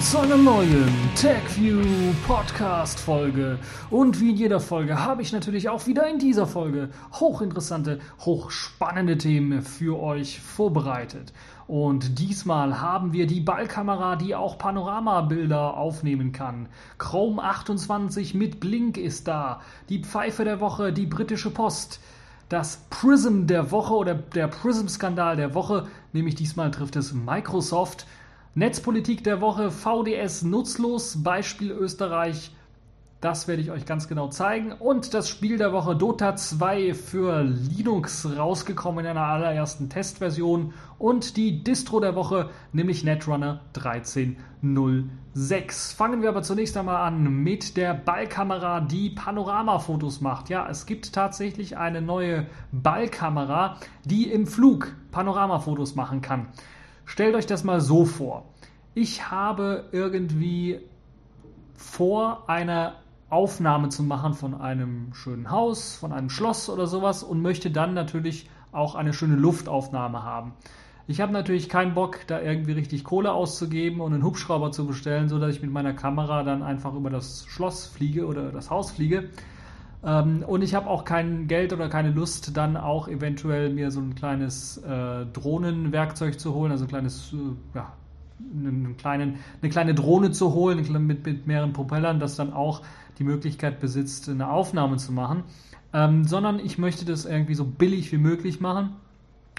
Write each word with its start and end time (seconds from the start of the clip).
zu 0.00 0.18
einer 0.18 0.36
neuen 0.36 0.88
TechView 1.16 1.82
Podcast 2.26 3.00
Folge. 3.00 3.58
Und 3.90 4.20
wie 4.20 4.30
in 4.30 4.36
jeder 4.36 4.60
Folge 4.60 5.04
habe 5.04 5.22
ich 5.22 5.32
natürlich 5.32 5.68
auch 5.68 5.86
wieder 5.86 6.08
in 6.08 6.18
dieser 6.18 6.46
Folge 6.46 6.90
hochinteressante, 7.14 7.98
hochspannende 8.20 9.18
Themen 9.18 9.62
für 9.62 10.00
euch 10.00 10.40
vorbereitet. 10.40 11.32
Und 11.66 12.18
diesmal 12.18 12.80
haben 12.80 13.12
wir 13.12 13.26
die 13.26 13.40
Ballkamera, 13.40 14.16
die 14.16 14.34
auch 14.34 14.56
Panoramabilder 14.56 15.76
aufnehmen 15.76 16.32
kann. 16.32 16.68
Chrome 16.98 17.42
28 17.42 18.34
mit 18.34 18.60
Blink 18.60 18.98
ist 18.98 19.26
da. 19.26 19.60
Die 19.88 20.02
Pfeife 20.02 20.44
der 20.44 20.60
Woche, 20.60 20.92
die 20.92 21.06
britische 21.06 21.50
Post. 21.50 22.00
Das 22.48 22.86
Prism 22.88 23.46
der 23.46 23.72
Woche 23.72 23.94
oder 23.94 24.14
der 24.14 24.48
Prism-Skandal 24.48 25.36
der 25.36 25.54
Woche, 25.54 25.86
nämlich 26.12 26.34
diesmal 26.34 26.70
trifft 26.70 26.96
es 26.96 27.12
Microsoft. 27.12 28.06
Netzpolitik 28.58 29.22
der 29.22 29.40
Woche, 29.40 29.70
VDS 29.70 30.42
nutzlos, 30.42 31.22
Beispiel 31.22 31.70
Österreich. 31.70 32.50
Das 33.20 33.46
werde 33.46 33.62
ich 33.62 33.70
euch 33.70 33.86
ganz 33.86 34.08
genau 34.08 34.30
zeigen. 34.30 34.72
Und 34.72 35.14
das 35.14 35.28
Spiel 35.28 35.58
der 35.58 35.72
Woche 35.72 35.94
Dota 35.94 36.34
2 36.34 36.92
für 36.92 37.44
Linux 37.44 38.28
rausgekommen 38.36 39.04
in 39.04 39.12
einer 39.12 39.26
allerersten 39.26 39.88
Testversion. 39.88 40.74
Und 40.98 41.36
die 41.36 41.62
Distro 41.62 42.00
der 42.00 42.16
Woche, 42.16 42.50
nämlich 42.72 43.04
Netrunner 43.04 43.60
1306. 43.76 45.92
Fangen 45.92 46.22
wir 46.22 46.30
aber 46.30 46.42
zunächst 46.42 46.76
einmal 46.76 47.06
an 47.06 47.44
mit 47.44 47.76
der 47.76 47.94
Ballkamera, 47.94 48.80
die 48.80 49.10
Panoramafotos 49.10 50.20
macht. 50.20 50.48
Ja, 50.48 50.68
es 50.68 50.84
gibt 50.84 51.12
tatsächlich 51.12 51.76
eine 51.76 52.02
neue 52.02 52.48
Ballkamera, 52.72 53.76
die 54.04 54.28
im 54.28 54.48
Flug 54.48 54.96
Panoramafotos 55.12 55.94
machen 55.94 56.22
kann. 56.22 56.48
Stellt 57.08 57.34
euch 57.34 57.46
das 57.46 57.64
mal 57.64 57.80
so 57.80 58.04
vor. 58.04 58.44
Ich 58.94 59.30
habe 59.30 59.84
irgendwie 59.92 60.78
vor, 61.74 62.44
eine 62.50 62.96
Aufnahme 63.30 63.88
zu 63.88 64.02
machen 64.02 64.34
von 64.34 64.54
einem 64.54 65.14
schönen 65.14 65.50
Haus, 65.50 65.96
von 65.96 66.12
einem 66.12 66.28
Schloss 66.28 66.68
oder 66.68 66.86
sowas 66.86 67.22
und 67.22 67.40
möchte 67.40 67.70
dann 67.70 67.94
natürlich 67.94 68.50
auch 68.72 68.94
eine 68.94 69.14
schöne 69.14 69.36
Luftaufnahme 69.36 70.22
haben. 70.22 70.52
Ich 71.06 71.22
habe 71.22 71.32
natürlich 71.32 71.70
keinen 71.70 71.94
Bock, 71.94 72.26
da 72.26 72.42
irgendwie 72.42 72.72
richtig 72.72 73.04
Kohle 73.04 73.32
auszugeben 73.32 74.02
und 74.02 74.12
einen 74.12 74.22
Hubschrauber 74.22 74.70
zu 74.70 74.86
bestellen, 74.86 75.30
sodass 75.30 75.56
ich 75.56 75.62
mit 75.62 75.72
meiner 75.72 75.94
Kamera 75.94 76.42
dann 76.42 76.62
einfach 76.62 76.94
über 76.94 77.08
das 77.08 77.46
Schloss 77.46 77.86
fliege 77.86 78.26
oder 78.26 78.52
das 78.52 78.68
Haus 78.68 78.90
fliege. 78.90 79.30
Ähm, 80.04 80.44
und 80.46 80.62
ich 80.62 80.74
habe 80.74 80.88
auch 80.88 81.04
kein 81.04 81.48
Geld 81.48 81.72
oder 81.72 81.88
keine 81.88 82.10
Lust, 82.10 82.56
dann 82.56 82.76
auch 82.76 83.08
eventuell 83.08 83.70
mir 83.70 83.90
so 83.90 84.00
ein 84.00 84.14
kleines 84.14 84.78
äh, 84.78 85.26
Drohnenwerkzeug 85.26 86.38
zu 86.38 86.54
holen, 86.54 86.70
also 86.70 86.84
ein 86.84 86.88
kleines, 86.88 87.32
äh, 87.32 87.76
ja, 87.76 87.92
einen 88.54 88.96
kleinen, 88.96 89.36
eine 89.60 89.70
kleine 89.70 89.94
Drohne 89.94 90.30
zu 90.30 90.54
holen 90.54 90.86
mit, 91.06 91.26
mit 91.26 91.46
mehreren 91.46 91.72
Propellern, 91.72 92.20
das 92.20 92.36
dann 92.36 92.52
auch 92.52 92.82
die 93.18 93.24
Möglichkeit 93.24 93.80
besitzt, 93.80 94.28
eine 94.28 94.48
Aufnahme 94.48 94.96
zu 94.96 95.12
machen, 95.12 95.42
ähm, 95.92 96.24
sondern 96.24 96.60
ich 96.60 96.78
möchte 96.78 97.04
das 97.04 97.24
irgendwie 97.24 97.54
so 97.54 97.64
billig 97.64 98.12
wie 98.12 98.18
möglich 98.18 98.60
machen. 98.60 98.90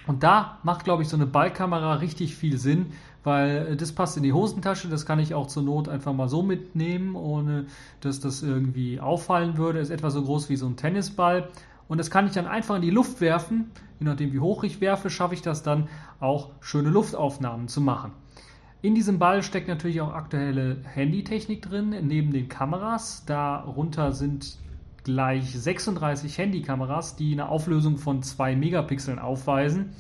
Und 0.08 0.24
da 0.24 0.60
macht, 0.64 0.86
glaube 0.86 1.04
ich, 1.04 1.10
so 1.10 1.18
eine 1.18 1.26
Ballkamera 1.26 1.96
richtig 1.96 2.36
viel 2.36 2.58
Sinn, 2.58 2.94
weil 3.24 3.76
das 3.76 3.92
passt 3.92 4.18
in 4.18 4.24
die 4.24 4.34
Hosentasche, 4.34 4.88
das 4.88 5.06
kann 5.06 5.20
ich 5.20 5.34
auch 5.34 5.48
zur 5.48 5.64
Not 5.64 5.90
einfach 5.90 6.14
mal 6.14 6.30
so 6.30 6.42
mitnehmen, 6.42 7.16
ohne 7.16 7.66
dass 8.02 8.20
das 8.20 8.44
irgendwie 8.44 9.00
auffallen 9.00 9.58
würde. 9.58 9.80
Ist 9.80 9.90
etwa 9.90 10.10
so 10.10 10.24
groß 10.24 10.50
wie 10.50 10.56
so 10.56 10.68
ein 10.68 10.78
Tennisball. 10.78 11.50
Und 11.88 11.98
das 11.98 12.12
kann 12.12 12.28
ich 12.28 12.34
dann 12.34 12.48
einfach 12.48 12.76
in 12.76 12.82
die 12.82 12.92
Luft 12.92 13.20
werfen. 13.20 13.72
Je 14.00 14.06
nachdem, 14.06 14.32
wie 14.32 14.40
hoch 14.40 14.64
ich 14.64 14.80
werfe, 14.80 15.10
schaffe 15.10 15.34
ich 15.34 15.42
das 15.42 15.64
dann 15.64 15.90
auch 16.20 16.52
schöne 16.62 16.90
Luftaufnahmen 16.90 17.68
zu 17.68 17.82
machen. 17.82 18.12
In 18.82 18.96
diesem 18.96 19.20
Ball 19.20 19.44
steckt 19.44 19.68
natürlich 19.68 20.00
auch 20.00 20.14
aktuelle 20.14 20.78
Handytechnik 20.86 21.62
drin, 21.62 21.94
neben 22.04 22.32
den 22.32 22.48
Kameras. 22.48 23.26
Darunter 23.26 24.14
sind 24.14 24.58
gleich 25.04 25.60
36 25.60 26.38
Handykameras, 26.38 27.18
die 27.18 27.34
eine 27.34 27.50
Auflösung 27.50 27.98
von 27.98 28.24
2 28.24 28.56
Megapixeln 28.56 29.20
aufweisen. 29.20 29.96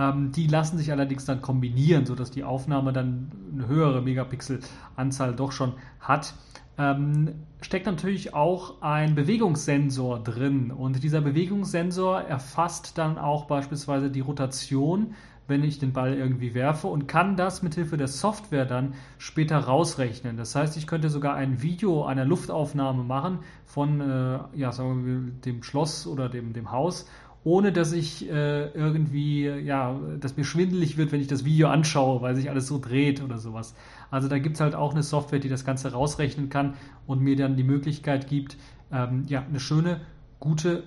Ähm, 0.00 0.32
die 0.32 0.46
lassen 0.46 0.78
sich 0.78 0.90
allerdings 0.90 1.26
dann 1.26 1.42
kombinieren, 1.42 2.06
sodass 2.06 2.30
die 2.30 2.42
Aufnahme 2.42 2.94
dann 2.94 3.30
eine 3.52 3.68
höhere 3.68 4.00
Megapixelanzahl 4.00 5.36
doch 5.36 5.52
schon 5.52 5.74
hat. 6.00 6.32
Ähm, 6.78 7.34
steckt 7.60 7.84
natürlich 7.84 8.32
auch 8.32 8.80
ein 8.80 9.14
Bewegungssensor 9.14 10.20
drin 10.20 10.70
und 10.70 11.02
dieser 11.02 11.20
Bewegungssensor 11.20 12.22
erfasst 12.22 12.96
dann 12.96 13.18
auch 13.18 13.44
beispielsweise 13.44 14.10
die 14.10 14.20
Rotation, 14.20 15.14
wenn 15.46 15.62
ich 15.62 15.78
den 15.78 15.92
Ball 15.92 16.14
irgendwie 16.14 16.54
werfe 16.54 16.86
und 16.86 17.06
kann 17.06 17.36
das 17.36 17.62
mithilfe 17.62 17.98
der 17.98 18.08
Software 18.08 18.64
dann 18.64 18.94
später 19.18 19.58
rausrechnen. 19.58 20.38
Das 20.38 20.54
heißt, 20.54 20.78
ich 20.78 20.86
könnte 20.86 21.10
sogar 21.10 21.34
ein 21.34 21.60
Video 21.60 22.04
einer 22.04 22.24
Luftaufnahme 22.24 23.02
machen 23.02 23.40
von 23.66 24.00
äh, 24.00 24.38
ja, 24.54 24.72
sagen 24.72 25.04
wir, 25.04 25.32
dem 25.44 25.62
Schloss 25.62 26.06
oder 26.06 26.30
dem, 26.30 26.54
dem 26.54 26.70
Haus 26.70 27.06
ohne 27.42 27.72
dass 27.72 27.92
ich 27.92 28.28
äh, 28.28 28.68
irgendwie, 28.68 29.46
ja, 29.46 29.98
dass 30.20 30.36
mir 30.36 30.44
schwindelig 30.44 30.96
wird, 30.96 31.10
wenn 31.12 31.20
ich 31.20 31.26
das 31.26 31.44
Video 31.44 31.68
anschaue, 31.68 32.20
weil 32.20 32.36
sich 32.36 32.50
alles 32.50 32.66
so 32.66 32.78
dreht 32.78 33.22
oder 33.22 33.38
sowas. 33.38 33.74
Also 34.10 34.28
da 34.28 34.38
gibt 34.38 34.56
es 34.56 34.60
halt 34.60 34.74
auch 34.74 34.92
eine 34.92 35.02
Software, 35.02 35.38
die 35.38 35.48
das 35.48 35.64
Ganze 35.64 35.92
rausrechnen 35.92 36.50
kann 36.50 36.74
und 37.06 37.22
mir 37.22 37.36
dann 37.36 37.56
die 37.56 37.64
Möglichkeit 37.64 38.28
gibt, 38.28 38.56
ähm, 38.92 39.24
ja, 39.26 39.42
eine 39.42 39.60
schöne, 39.60 40.02
gute, 40.38 40.84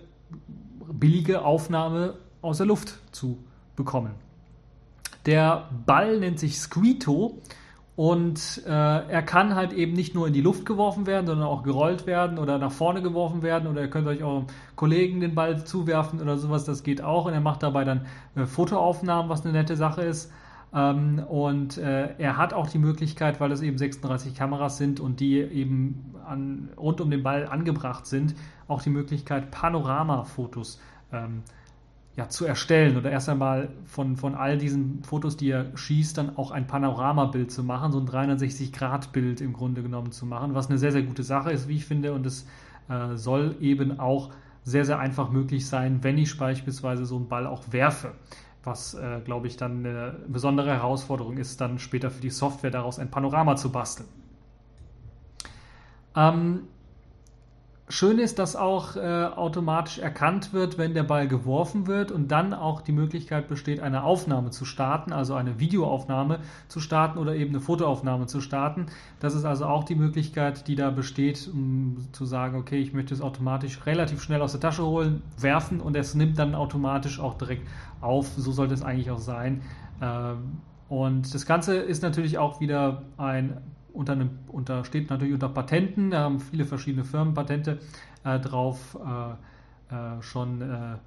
billige 0.91 1.43
Aufnahme 1.43 2.15
aus 2.41 2.57
der 2.57 2.67
Luft 2.67 2.99
zu 3.11 3.39
bekommen. 3.75 4.11
Der 5.25 5.69
Ball 5.85 6.19
nennt 6.19 6.37
sich 6.37 6.59
Squito 6.59 7.39
und 7.95 8.63
äh, 8.65 8.69
er 8.69 9.21
kann 9.21 9.53
halt 9.53 9.71
eben 9.71 9.93
nicht 9.93 10.15
nur 10.15 10.25
in 10.25 10.33
die 10.33 10.41
Luft 10.41 10.65
geworfen 10.65 11.05
werden, 11.05 11.27
sondern 11.27 11.47
auch 11.47 11.61
gerollt 11.61 12.07
werden 12.07 12.39
oder 12.39 12.57
nach 12.57 12.71
vorne 12.71 13.03
geworfen 13.03 13.43
werden. 13.43 13.67
Oder 13.67 13.81
ihr 13.81 13.89
könnt 13.89 14.07
euch 14.07 14.23
eurem 14.23 14.47
Kollegen 14.75 15.19
den 15.19 15.35
Ball 15.35 15.63
zuwerfen 15.63 16.19
oder 16.19 16.37
sowas, 16.37 16.65
das 16.65 16.81
geht 16.81 17.03
auch. 17.03 17.25
Und 17.25 17.33
er 17.33 17.41
macht 17.41 17.61
dabei 17.61 17.83
dann 17.83 18.07
äh, 18.35 18.45
Fotoaufnahmen, 18.45 19.29
was 19.29 19.43
eine 19.43 19.53
nette 19.53 19.75
Sache 19.75 20.01
ist. 20.01 20.31
Ähm, 20.73 21.19
und 21.29 21.77
äh, 21.77 22.15
er 22.17 22.37
hat 22.37 22.53
auch 22.55 22.67
die 22.67 22.79
Möglichkeit, 22.79 23.39
weil 23.39 23.51
es 23.51 23.61
eben 23.61 23.77
36 23.77 24.33
Kameras 24.33 24.77
sind 24.77 24.99
und 24.99 25.19
die 25.19 25.37
eben 25.37 26.15
an, 26.27 26.69
rund 26.77 26.99
um 26.99 27.11
den 27.11 27.21
Ball 27.21 27.47
angebracht 27.47 28.07
sind, 28.07 28.33
auch 28.67 28.81
die 28.81 28.89
Möglichkeit, 28.89 29.51
Panoramafotos 29.51 30.79
ähm, 31.11 31.43
ja, 32.15 32.29
zu 32.29 32.45
erstellen 32.45 32.95
oder 32.95 33.11
erst 33.11 33.27
einmal 33.27 33.69
von, 33.85 34.17
von 34.17 34.35
all 34.35 34.57
diesen 34.57 35.03
Fotos, 35.03 35.35
die 35.35 35.49
er 35.49 35.75
schießt, 35.75 36.17
dann 36.17 36.37
auch 36.37 36.51
ein 36.51 36.67
Panoramabild 36.67 37.51
zu 37.51 37.63
machen, 37.63 37.91
so 37.91 37.99
ein 37.99 38.07
360-Grad-Bild 38.07 39.41
im 39.41 39.53
Grunde 39.53 39.81
genommen 39.81 40.11
zu 40.11 40.27
machen, 40.27 40.53
was 40.53 40.69
eine 40.69 40.77
sehr, 40.77 40.91
sehr 40.91 41.01
gute 41.01 41.23
Sache 41.23 41.51
ist, 41.51 41.67
wie 41.67 41.77
ich 41.77 41.85
finde. 41.85 42.13
Und 42.13 42.25
es 42.27 42.45
äh, 42.87 43.15
soll 43.15 43.55
eben 43.61 43.99
auch 43.99 44.29
sehr, 44.63 44.85
sehr 44.85 44.99
einfach 44.99 45.31
möglich 45.31 45.65
sein, 45.65 46.03
wenn 46.03 46.19
ich 46.19 46.37
beispielsweise 46.37 47.05
so 47.05 47.15
einen 47.15 47.27
Ball 47.27 47.47
auch 47.47 47.63
werfe. 47.71 48.11
Was, 48.63 48.93
äh, 48.93 49.19
glaube 49.25 49.47
ich, 49.47 49.57
dann 49.57 49.85
eine 49.85 50.15
besondere 50.27 50.69
Herausforderung 50.69 51.37
ist, 51.37 51.59
dann 51.59 51.79
später 51.79 52.11
für 52.11 52.21
die 52.21 52.29
Software 52.29 52.71
daraus 52.71 52.99
ein 52.99 53.09
Panorama 53.09 53.55
zu 53.55 53.71
basteln. 53.71 54.07
Ähm, 56.15 56.67
Schön 57.89 58.17
ist, 58.17 58.39
dass 58.39 58.55
auch 58.55 58.95
äh, 58.95 59.25
automatisch 59.25 59.99
erkannt 59.99 60.53
wird, 60.53 60.77
wenn 60.77 60.93
der 60.93 61.03
Ball 61.03 61.27
geworfen 61.27 61.85
wird 61.85 62.13
und 62.13 62.29
dann 62.29 62.53
auch 62.53 62.79
die 62.79 62.93
Möglichkeit 62.93 63.49
besteht, 63.49 63.81
eine 63.81 64.03
Aufnahme 64.03 64.51
zu 64.51 64.63
starten, 64.63 65.11
also 65.11 65.33
eine 65.33 65.59
Videoaufnahme 65.59 66.39
zu 66.69 66.79
starten 66.79 67.19
oder 67.19 67.35
eben 67.35 67.49
eine 67.49 67.59
Fotoaufnahme 67.59 68.25
zu 68.25 68.39
starten. 68.39 68.85
Das 69.19 69.35
ist 69.35 69.43
also 69.43 69.65
auch 69.65 69.83
die 69.83 69.95
Möglichkeit, 69.95 70.69
die 70.69 70.75
da 70.75 70.91
besteht, 70.91 71.49
um 71.53 71.97
zu 72.13 72.23
sagen, 72.23 72.57
okay, 72.57 72.79
ich 72.79 72.93
möchte 72.93 73.13
es 73.13 73.21
automatisch 73.21 73.85
relativ 73.85 74.23
schnell 74.23 74.41
aus 74.41 74.53
der 74.53 74.61
Tasche 74.61 74.85
holen, 74.85 75.21
werfen 75.37 75.81
und 75.81 75.97
es 75.97 76.15
nimmt 76.15 76.39
dann 76.39 76.55
automatisch 76.55 77.19
auch 77.19 77.33
direkt 77.33 77.67
auf. 77.99 78.27
So 78.37 78.53
sollte 78.53 78.75
es 78.75 78.81
eigentlich 78.81 79.11
auch 79.11 79.19
sein. 79.19 79.61
Ähm, 80.01 80.61
und 80.87 81.33
das 81.33 81.45
Ganze 81.45 81.75
ist 81.75 82.01
natürlich 82.01 82.37
auch 82.37 82.61
wieder 82.61 83.01
ein 83.17 83.57
unter, 83.93 84.13
einem, 84.13 84.31
unter, 84.47 84.83
steht 84.83 85.09
natürlich 85.09 85.33
unter 85.33 85.49
Patenten, 85.49 86.11
da 86.11 86.21
haben 86.21 86.39
viele 86.39 86.65
verschiedene 86.65 87.05
Firmen 87.05 87.33
Patente 87.33 87.79
äh, 88.23 88.39
drauf 88.39 88.97
äh, 89.05 89.33
äh, 89.93 90.21
schon, 90.21 90.61
äh, 90.61 90.97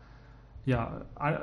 ja, 0.65 1.01
äh, 1.21 1.39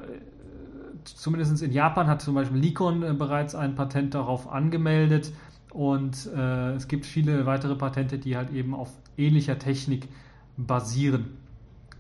zumindest 1.04 1.62
in 1.62 1.72
Japan 1.72 2.08
hat 2.08 2.22
zum 2.22 2.36
Beispiel 2.36 2.60
Nikon 2.60 3.18
bereits 3.18 3.56
ein 3.56 3.76
Patent 3.76 4.14
darauf 4.14 4.50
angemeldet 4.52 5.34
und 5.72 6.28
es 6.28 6.88
gibt 6.88 7.06
viele 7.06 7.48
weitere 7.48 7.76
Patente, 7.76 8.20
die 8.20 8.38
halt 8.38 8.52
eben 8.52 8.76
auf 8.76 8.92
ähnlicher 9.18 9.58
Technik 9.58 10.08
basieren. 10.56 11.38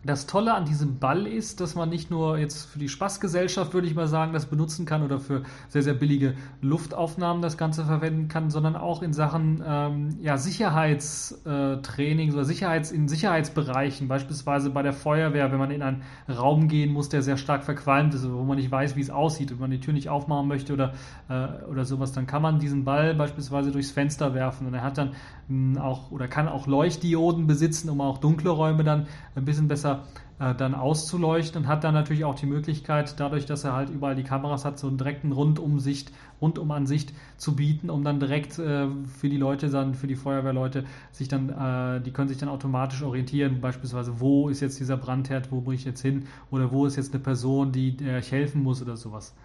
Das 0.05 0.25
Tolle 0.27 0.53
an 0.53 0.65
diesem 0.65 0.99
Ball 0.99 1.25
ist, 1.25 1.61
dass 1.61 1.75
man 1.75 1.87
nicht 1.87 2.11
nur 2.11 2.37
jetzt 2.37 2.65
für 2.65 2.77
die 2.77 2.89
Spaßgesellschaft, 2.89 3.73
würde 3.73 3.87
ich 3.87 3.95
mal 3.95 4.07
sagen, 4.07 4.33
das 4.33 4.47
benutzen 4.47 4.85
kann 4.85 5.01
oder 5.01 5.19
für 5.19 5.43
sehr, 5.69 5.81
sehr 5.81 5.93
billige 5.93 6.35
Luftaufnahmen 6.61 7.41
das 7.41 7.57
Ganze 7.57 7.85
verwenden 7.85 8.27
kann, 8.27 8.49
sondern 8.49 8.75
auch 8.75 9.01
in 9.01 9.13
Sachen 9.13 9.63
ähm, 9.65 10.17
ja, 10.21 10.37
Sicherheitstraining 10.37 12.33
oder 12.33 12.43
Sicherheits, 12.43 12.91
in 12.91 13.07
Sicherheitsbereichen, 13.07 14.09
beispielsweise 14.09 14.71
bei 14.71 14.83
der 14.83 14.91
Feuerwehr, 14.91 15.51
wenn 15.51 15.59
man 15.59 15.71
in 15.71 15.81
einen 15.81 16.03
Raum 16.27 16.67
gehen 16.67 16.91
muss, 16.91 17.07
der 17.07 17.21
sehr 17.21 17.37
stark 17.37 17.63
verqualmt 17.63 18.13
ist, 18.13 18.29
wo 18.29 18.43
man 18.43 18.57
nicht 18.57 18.71
weiß, 18.71 18.97
wie 18.97 19.01
es 19.01 19.09
aussieht, 19.09 19.51
wenn 19.51 19.59
man 19.59 19.71
die 19.71 19.79
Tür 19.79 19.93
nicht 19.93 20.09
aufmachen 20.09 20.49
möchte 20.49 20.73
oder, 20.73 20.93
äh, 21.29 21.47
oder 21.69 21.85
sowas, 21.85 22.11
dann 22.11 22.27
kann 22.27 22.41
man 22.41 22.59
diesen 22.59 22.83
Ball 22.83 23.15
beispielsweise 23.15 23.71
durchs 23.71 23.91
Fenster 23.91 24.33
werfen 24.33 24.67
und 24.67 24.73
er 24.73 24.83
hat 24.83 24.97
dann 24.97 25.11
mh, 25.47 25.81
auch 25.81 26.11
oder 26.11 26.27
kann 26.27 26.49
auch 26.49 26.67
Leuchtdioden 26.67 27.47
besitzen, 27.47 27.89
um 27.89 28.01
auch 28.01 28.17
dunkle 28.17 28.49
Räume 28.49 28.83
dann 28.83 29.07
ein 29.35 29.45
bisschen 29.45 29.69
besser 29.69 29.92
äh, 30.39 30.55
dann 30.55 30.75
auszuleuchten 30.75 31.63
und 31.63 31.67
hat 31.67 31.83
dann 31.83 31.93
natürlich 31.93 32.25
auch 32.25 32.35
die 32.35 32.45
Möglichkeit, 32.45 33.19
dadurch, 33.19 33.45
dass 33.45 33.63
er 33.63 33.73
halt 33.73 33.89
überall 33.89 34.15
die 34.15 34.23
Kameras 34.23 34.65
hat, 34.65 34.79
so 34.79 34.87
einen 34.87 34.97
direkten 34.97 35.31
Rundumsicht, 35.31 36.11
Rundumansicht 36.41 37.13
zu 37.37 37.55
bieten, 37.55 37.89
um 37.89 38.03
dann 38.03 38.19
direkt 38.19 38.57
äh, 38.59 38.87
für 39.19 39.29
die 39.29 39.37
Leute 39.37 39.69
dann, 39.69 39.93
für 39.93 40.07
die 40.07 40.15
Feuerwehrleute, 40.15 40.85
sich 41.11 41.27
dann, 41.27 41.49
äh, 41.49 42.01
die 42.01 42.11
können 42.11 42.27
sich 42.27 42.37
dann 42.37 42.49
automatisch 42.49 43.03
orientieren, 43.03 43.61
beispielsweise, 43.61 44.19
wo 44.19 44.49
ist 44.49 44.59
jetzt 44.59 44.79
dieser 44.79 44.97
Brandherd, 44.97 45.51
wo 45.51 45.61
muss 45.61 45.75
ich 45.75 45.85
jetzt 45.85 46.01
hin 46.01 46.25
oder 46.51 46.71
wo 46.71 46.85
ist 46.85 46.95
jetzt 46.95 47.13
eine 47.13 47.23
Person, 47.23 47.71
die 47.71 47.95
der 47.95 48.19
ich 48.19 48.31
helfen 48.31 48.63
muss 48.63 48.81
oder 48.81 48.97
sowas. 48.97 49.35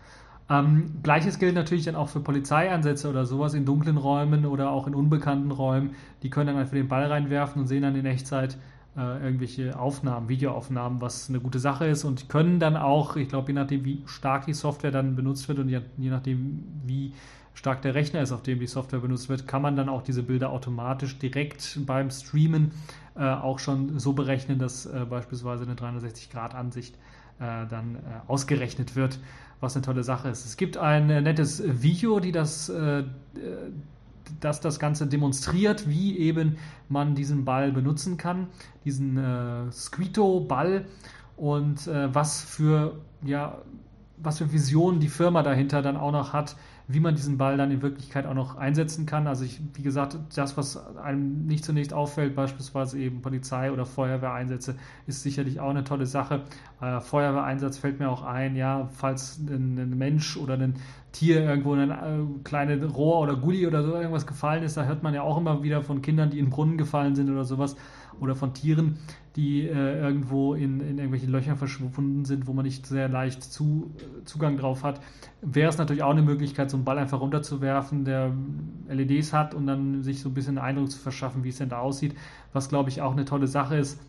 Ähm, 0.50 1.00
Gleiches 1.02 1.38
gilt 1.38 1.54
natürlich 1.54 1.84
dann 1.84 1.94
auch 1.94 2.08
für 2.08 2.20
Polizeieinsätze 2.20 3.08
oder 3.10 3.26
sowas 3.26 3.52
in 3.52 3.66
dunklen 3.66 3.98
Räumen 3.98 4.46
oder 4.46 4.70
auch 4.70 4.86
in 4.86 4.94
unbekannten 4.94 5.50
Räumen. 5.50 5.90
Die 6.22 6.30
können 6.30 6.46
dann 6.46 6.56
einfach 6.56 6.72
den 6.72 6.88
Ball 6.88 7.04
reinwerfen 7.04 7.62
und 7.62 7.68
sehen 7.68 7.82
dann 7.82 7.94
in 7.94 8.06
Echtzeit, 8.06 8.56
äh, 8.98 9.24
irgendwelche 9.24 9.78
Aufnahmen, 9.78 10.28
Videoaufnahmen, 10.28 11.00
was 11.00 11.28
eine 11.28 11.38
gute 11.38 11.60
Sache 11.60 11.86
ist 11.86 12.04
und 12.04 12.28
können 12.28 12.58
dann 12.58 12.76
auch, 12.76 13.14
ich 13.14 13.28
glaube, 13.28 13.48
je 13.48 13.54
nachdem, 13.54 13.84
wie 13.84 14.02
stark 14.06 14.46
die 14.46 14.54
Software 14.54 14.90
dann 14.90 15.14
benutzt 15.14 15.48
wird 15.48 15.60
und 15.60 15.68
je, 15.68 15.80
nachdem, 15.98 16.64
wie 16.84 17.14
stark 17.54 17.80
der 17.82 17.94
Rechner 17.94 18.20
ist, 18.22 18.32
auf 18.32 18.42
dem 18.42 18.58
die 18.58 18.66
Software 18.66 18.98
benutzt 18.98 19.28
wird, 19.28 19.46
kann 19.46 19.62
man 19.62 19.76
dann 19.76 19.88
auch 19.88 20.02
diese 20.02 20.24
Bilder 20.24 20.50
automatisch 20.50 21.16
direkt 21.18 21.78
beim 21.86 22.10
Streamen 22.10 22.72
äh, 23.14 23.22
auch 23.22 23.60
schon 23.60 24.00
so 24.00 24.14
berechnen, 24.14 24.58
dass 24.58 24.86
äh, 24.86 25.06
beispielsweise 25.08 25.62
eine 25.62 25.74
360-Grad-Ansicht 25.74 26.96
äh, 27.38 27.66
dann 27.68 27.96
äh, 27.96 27.98
ausgerechnet 28.26 28.96
wird, 28.96 29.20
was 29.60 29.76
eine 29.76 29.84
tolle 29.84 30.02
Sache 30.02 30.28
ist. 30.28 30.44
Es 30.44 30.56
gibt 30.56 30.76
ein 30.76 31.08
äh, 31.08 31.20
nettes 31.20 31.62
Video, 31.82 32.18
die 32.18 32.32
das 32.32 32.72
dass 34.40 34.60
das 34.60 34.78
Ganze 34.78 35.06
demonstriert, 35.06 35.88
wie 35.88 36.18
eben 36.18 36.56
man 36.88 37.14
diesen 37.14 37.44
Ball 37.44 37.72
benutzen 37.72 38.16
kann, 38.16 38.48
diesen 38.84 39.16
äh, 39.16 39.70
Squito-Ball 39.70 40.84
und 41.36 41.86
äh, 41.86 42.14
was 42.14 42.42
für 42.42 42.98
ja 43.22 43.58
was 44.20 44.38
für 44.38 44.52
Visionen 44.52 45.00
die 45.00 45.08
Firma 45.08 45.42
dahinter 45.42 45.80
dann 45.80 45.96
auch 45.96 46.10
noch 46.10 46.32
hat, 46.32 46.56
wie 46.90 47.00
man 47.00 47.14
diesen 47.14 47.36
Ball 47.36 47.58
dann 47.58 47.70
in 47.70 47.82
Wirklichkeit 47.82 48.24
auch 48.24 48.34
noch 48.34 48.56
einsetzen 48.56 49.04
kann. 49.04 49.26
Also 49.26 49.44
ich, 49.44 49.60
wie 49.74 49.82
gesagt, 49.82 50.18
das, 50.34 50.56
was 50.56 50.96
einem 50.96 51.44
nicht 51.44 51.62
zunächst 51.62 51.92
auffällt, 51.92 52.34
beispielsweise 52.34 52.98
eben 52.98 53.20
Polizei- 53.20 53.70
oder 53.70 53.84
Feuerwehreinsätze, 53.84 54.74
ist 55.06 55.22
sicherlich 55.22 55.60
auch 55.60 55.68
eine 55.68 55.84
tolle 55.84 56.06
Sache. 56.06 56.44
Äh, 56.80 57.00
Feuerwehreinsatz 57.00 57.76
fällt 57.76 58.00
mir 58.00 58.08
auch 58.08 58.22
ein, 58.22 58.56
ja, 58.56 58.88
falls 58.90 59.38
ein, 59.38 59.78
ein 59.78 59.98
Mensch 59.98 60.38
oder 60.38 60.54
ein 60.54 60.76
Tier 61.12 61.42
irgendwo 61.42 61.74
in 61.74 61.90
ein 61.90 61.90
äh, 61.90 62.42
kleines 62.42 62.94
Rohr 62.94 63.20
oder 63.20 63.36
Gully 63.36 63.66
oder 63.66 63.82
so 63.82 63.94
irgendwas 63.94 64.26
gefallen 64.26 64.62
ist, 64.62 64.78
da 64.78 64.84
hört 64.84 65.02
man 65.02 65.12
ja 65.12 65.22
auch 65.22 65.36
immer 65.36 65.62
wieder 65.62 65.82
von 65.82 66.00
Kindern, 66.00 66.30
die 66.30 66.38
in 66.38 66.48
Brunnen 66.48 66.78
gefallen 66.78 67.14
sind 67.14 67.30
oder 67.30 67.44
sowas 67.44 67.76
oder 68.20 68.34
von 68.34 68.54
Tieren, 68.54 68.98
die 69.36 69.68
äh, 69.68 70.00
irgendwo 70.00 70.54
in, 70.54 70.80
in 70.80 70.98
irgendwelchen 70.98 71.30
Löchern 71.30 71.56
verschwunden 71.56 72.24
sind, 72.24 72.46
wo 72.46 72.52
man 72.52 72.64
nicht 72.64 72.86
sehr 72.86 73.08
leicht 73.08 73.42
zu, 73.42 73.92
Zugang 74.24 74.56
drauf 74.56 74.82
hat, 74.82 75.00
wäre 75.42 75.68
es 75.68 75.78
natürlich 75.78 76.02
auch 76.02 76.10
eine 76.10 76.22
Möglichkeit, 76.22 76.70
so 76.70 76.76
einen 76.76 76.84
Ball 76.84 76.98
einfach 76.98 77.20
runterzuwerfen, 77.20 78.04
der 78.04 78.32
LEDs 78.88 79.32
hat 79.32 79.54
und 79.54 79.66
dann 79.66 80.02
sich 80.02 80.20
so 80.20 80.28
ein 80.28 80.34
bisschen 80.34 80.58
einen 80.58 80.66
Eindruck 80.66 80.90
zu 80.90 80.98
verschaffen, 80.98 81.44
wie 81.44 81.50
es 81.50 81.58
denn 81.58 81.68
da 81.68 81.78
aussieht, 81.78 82.16
was 82.52 82.68
glaube 82.68 82.90
ich 82.90 83.00
auch 83.00 83.12
eine 83.12 83.24
tolle 83.24 83.46
Sache 83.46 83.76
ist, 83.76 84.00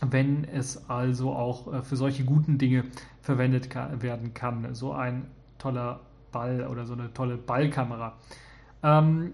wenn 0.00 0.44
es 0.44 0.88
also 0.88 1.32
auch 1.32 1.72
äh, 1.72 1.82
für 1.82 1.96
solche 1.96 2.24
guten 2.24 2.58
Dinge 2.58 2.84
verwendet 3.20 3.70
kann, 3.70 4.02
werden 4.02 4.34
kann. 4.34 4.74
So 4.74 4.92
ein 4.92 5.26
toller 5.58 6.00
Ball 6.32 6.66
oder 6.66 6.84
so 6.84 6.92
eine 6.92 7.12
tolle 7.12 7.36
Ballkamera. 7.36 8.14
Ähm, 8.82 9.32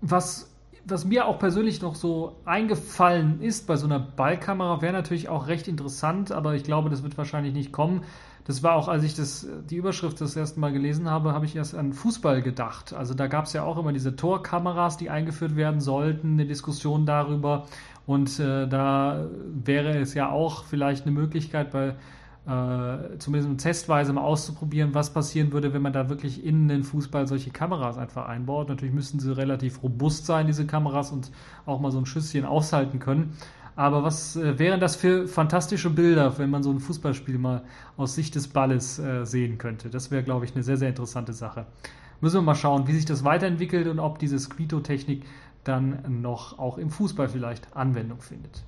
was 0.00 0.55
was 0.88 1.04
mir 1.04 1.26
auch 1.26 1.38
persönlich 1.38 1.82
noch 1.82 1.94
so 1.94 2.36
eingefallen 2.44 3.40
ist 3.40 3.66
bei 3.66 3.76
so 3.76 3.86
einer 3.86 3.98
Ballkamera, 3.98 4.80
wäre 4.82 4.92
natürlich 4.92 5.28
auch 5.28 5.48
recht 5.48 5.68
interessant, 5.68 6.32
aber 6.32 6.54
ich 6.54 6.62
glaube, 6.62 6.90
das 6.90 7.02
wird 7.02 7.18
wahrscheinlich 7.18 7.52
nicht 7.52 7.72
kommen. 7.72 8.02
Das 8.44 8.62
war 8.62 8.74
auch, 8.74 8.86
als 8.86 9.02
ich 9.02 9.14
das, 9.14 9.48
die 9.68 9.76
Überschrift 9.76 10.20
das 10.20 10.36
erste 10.36 10.60
Mal 10.60 10.72
gelesen 10.72 11.10
habe, 11.10 11.32
habe 11.32 11.46
ich 11.46 11.56
erst 11.56 11.74
an 11.74 11.92
Fußball 11.92 12.42
gedacht. 12.42 12.92
Also 12.92 13.12
da 13.12 13.26
gab 13.26 13.46
es 13.46 13.52
ja 13.52 13.64
auch 13.64 13.76
immer 13.76 13.92
diese 13.92 14.14
Torkameras, 14.14 14.96
die 14.96 15.10
eingeführt 15.10 15.56
werden 15.56 15.80
sollten, 15.80 16.34
eine 16.34 16.46
Diskussion 16.46 17.06
darüber. 17.06 17.66
Und 18.06 18.38
äh, 18.38 18.68
da 18.68 19.26
wäre 19.52 19.98
es 19.98 20.14
ja 20.14 20.30
auch 20.30 20.62
vielleicht 20.62 21.02
eine 21.06 21.12
Möglichkeit 21.12 21.72
bei 21.72 21.96
äh, 22.46 23.18
zumindest 23.18 23.60
testweise 23.60 24.12
mal 24.12 24.22
auszuprobieren, 24.22 24.94
was 24.94 25.12
passieren 25.12 25.52
würde, 25.52 25.74
wenn 25.74 25.82
man 25.82 25.92
da 25.92 26.08
wirklich 26.08 26.44
in 26.44 26.68
den 26.68 26.84
Fußball 26.84 27.26
solche 27.26 27.50
Kameras 27.50 27.98
einfach 27.98 28.26
einbaut. 28.26 28.68
Natürlich 28.68 28.94
müssten 28.94 29.18
sie 29.18 29.36
relativ 29.36 29.82
robust 29.82 30.26
sein, 30.26 30.46
diese 30.46 30.66
Kameras, 30.66 31.10
und 31.10 31.32
auch 31.66 31.80
mal 31.80 31.90
so 31.90 31.98
ein 31.98 32.06
Schüsschen 32.06 32.44
aushalten 32.44 33.00
können. 33.00 33.36
Aber 33.74 34.04
was 34.04 34.36
äh, 34.36 34.58
wären 34.58 34.80
das 34.80 34.96
für 34.96 35.26
fantastische 35.26 35.90
Bilder, 35.90 36.38
wenn 36.38 36.48
man 36.48 36.62
so 36.62 36.70
ein 36.70 36.80
Fußballspiel 36.80 37.36
mal 37.36 37.62
aus 37.96 38.14
Sicht 38.14 38.34
des 38.34 38.48
Balles 38.48 38.98
äh, 38.98 39.24
sehen 39.26 39.58
könnte? 39.58 39.90
Das 39.90 40.10
wäre, 40.10 40.22
glaube 40.22 40.44
ich, 40.44 40.54
eine 40.54 40.62
sehr, 40.62 40.76
sehr 40.76 40.88
interessante 40.88 41.32
Sache. 41.32 41.66
Müssen 42.20 42.36
wir 42.36 42.42
mal 42.42 42.54
schauen, 42.54 42.86
wie 42.86 42.94
sich 42.94 43.04
das 43.04 43.24
weiterentwickelt 43.24 43.88
und 43.88 43.98
ob 43.98 44.18
diese 44.18 44.38
Squito-Technik 44.38 45.24
dann 45.64 46.22
noch 46.22 46.58
auch 46.58 46.78
im 46.78 46.90
Fußball 46.90 47.28
vielleicht 47.28 47.76
Anwendung 47.76 48.20
findet. 48.20 48.62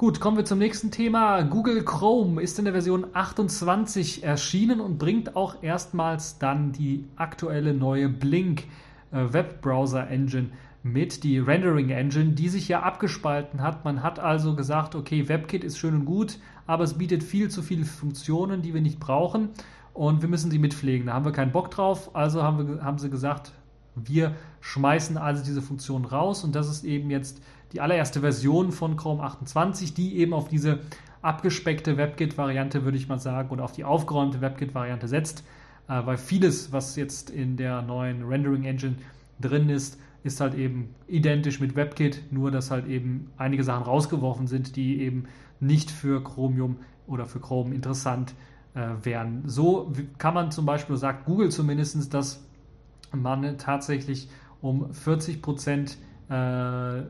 Gut, 0.00 0.18
kommen 0.18 0.38
wir 0.38 0.46
zum 0.46 0.58
nächsten 0.58 0.90
Thema. 0.90 1.42
Google 1.42 1.84
Chrome 1.84 2.40
ist 2.40 2.58
in 2.58 2.64
der 2.64 2.72
Version 2.72 3.08
28 3.12 4.24
erschienen 4.24 4.80
und 4.80 4.96
bringt 4.96 5.36
auch 5.36 5.62
erstmals 5.62 6.38
dann 6.38 6.72
die 6.72 7.04
aktuelle 7.16 7.74
neue 7.74 8.08
Blink 8.08 8.62
äh, 9.12 9.30
Webbrowser 9.30 10.08
Engine 10.08 10.52
mit, 10.82 11.22
die 11.22 11.38
Rendering 11.38 11.90
Engine, 11.90 12.32
die 12.32 12.48
sich 12.48 12.66
ja 12.66 12.80
abgespalten 12.80 13.60
hat. 13.60 13.84
Man 13.84 14.02
hat 14.02 14.18
also 14.18 14.56
gesagt, 14.56 14.94
okay, 14.94 15.28
WebKit 15.28 15.64
ist 15.64 15.76
schön 15.76 15.94
und 15.94 16.06
gut, 16.06 16.38
aber 16.66 16.84
es 16.84 16.94
bietet 16.94 17.22
viel 17.22 17.50
zu 17.50 17.60
viele 17.60 17.84
Funktionen, 17.84 18.62
die 18.62 18.72
wir 18.72 18.80
nicht 18.80 19.00
brauchen 19.00 19.50
und 19.92 20.22
wir 20.22 20.30
müssen 20.30 20.50
sie 20.50 20.58
mitpflegen. 20.58 21.08
Da 21.08 21.12
haben 21.12 21.26
wir 21.26 21.32
keinen 21.32 21.52
Bock 21.52 21.70
drauf, 21.70 22.16
also 22.16 22.42
haben, 22.42 22.66
wir, 22.66 22.82
haben 22.82 22.96
sie 22.96 23.10
gesagt, 23.10 23.52
wir 23.96 24.34
schmeißen 24.62 25.18
also 25.18 25.44
diese 25.44 25.60
Funktion 25.60 26.06
raus 26.06 26.42
und 26.42 26.54
das 26.54 26.70
ist 26.70 26.84
eben 26.84 27.10
jetzt 27.10 27.42
die 27.72 27.80
allererste 27.80 28.20
Version 28.20 28.72
von 28.72 28.96
Chrome 28.96 29.22
28, 29.22 29.94
die 29.94 30.18
eben 30.18 30.32
auf 30.32 30.48
diese 30.48 30.80
abgespeckte 31.22 31.96
WebKit-Variante, 31.96 32.84
würde 32.84 32.96
ich 32.96 33.08
mal 33.08 33.18
sagen, 33.18 33.50
oder 33.50 33.64
auf 33.64 33.72
die 33.72 33.84
aufgeräumte 33.84 34.40
WebKit-Variante 34.40 35.08
setzt, 35.08 35.44
äh, 35.88 36.04
weil 36.04 36.16
vieles, 36.16 36.72
was 36.72 36.96
jetzt 36.96 37.30
in 37.30 37.56
der 37.56 37.82
neuen 37.82 38.24
Rendering 38.24 38.64
Engine 38.64 38.96
drin 39.40 39.68
ist, 39.68 39.98
ist 40.22 40.40
halt 40.40 40.54
eben 40.54 40.94
identisch 41.08 41.60
mit 41.60 41.76
WebKit, 41.76 42.24
nur 42.30 42.50
dass 42.50 42.70
halt 42.70 42.86
eben 42.86 43.30
einige 43.36 43.64
Sachen 43.64 43.84
rausgeworfen 43.84 44.46
sind, 44.46 44.76
die 44.76 45.00
eben 45.00 45.24
nicht 45.60 45.90
für 45.90 46.22
Chromium 46.22 46.76
oder 47.06 47.26
für 47.26 47.40
Chrome 47.40 47.74
interessant 47.74 48.34
äh, 48.74 48.88
wären. 49.02 49.42
So 49.46 49.92
kann 50.18 50.34
man 50.34 50.50
zum 50.50 50.66
Beispiel, 50.66 50.96
sagt 50.96 51.24
Google 51.24 51.50
zumindest, 51.50 52.12
dass 52.12 52.44
man 53.12 53.58
tatsächlich 53.58 54.28
um 54.60 54.92
40 54.92 55.42
Prozent 55.42 55.96
äh, 56.28 57.02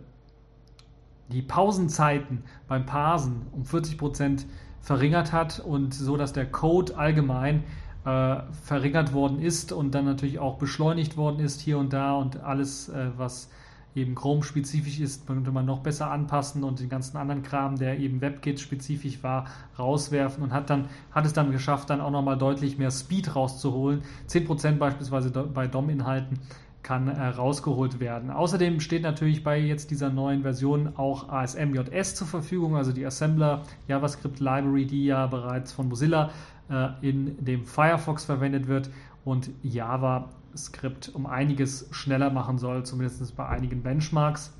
die 1.30 1.42
Pausenzeiten 1.42 2.42
beim 2.68 2.86
Parsen 2.86 3.46
um 3.52 3.64
40 3.64 3.98
Prozent 3.98 4.46
verringert 4.80 5.32
hat 5.32 5.60
und 5.60 5.94
so, 5.94 6.16
dass 6.16 6.32
der 6.32 6.46
Code 6.46 6.96
allgemein 6.96 7.64
äh, 8.04 8.36
verringert 8.64 9.12
worden 9.12 9.40
ist 9.40 9.72
und 9.72 9.94
dann 9.94 10.04
natürlich 10.04 10.38
auch 10.38 10.58
beschleunigt 10.58 11.16
worden 11.16 11.40
ist 11.40 11.60
hier 11.60 11.78
und 11.78 11.92
da 11.92 12.14
und 12.14 12.42
alles, 12.42 12.88
äh, 12.88 13.10
was 13.16 13.50
eben 13.94 14.14
Chrome-spezifisch 14.14 15.00
ist, 15.00 15.26
könnte 15.26 15.50
man 15.50 15.66
noch 15.66 15.80
besser 15.80 16.10
anpassen 16.10 16.62
und 16.62 16.80
den 16.80 16.88
ganzen 16.88 17.16
anderen 17.16 17.42
Kram, 17.42 17.76
der 17.76 17.98
eben 17.98 18.20
WebKit-spezifisch 18.20 19.22
war, 19.22 19.46
rauswerfen 19.78 20.44
und 20.44 20.52
hat 20.52 20.70
dann 20.70 20.88
hat 21.10 21.26
es 21.26 21.32
dann 21.32 21.50
geschafft, 21.50 21.90
dann 21.90 22.00
auch 22.00 22.10
nochmal 22.10 22.38
deutlich 22.38 22.78
mehr 22.78 22.90
Speed 22.90 23.34
rauszuholen. 23.34 24.02
10% 24.28 24.78
beispielsweise 24.78 25.30
bei 25.30 25.66
DOM-Inhalten 25.66 26.38
kann 26.82 27.08
äh, 27.08 27.26
rausgeholt 27.26 28.00
werden. 28.00 28.30
Außerdem 28.30 28.80
steht 28.80 29.02
natürlich 29.02 29.44
bei 29.44 29.58
jetzt 29.58 29.90
dieser 29.90 30.10
neuen 30.10 30.42
Version 30.42 30.94
auch 30.96 31.28
ASMJS 31.28 32.14
zur 32.14 32.26
Verfügung, 32.26 32.76
also 32.76 32.92
die 32.92 33.04
Assembler 33.04 33.62
JavaScript 33.86 34.40
Library, 34.40 34.86
die 34.86 35.04
ja 35.06 35.26
bereits 35.26 35.72
von 35.72 35.88
Mozilla 35.88 36.30
äh, 36.70 36.88
in 37.02 37.44
dem 37.44 37.64
Firefox 37.64 38.24
verwendet 38.24 38.66
wird 38.66 38.90
und 39.24 39.50
JavaScript 39.62 41.10
um 41.14 41.26
einiges 41.26 41.88
schneller 41.90 42.30
machen 42.30 42.58
soll, 42.58 42.84
zumindest 42.84 43.36
bei 43.36 43.46
einigen 43.46 43.82
Benchmarks. 43.82 44.54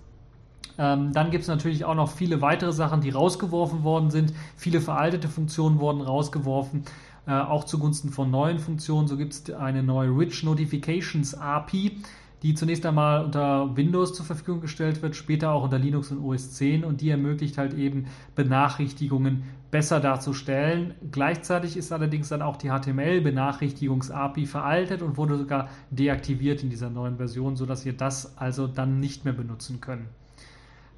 Ähm, 0.79 1.13
dann 1.13 1.31
gibt 1.31 1.43
es 1.43 1.49
natürlich 1.49 1.85
auch 1.85 1.95
noch 1.95 2.11
viele 2.11 2.41
weitere 2.41 2.73
Sachen, 2.73 3.01
die 3.01 3.11
rausgeworfen 3.11 3.83
worden 3.83 4.11
sind. 4.11 4.33
Viele 4.57 4.81
veraltete 4.81 5.29
Funktionen 5.29 5.79
wurden 5.79 6.01
rausgeworfen, 6.01 6.85
äh, 7.31 7.33
auch 7.33 7.63
zugunsten 7.63 8.11
von 8.11 8.29
neuen 8.29 8.59
Funktionen. 8.59 9.07
So 9.07 9.17
gibt 9.17 9.33
es 9.33 9.55
eine 9.55 9.85
neue 9.85 10.11
Rich 10.11 10.43
Notifications 10.43 11.35
API, 11.35 11.99
die 12.43 12.55
zunächst 12.55 12.85
einmal 12.85 13.25
unter 13.25 13.77
Windows 13.77 14.15
zur 14.15 14.27
Verfügung 14.27 14.61
gestellt 14.61 15.01
wird, 15.01 15.15
später 15.15 15.53
auch 15.53 15.63
unter 15.63 15.79
Linux 15.79 16.11
und 16.11 16.25
OS 16.25 16.55
10 16.55 16.83
und 16.83 17.03
die 17.03 17.11
ermöglicht 17.11 17.57
halt 17.57 17.75
eben 17.75 18.07
Benachrichtigungen 18.35 19.45
besser 19.71 20.01
darzustellen. 20.01 20.95
Gleichzeitig 21.13 21.77
ist 21.77 21.93
allerdings 21.93 22.31
dann 22.31 22.43
auch 22.43 22.57
die 22.57 22.71
HTML-Benachrichtigungs-API 22.71 24.47
veraltet 24.47 25.01
und 25.01 25.17
wurde 25.17 25.39
sogar 25.39 25.69
deaktiviert 25.91 26.65
in 26.65 26.71
dieser 26.71 26.91
neuen 26.91 27.19
Version, 27.19 27.55
sodass 27.55 27.87
ihr 27.87 27.93
das 27.93 28.37
also 28.39 28.67
dann 28.67 28.99
nicht 28.99 29.25
mehr 29.25 29.35
benutzen 29.35 29.81
könnt. 29.81 30.09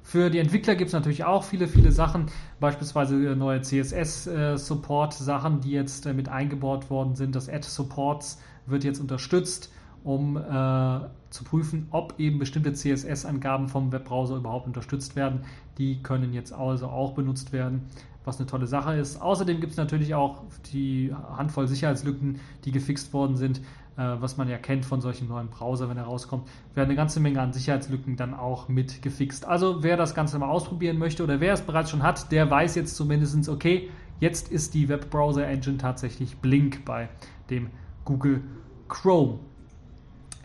Für 0.03 0.29
die 0.29 0.39
Entwickler 0.39 0.75
gibt 0.75 0.89
es 0.89 0.93
natürlich 0.93 1.23
auch 1.23 1.45
viele, 1.45 1.67
viele 1.67 1.91
Sachen, 1.91 2.27
beispielsweise 2.59 3.15
neue 3.15 3.61
CSS-Support-Sachen, 3.61 5.61
die 5.61 5.71
jetzt 5.71 6.05
äh, 6.05 6.13
mit 6.13 6.29
eingebaut 6.29 6.89
worden 6.89 7.15
sind. 7.15 7.35
Das 7.35 7.49
Add-Supports 7.49 8.39
wird 8.65 8.83
jetzt 8.83 8.99
unterstützt, 8.99 9.71
um 10.03 10.37
äh, 10.37 10.99
zu 11.29 11.43
prüfen, 11.43 11.87
ob 11.91 12.19
eben 12.19 12.39
bestimmte 12.39 12.73
CSS-Angaben 12.73 13.67
vom 13.67 13.91
Webbrowser 13.91 14.37
überhaupt 14.37 14.67
unterstützt 14.67 15.15
werden. 15.15 15.41
Die 15.77 16.01
können 16.03 16.33
jetzt 16.33 16.53
also 16.53 16.87
auch 16.87 17.13
benutzt 17.13 17.53
werden, 17.53 17.87
was 18.23 18.37
eine 18.37 18.47
tolle 18.47 18.67
Sache 18.67 18.95
ist. 18.95 19.21
Außerdem 19.21 19.59
gibt 19.59 19.71
es 19.71 19.77
natürlich 19.77 20.13
auch 20.13 20.43
die 20.71 21.13
Handvoll 21.35 21.67
Sicherheitslücken, 21.67 22.39
die 22.65 22.71
gefixt 22.71 23.13
worden 23.13 23.35
sind. 23.35 23.61
Äh, 23.95 24.15
was 24.19 24.37
man 24.37 24.49
ja 24.49 24.57
kennt 24.57 24.85
von 24.85 25.01
solchen 25.01 25.27
neuen 25.27 25.49
Browser, 25.49 25.87
wenn 25.87 25.97
er 25.97 26.05
rauskommt, 26.05 26.47
werden 26.73 26.89
eine 26.89 26.95
ganze 26.95 27.19
Menge 27.19 27.39
an 27.39 27.53
Sicherheitslücken 27.53 28.15
dann 28.15 28.33
auch 28.33 28.67
mit 28.67 29.03
gefixt. 29.03 29.45
Also 29.45 29.83
wer 29.83 29.97
das 29.97 30.15
Ganze 30.15 30.39
mal 30.39 30.49
ausprobieren 30.49 30.97
möchte 30.97 31.23
oder 31.23 31.39
wer 31.39 31.53
es 31.53 31.61
bereits 31.61 31.91
schon 31.91 32.01
hat, 32.01 32.31
der 32.31 32.49
weiß 32.49 32.73
jetzt 32.73 32.95
zumindest, 32.95 33.47
okay, 33.49 33.91
jetzt 34.19 34.51
ist 34.51 34.73
die 34.73 34.89
Webbrowser 34.89 35.45
Engine 35.45 35.77
tatsächlich 35.77 36.37
Blink 36.37 36.85
bei 36.85 37.09
dem 37.51 37.69
Google 38.03 38.41
Chrome. 38.87 39.39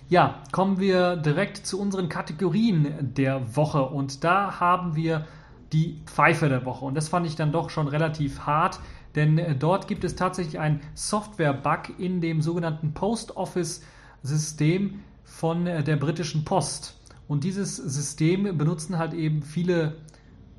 Ja, 0.08 0.42
kommen 0.52 0.78
wir 0.80 1.16
direkt 1.16 1.58
zu 1.58 1.80
unseren 1.80 2.08
Kategorien 2.08 3.14
der 3.14 3.56
Woche 3.56 3.82
und 3.82 4.24
da 4.24 4.58
haben 4.58 4.96
wir 4.96 5.26
die 5.72 6.00
Pfeife 6.06 6.48
der 6.48 6.64
Woche 6.64 6.86
und 6.86 6.94
das 6.94 7.08
fand 7.08 7.26
ich 7.26 7.36
dann 7.36 7.52
doch 7.52 7.68
schon 7.68 7.88
relativ 7.88 8.40
hart 8.46 8.80
denn 9.14 9.38
äh, 9.38 9.56
dort 9.56 9.88
gibt 9.88 10.04
es 10.04 10.14
tatsächlich 10.14 10.58
einen 10.58 10.80
Software-Bug 10.94 11.98
in 11.98 12.20
dem 12.20 12.40
sogenannten 12.40 12.94
Post 12.94 13.36
Office-System 13.36 15.00
von 15.24 15.66
äh, 15.66 15.82
der 15.82 15.96
britischen 15.96 16.44
Post. 16.44 16.94
Und 17.26 17.44
dieses 17.44 17.76
System 17.76 18.56
benutzen 18.56 18.98
halt 18.98 19.12
eben 19.12 19.42
viele 19.42 19.96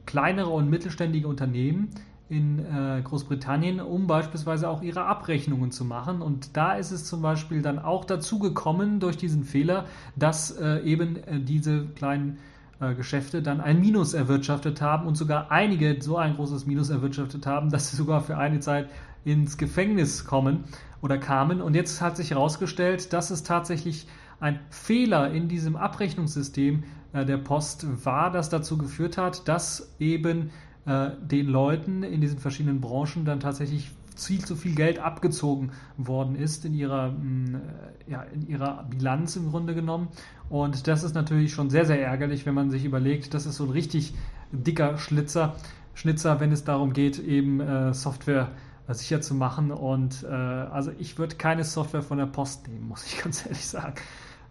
kleinere 0.05 0.49
und 0.49 0.69
mittelständige 0.69 1.27
Unternehmen 1.27 1.89
in 2.29 2.59
äh, 2.59 3.01
Großbritannien, 3.03 3.81
um 3.81 4.07
beispielsweise 4.07 4.69
auch 4.69 4.81
ihre 4.81 5.05
Abrechnungen 5.05 5.71
zu 5.71 5.83
machen. 5.83 6.21
Und 6.21 6.55
da 6.55 6.73
ist 6.73 6.91
es 6.91 7.05
zum 7.05 7.21
Beispiel 7.21 7.61
dann 7.61 7.79
auch 7.79 8.05
dazu 8.05 8.39
gekommen 8.39 8.99
durch 8.99 9.17
diesen 9.17 9.43
Fehler, 9.43 9.85
dass 10.15 10.55
eben 10.83 11.17
diese 11.45 11.85
kleinen 11.87 12.37
äh, 12.79 12.95
Geschäfte 12.95 13.41
dann 13.41 13.59
ein 13.59 13.81
Minus 13.81 14.13
erwirtschaftet 14.13 14.81
haben 14.81 15.05
und 15.05 15.15
sogar 15.15 15.51
einige 15.51 16.01
so 16.01 16.15
ein 16.15 16.35
großes 16.35 16.65
Minus 16.65 16.89
erwirtschaftet 16.89 17.45
haben, 17.45 17.69
dass 17.69 17.91
sie 17.91 17.97
sogar 17.97 18.21
für 18.21 18.37
eine 18.37 18.61
Zeit 18.61 18.89
ins 19.25 19.57
Gefängnis 19.57 20.23
kommen 20.23 20.63
oder 21.01 21.17
kamen. 21.17 21.61
Und 21.61 21.75
jetzt 21.75 22.01
hat 22.01 22.15
sich 22.15 22.31
herausgestellt, 22.31 23.11
dass 23.11 23.31
es 23.31 23.43
tatsächlich 23.43 24.07
ein 24.39 24.61
Fehler 24.69 25.31
in 25.31 25.49
diesem 25.49 25.75
Abrechnungssystem 25.75 26.83
äh, 27.11 27.25
der 27.25 27.37
Post 27.37 28.05
war, 28.05 28.31
das 28.31 28.47
dazu 28.47 28.77
geführt 28.77 29.17
hat, 29.17 29.49
dass 29.49 29.93
eben 29.99 30.51
äh, 30.85 31.11
den 31.21 31.47
Leuten 31.47 32.03
in 32.03 32.21
diesen 32.21 32.39
verschiedenen 32.39 32.81
Branchen 32.81 33.25
dann 33.25 33.39
tatsächlich 33.39 33.91
viel 34.15 34.43
zu 34.43 34.55
viel 34.55 34.75
Geld 34.75 34.99
abgezogen 34.99 35.71
worden 35.97 36.35
ist 36.35 36.65
in 36.65 36.73
ihrer, 36.73 37.11
mm, 37.11 37.55
äh, 37.55 38.11
ja, 38.11 38.23
in 38.23 38.47
ihrer 38.47 38.83
Bilanz 38.89 39.35
im 39.35 39.49
Grunde 39.49 39.73
genommen. 39.73 40.09
Und 40.49 40.87
das 40.87 41.03
ist 41.03 41.15
natürlich 41.15 41.53
schon 41.53 41.69
sehr, 41.69 41.85
sehr 41.85 42.01
ärgerlich, 42.01 42.45
wenn 42.45 42.53
man 42.53 42.71
sich 42.71 42.85
überlegt, 42.85 43.33
das 43.33 43.45
ist 43.45 43.55
so 43.55 43.65
ein 43.65 43.69
richtig 43.69 44.13
dicker 44.51 44.97
Schlitzer, 44.97 45.55
Schnitzer, 45.93 46.39
wenn 46.39 46.51
es 46.51 46.63
darum 46.63 46.93
geht, 46.93 47.19
eben 47.19 47.59
äh, 47.59 47.93
Software 47.93 48.49
äh, 48.87 48.93
sicher 48.93 49.21
zu 49.21 49.35
machen. 49.35 49.71
Und 49.71 50.23
äh, 50.23 50.27
also 50.27 50.91
ich 50.97 51.17
würde 51.17 51.35
keine 51.35 51.63
Software 51.63 52.01
von 52.01 52.17
der 52.17 52.25
Post 52.25 52.67
nehmen, 52.67 52.87
muss 52.87 53.05
ich 53.05 53.17
ganz 53.23 53.45
ehrlich 53.45 53.65
sagen, 53.65 53.95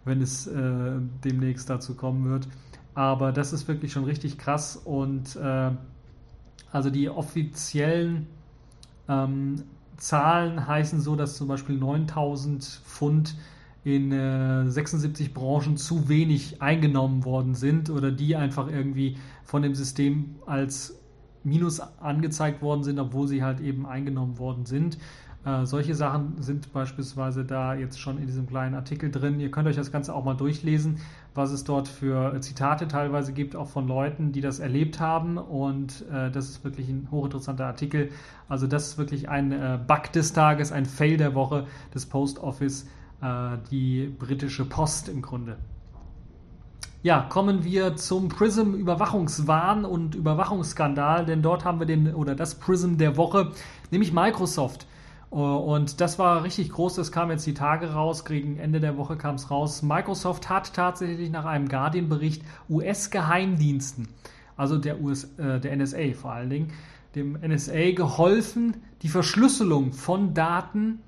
wenn 0.05 0.21
es 0.21 0.47
äh, 0.47 0.91
demnächst 1.23 1.69
dazu 1.69 1.95
kommen 1.95 2.29
wird. 2.29 2.47
Aber 2.95 3.31
das 3.31 3.53
ist 3.53 3.67
wirklich 3.67 3.91
schon 3.91 4.03
richtig 4.03 4.37
krass 4.37 4.75
und 4.75 5.35
äh, 5.35 5.71
also 6.71 6.89
die 6.89 7.09
offiziellen 7.09 8.27
ähm, 9.07 9.63
Zahlen 9.97 10.67
heißen 10.67 11.01
so, 11.01 11.15
dass 11.15 11.35
zum 11.35 11.47
Beispiel 11.47 11.77
9000 11.77 12.63
Pfund 12.63 13.35
in 13.83 14.11
äh, 14.11 14.69
76 14.69 15.33
Branchen 15.33 15.77
zu 15.77 16.09
wenig 16.09 16.61
eingenommen 16.61 17.25
worden 17.25 17.55
sind 17.55 17.89
oder 17.89 18.11
die 18.11 18.35
einfach 18.35 18.69
irgendwie 18.69 19.17
von 19.43 19.61
dem 19.61 19.75
System 19.75 20.35
als 20.45 20.95
Minus 21.43 21.79
angezeigt 21.79 22.61
worden 22.61 22.83
sind, 22.83 22.99
obwohl 22.99 23.27
sie 23.27 23.43
halt 23.43 23.61
eben 23.61 23.85
eingenommen 23.85 24.37
worden 24.37 24.65
sind. 24.65 24.97
Äh, 25.45 25.65
solche 25.65 25.95
Sachen 25.95 26.41
sind 26.41 26.73
beispielsweise 26.73 27.45
da 27.45 27.73
jetzt 27.73 27.99
schon 27.99 28.17
in 28.17 28.27
diesem 28.27 28.45
kleinen 28.45 28.75
Artikel 28.75 29.09
drin. 29.09 29.39
Ihr 29.39 29.49
könnt 29.49 29.67
euch 29.67 29.77
das 29.77 29.91
Ganze 29.91 30.13
auch 30.13 30.25
mal 30.25 30.35
durchlesen, 30.35 30.97
was 31.35 31.51
es 31.51 31.63
dort 31.63 31.87
für 31.87 32.39
Zitate 32.41 32.87
teilweise 32.87 33.33
gibt, 33.33 33.55
auch 33.55 33.67
von 33.67 33.87
Leuten, 33.87 34.31
die 34.31 34.41
das 34.41 34.59
erlebt 34.59 34.99
haben. 34.99 35.37
Und 35.37 36.05
äh, 36.11 36.31
das 36.31 36.49
ist 36.49 36.63
wirklich 36.63 36.89
ein 36.89 37.07
hochinteressanter 37.11 37.65
Artikel. 37.65 38.09
Also 38.47 38.67
das 38.67 38.87
ist 38.87 38.97
wirklich 38.97 39.29
ein 39.29 39.51
äh, 39.51 39.79
Bug 39.85 40.11
des 40.11 40.33
Tages, 40.33 40.71
ein 40.71 40.85
Fail 40.85 41.17
der 41.17 41.35
Woche 41.35 41.67
des 41.93 42.05
Post 42.05 42.39
Office, 42.39 42.87
äh, 43.21 43.57
die 43.71 44.13
britische 44.17 44.65
Post 44.65 45.09
im 45.09 45.21
Grunde. 45.21 45.57
Ja, 47.01 47.21
kommen 47.29 47.63
wir 47.63 47.95
zum 47.95 48.27
Prism 48.27 48.73
Überwachungswahn 48.73 49.85
und 49.85 50.15
Überwachungsskandal, 50.15 51.25
denn 51.25 51.41
dort 51.41 51.63
haben 51.63 51.79
wir 51.79 51.87
den 51.87 52.13
oder 52.13 52.35
das 52.35 52.55
Prism 52.55 52.97
der 52.97 53.15
Woche, 53.15 53.53
nämlich 53.89 54.11
Microsoft. 54.11 54.85
Äh, 55.31 55.35
und 55.35 56.01
das 56.01 56.19
war 56.19 56.43
richtig 56.43 56.71
groß, 56.71 56.95
das 56.95 57.11
kam 57.11 57.31
jetzt 57.31 57.45
die 57.45 57.53
Tage 57.53 57.93
raus, 57.93 58.25
gegen 58.25 58.57
Ende 58.57 58.79
der 58.79 58.97
Woche 58.97 59.17
kam 59.17 59.35
es 59.35 59.51
raus. 59.51 59.81
Microsoft 59.81 60.49
hat 60.49 60.73
tatsächlich 60.73 61.29
nach 61.29 61.45
einem 61.45 61.67
Guardian-Bericht 61.67 62.43
US-Geheimdiensten, 62.69 64.07
also 64.57 64.77
der, 64.77 65.01
US, 65.01 65.25
äh, 65.37 65.59
der 65.59 65.75
NSA 65.75 66.13
vor 66.13 66.31
allen 66.31 66.49
Dingen, 66.49 66.73
dem 67.15 67.37
NSA 67.41 67.91
geholfen, 67.91 68.77
die 69.01 69.09
Verschlüsselung 69.09 69.93
von 69.93 70.33
Daten 70.33 70.99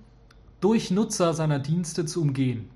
durch 0.59 0.91
Nutzer 0.91 1.33
seiner 1.33 1.59
Dienste 1.59 2.05
zu 2.05 2.21
umgehen. 2.21 2.69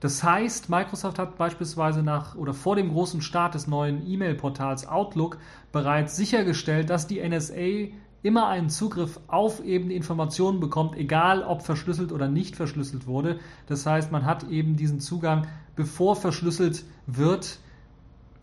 Das 0.00 0.22
heißt, 0.22 0.68
Microsoft 0.68 1.18
hat 1.18 1.38
beispielsweise 1.38 2.02
nach 2.02 2.34
oder 2.36 2.52
vor 2.52 2.76
dem 2.76 2.90
großen 2.90 3.22
Start 3.22 3.54
des 3.54 3.66
neuen 3.66 4.06
E-Mail-Portals 4.06 4.86
Outlook 4.86 5.38
bereits 5.72 6.16
sichergestellt, 6.16 6.90
dass 6.90 7.06
die 7.06 7.26
NSA 7.26 7.92
immer 8.22 8.48
einen 8.48 8.68
Zugriff 8.68 9.20
auf 9.28 9.64
eben 9.64 9.88
die 9.88 9.96
Informationen 9.96 10.60
bekommt, 10.60 10.96
egal 10.96 11.42
ob 11.42 11.62
verschlüsselt 11.62 12.12
oder 12.12 12.28
nicht 12.28 12.56
verschlüsselt 12.56 13.06
wurde. 13.06 13.38
Das 13.66 13.86
heißt, 13.86 14.10
man 14.12 14.24
hat 14.24 14.48
eben 14.50 14.76
diesen 14.76 15.00
Zugang, 15.00 15.46
bevor 15.76 16.16
verschlüsselt 16.16 16.84
wird, 17.06 17.58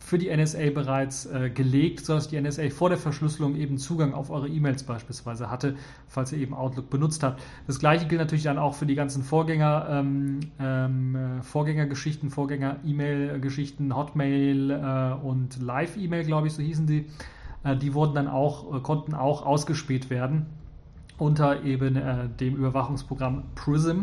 für 0.03 0.17
die 0.17 0.35
NSA 0.35 0.69
bereits 0.71 1.25
äh, 1.27 1.49
gelegt, 1.49 2.05
sodass 2.05 2.27
die 2.27 2.39
NSA 2.39 2.69
vor 2.69 2.89
der 2.89 2.97
Verschlüsselung 2.97 3.55
eben 3.55 3.77
Zugang 3.77 4.13
auf 4.13 4.31
eure 4.31 4.49
E-Mails 4.49 4.83
beispielsweise 4.83 5.49
hatte, 5.49 5.75
falls 6.09 6.33
ihr 6.33 6.39
eben 6.39 6.53
Outlook 6.53 6.89
benutzt 6.89 7.23
habt. 7.23 7.41
Das 7.67 7.79
gleiche 7.79 8.05
gilt 8.07 8.19
natürlich 8.19 8.43
dann 8.43 8.57
auch 8.57 8.73
für 8.73 8.85
die 8.85 8.95
ganzen 8.95 9.23
Vorgänger, 9.23 9.87
ähm, 9.89 10.39
ähm, 10.59 11.15
äh, 11.15 11.41
Vorgängergeschichten, 11.41 12.31
Vorgänger-E-Mail-Geschichten, 12.31 13.95
Hotmail 13.95 14.71
äh, 14.71 15.25
und 15.25 15.61
Live-E-Mail, 15.61 16.25
glaube 16.25 16.47
ich, 16.47 16.53
so 16.53 16.61
hießen 16.61 16.85
die. 16.85 17.05
Die 17.65 17.93
wurden 17.93 18.13
dann 18.13 18.27
auch, 18.27 18.75
äh, 18.75 18.79
konnten 18.79 19.13
auch 19.13 19.45
ausgespäht 19.45 20.09
werden 20.09 20.47
unter 21.17 21.63
eben 21.63 21.95
äh, 21.95 22.27
dem 22.27 22.55
Überwachungsprogramm 22.55 23.43
Prism. 23.55 24.01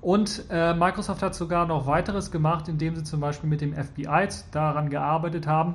Und 0.00 0.44
äh, 0.50 0.74
Microsoft 0.74 1.22
hat 1.22 1.34
sogar 1.34 1.66
noch 1.66 1.86
weiteres 1.86 2.30
gemacht, 2.30 2.68
indem 2.68 2.96
sie 2.96 3.04
zum 3.04 3.20
Beispiel 3.20 3.48
mit 3.48 3.60
dem 3.60 3.72
FBI 3.74 4.28
daran 4.50 4.90
gearbeitet 4.90 5.46
haben, 5.46 5.74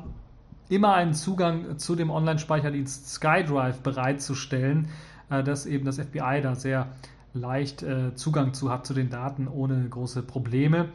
immer 0.70 0.94
einen 0.94 1.14
Zugang 1.14 1.78
zu 1.78 1.96
dem 1.96 2.10
Online-Speicherdienst 2.10 3.10
SkyDrive 3.10 3.80
bereitzustellen, 3.82 4.90
äh, 5.30 5.44
dass 5.44 5.66
eben 5.66 5.86
das 5.86 5.98
FBI 5.98 6.42
da 6.42 6.56
sehr 6.56 6.88
leicht 7.34 7.84
äh, 7.84 8.16
Zugang 8.16 8.54
zu 8.54 8.72
hat 8.72 8.86
zu 8.86 8.94
den 8.94 9.10
Daten 9.10 9.48
ohne 9.48 9.88
große 9.88 10.24
Probleme. 10.24 10.90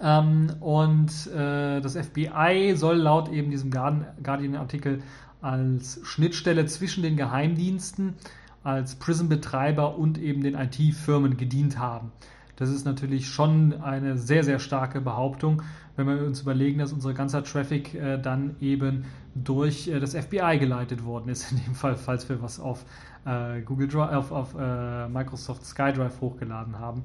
Ähm, 0.00 0.52
und 0.60 1.26
äh, 1.32 1.80
das 1.80 1.96
FBI 1.96 2.74
soll 2.76 2.96
laut 2.96 3.30
eben 3.30 3.50
diesem 3.50 3.70
Guardian-Artikel 3.70 5.02
als 5.40 6.00
Schnittstelle 6.04 6.66
zwischen 6.66 7.02
den 7.02 7.16
Geheimdiensten, 7.16 8.14
als 8.62 8.96
Prism-Betreiber 8.96 9.98
und 9.98 10.18
eben 10.18 10.42
den 10.42 10.54
IT-Firmen 10.54 11.36
gedient 11.36 11.78
haben. 11.78 12.12
Das 12.56 12.70
ist 12.70 12.84
natürlich 12.84 13.28
schon 13.28 13.80
eine 13.82 14.16
sehr, 14.16 14.44
sehr 14.44 14.58
starke 14.58 15.00
Behauptung, 15.00 15.62
wenn 15.96 16.06
wir 16.06 16.24
uns 16.24 16.40
überlegen, 16.40 16.78
dass 16.78 16.92
unser 16.92 17.12
ganzer 17.12 17.42
Traffic 17.44 17.94
äh, 17.94 18.18
dann 18.18 18.56
eben 18.60 19.04
durch 19.34 19.88
äh, 19.88 20.00
das 20.00 20.14
FBI 20.14 20.58
geleitet 20.58 21.04
worden 21.04 21.28
ist, 21.28 21.50
in 21.52 21.62
dem 21.64 21.74
Fall, 21.74 21.96
falls 21.96 22.28
wir 22.28 22.40
was 22.42 22.60
auf 22.60 22.84
äh, 23.24 23.60
Google 23.62 23.88
Drive, 23.88 24.12
auf, 24.12 24.32
auf 24.32 24.54
äh, 24.58 25.08
Microsoft 25.08 25.64
SkyDrive 25.64 26.20
hochgeladen 26.20 26.78
haben. 26.78 27.02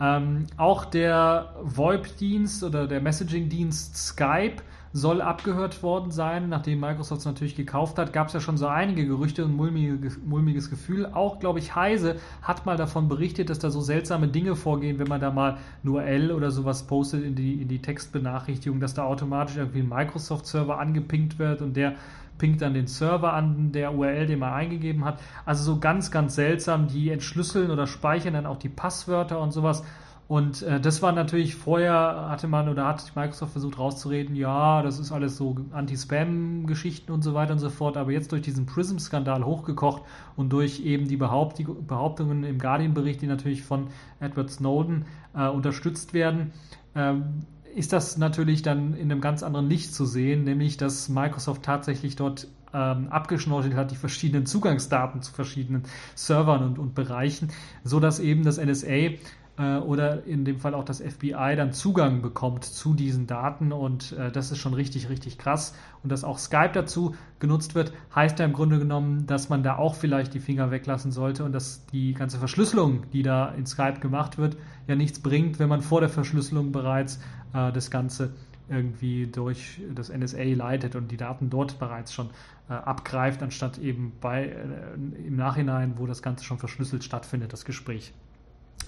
Ähm, 0.00 0.46
auch 0.56 0.86
der 0.86 1.54
VoIP-Dienst 1.62 2.64
oder 2.64 2.86
der 2.86 3.00
Messaging-Dienst 3.00 3.96
Skype 3.96 4.62
soll 4.92 5.22
abgehört 5.22 5.82
worden 5.84 6.10
sein, 6.10 6.48
nachdem 6.48 6.80
Microsoft 6.80 7.20
es 7.20 7.26
natürlich 7.26 7.54
gekauft 7.54 7.98
hat. 7.98 8.12
Gab 8.12 8.26
es 8.26 8.32
ja 8.32 8.40
schon 8.40 8.56
so 8.56 8.66
einige 8.66 9.06
Gerüchte 9.06 9.44
und 9.44 9.54
mulmige, 9.54 10.10
mulmiges 10.24 10.68
Gefühl. 10.68 11.06
Auch, 11.06 11.38
glaube 11.38 11.60
ich, 11.60 11.76
Heise 11.76 12.16
hat 12.42 12.66
mal 12.66 12.76
davon 12.76 13.08
berichtet, 13.08 13.50
dass 13.50 13.60
da 13.60 13.70
so 13.70 13.80
seltsame 13.80 14.26
Dinge 14.26 14.56
vorgehen, 14.56 14.98
wenn 14.98 15.06
man 15.06 15.20
da 15.20 15.30
mal 15.30 15.58
nur 15.84 16.02
L 16.02 16.32
oder 16.32 16.50
sowas 16.50 16.84
postet 16.86 17.22
in 17.22 17.36
die, 17.36 17.62
in 17.62 17.68
die 17.68 17.80
Textbenachrichtigung, 17.80 18.80
dass 18.80 18.94
da 18.94 19.04
automatisch 19.04 19.56
irgendwie 19.56 19.80
ein 19.80 19.88
Microsoft-Server 19.88 20.78
angepinkt 20.78 21.38
wird 21.38 21.62
und 21.62 21.76
der 21.76 21.94
pinkt 22.40 22.62
dann 22.62 22.74
den 22.74 22.86
Server 22.86 23.34
an 23.34 23.70
der 23.70 23.94
URL, 23.94 24.26
den 24.26 24.38
man 24.38 24.52
eingegeben 24.52 25.04
hat. 25.04 25.20
Also 25.44 25.62
so 25.62 25.78
ganz, 25.78 26.10
ganz 26.10 26.34
seltsam. 26.34 26.88
Die 26.88 27.10
entschlüsseln 27.10 27.70
oder 27.70 27.86
speichern 27.86 28.32
dann 28.32 28.46
auch 28.46 28.56
die 28.56 28.70
Passwörter 28.70 29.40
und 29.40 29.52
sowas. 29.52 29.84
Und 30.26 30.62
äh, 30.62 30.80
das 30.80 31.02
war 31.02 31.12
natürlich 31.12 31.56
vorher, 31.56 32.28
hatte 32.30 32.46
man 32.46 32.68
oder 32.68 32.86
hat 32.86 33.12
Microsoft 33.14 33.52
versucht 33.52 33.78
rauszureden, 33.78 34.36
ja, 34.36 34.80
das 34.80 35.00
ist 35.00 35.10
alles 35.10 35.36
so 35.36 35.56
Anti-Spam-Geschichten 35.72 37.10
und 37.10 37.22
so 37.22 37.34
weiter 37.34 37.52
und 37.52 37.58
so 37.58 37.68
fort. 37.68 37.96
Aber 37.96 38.12
jetzt 38.12 38.32
durch 38.32 38.42
diesen 38.42 38.64
Prism-Skandal 38.64 39.44
hochgekocht 39.44 40.02
und 40.36 40.52
durch 40.52 40.80
eben 40.80 41.08
die 41.08 41.16
Behaupt 41.16 41.60
Behauptungen 41.86 42.44
im 42.44 42.58
Guardian-Bericht, 42.58 43.20
die 43.20 43.26
natürlich 43.26 43.64
von 43.64 43.88
Edward 44.20 44.50
Snowden 44.50 45.04
äh, 45.34 45.48
unterstützt 45.48 46.14
werden, 46.14 46.52
ähm, 46.94 47.40
ist 47.74 47.92
das 47.92 48.16
natürlich 48.16 48.62
dann 48.62 48.94
in 48.94 49.10
einem 49.10 49.20
ganz 49.20 49.42
anderen 49.42 49.68
Licht 49.68 49.94
zu 49.94 50.04
sehen, 50.04 50.44
nämlich 50.44 50.76
dass 50.76 51.08
Microsoft 51.08 51.62
tatsächlich 51.62 52.16
dort 52.16 52.48
ähm, 52.72 53.08
abgeschnorchelt 53.08 53.74
hat, 53.74 53.90
die 53.90 53.96
verschiedenen 53.96 54.46
Zugangsdaten 54.46 55.22
zu 55.22 55.32
verschiedenen 55.32 55.82
Servern 56.14 56.62
und, 56.62 56.78
und 56.78 56.94
Bereichen, 56.94 57.50
so 57.84 58.00
dass 58.00 58.20
eben 58.20 58.44
das 58.44 58.58
NSA 58.58 59.10
äh, 59.58 59.76
oder 59.76 60.24
in 60.24 60.44
dem 60.44 60.58
Fall 60.58 60.74
auch 60.74 60.84
das 60.84 61.00
FBI 61.00 61.54
dann 61.56 61.72
Zugang 61.72 62.22
bekommt 62.22 62.64
zu 62.64 62.94
diesen 62.94 63.26
Daten 63.26 63.72
und 63.72 64.12
äh, 64.12 64.30
das 64.30 64.50
ist 64.50 64.58
schon 64.58 64.74
richtig, 64.74 65.08
richtig 65.08 65.38
krass. 65.38 65.74
Und 66.02 66.10
dass 66.10 66.24
auch 66.24 66.38
Skype 66.38 66.72
dazu 66.72 67.14
genutzt 67.38 67.74
wird, 67.74 67.92
heißt 68.14 68.38
ja 68.38 68.44
im 68.44 68.52
Grunde 68.52 68.78
genommen, 68.78 69.26
dass 69.26 69.48
man 69.48 69.62
da 69.62 69.76
auch 69.76 69.94
vielleicht 69.94 70.34
die 70.34 70.40
Finger 70.40 70.70
weglassen 70.70 71.12
sollte 71.12 71.44
und 71.44 71.52
dass 71.52 71.86
die 71.86 72.14
ganze 72.14 72.38
Verschlüsselung, 72.38 73.10
die 73.12 73.22
da 73.22 73.50
in 73.50 73.66
Skype 73.66 74.00
gemacht 74.00 74.38
wird, 74.38 74.56
ja 74.86 74.94
nichts 74.94 75.20
bringt, 75.20 75.58
wenn 75.58 75.68
man 75.68 75.82
vor 75.82 76.00
der 76.00 76.10
Verschlüsselung 76.10 76.72
bereits 76.72 77.20
äh, 77.52 77.72
das 77.72 77.90
Ganze 77.90 78.32
irgendwie 78.70 79.26
durch 79.26 79.80
das 79.94 80.10
NSA 80.10 80.44
leitet 80.54 80.94
und 80.94 81.10
die 81.10 81.16
Daten 81.16 81.50
dort 81.50 81.78
bereits 81.78 82.14
schon 82.14 82.30
äh, 82.68 82.74
abgreift, 82.74 83.42
anstatt 83.42 83.78
eben 83.78 84.12
bei, 84.20 84.44
äh, 84.46 85.26
im 85.26 85.36
Nachhinein, 85.36 85.94
wo 85.96 86.06
das 86.06 86.22
Ganze 86.22 86.44
schon 86.44 86.58
verschlüsselt 86.58 87.02
stattfindet, 87.02 87.52
das 87.52 87.64
Gespräch. 87.64 88.14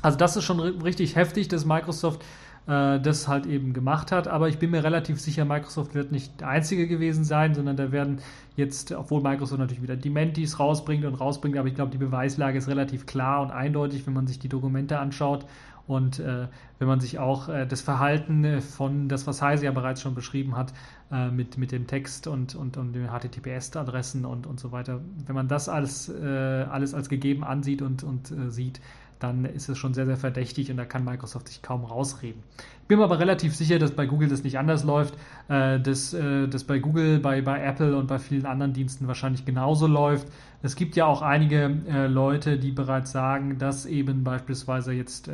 Also 0.03 0.19
das 0.19 0.37
ist 0.37 0.45
schon 0.45 0.61
richtig 0.61 1.17
heftig, 1.17 1.49
dass 1.49 1.65
Microsoft 1.65 2.23
äh, 2.67 3.01
das 3.01 3.29
halt 3.29 3.47
eben 3.47 3.73
gemacht 3.73 4.13
hat. 4.13 4.29
Aber 4.29 4.49
ich 4.49 4.59
bin 4.59 4.71
mir 4.71 4.85
relativ 4.85 5.21
sicher, 5.21 5.45
Microsoft 5.45 5.95
wird 5.95 6.13
nicht 6.13 6.41
der 6.41 6.49
einzige 6.49 6.87
gewesen 6.87 7.25
sein, 7.25 7.55
sondern 7.55 7.77
da 7.77 7.93
werden 7.93 8.21
jetzt, 8.57 8.93
obwohl 8.93 9.23
Microsoft 9.23 9.61
natürlich 9.61 9.83
wieder 9.83 9.97
Dementis 9.97 10.59
rausbringt 10.61 11.05
und 11.05 11.15
rausbringt, 11.15 11.57
aber 11.57 11.69
ich 11.69 11.75
glaube, 11.75 11.91
die 11.91 11.99
Beweislage 11.99 12.59
ist 12.59 12.69
relativ 12.69 13.07
klar 13.07 13.43
und 13.43 13.51
eindeutig, 13.51 14.07
wenn 14.07 14.15
man 14.15 14.27
sich 14.27 14.39
die 14.39 14.49
Dokumente 14.49 14.99
anschaut. 14.99 15.47
Und 15.89 16.21
äh, 16.21 16.47
wenn 16.79 16.87
man 16.87 17.01
sich 17.01 17.19
auch 17.19 17.49
äh, 17.49 17.67
das 17.67 17.81
Verhalten 17.81 18.61
von 18.61 19.09
das, 19.09 19.27
was 19.27 19.43
Heise 19.43 19.65
ja 19.65 19.73
bereits 19.73 20.01
schon 20.01 20.15
beschrieben 20.15 20.57
hat, 20.57 20.73
äh, 21.11 21.29
mit, 21.29 21.59
mit 21.59 21.73
dem 21.73 21.89
Text 21.89 22.29
und, 22.29 22.55
und, 22.55 22.77
und 22.77 22.93
den 22.93 23.09
HTTPS-Adressen 23.09 24.25
und, 24.25 24.47
und 24.47 24.61
so 24.61 24.71
weiter, 24.71 25.01
wenn 25.27 25.35
man 25.35 25.49
das 25.49 25.69
alles, 25.69 26.09
äh, 26.09 26.25
alles 26.71 26.95
als 26.95 27.09
gegeben 27.09 27.43
ansieht 27.43 27.83
und, 27.83 28.05
und 28.05 28.31
äh, 28.31 28.51
sieht, 28.51 28.81
dann 29.23 29.45
ist 29.45 29.69
es 29.69 29.79
schon 29.79 29.95
sehr, 29.95 30.07
sehr 30.07 30.17
verdächtig 30.17 30.71
und 30.71 30.77
da 30.77 30.85
kann 30.85 31.05
Microsoft 31.05 31.49
sich 31.49 31.63
kaum 31.63 31.85
rausreden. 31.85 32.43
Ich 32.83 32.89
bin 32.89 32.99
mir 32.99 33.05
aber 33.05 33.19
relativ 33.19 33.55
sicher, 33.55 33.79
dass 33.79 33.93
bei 33.93 34.07
Google 34.07 34.29
das 34.29 34.43
nicht 34.43 34.59
anders 34.59 34.85
läuft, 34.85 35.15
äh, 35.49 35.79
dass 35.81 36.13
äh, 36.13 36.49
das 36.49 36.65
bei 36.65 36.79
Google, 36.79 37.21
bei, 37.21 37.41
bei 37.41 37.63
Apple 37.63 37.97
und 37.97 38.09
bei 38.09 38.19
vielen 38.19 38.47
anderen 38.47 38.73
Diensten 38.73 39.07
wahrscheinlich 39.07 39.45
genauso 39.45 39.87
läuft. 39.87 40.27
Es 40.63 40.77
gibt 40.77 40.97
ja 40.97 41.07
auch 41.07 41.23
einige 41.23 41.79
äh, 41.89 42.07
Leute, 42.07 42.59
die 42.59 42.73
bereits 42.73 43.13
sagen, 43.13 43.59
dass 43.59 43.87
eben 43.87 44.25
beispielsweise 44.25 44.93
jetzt 44.93 45.31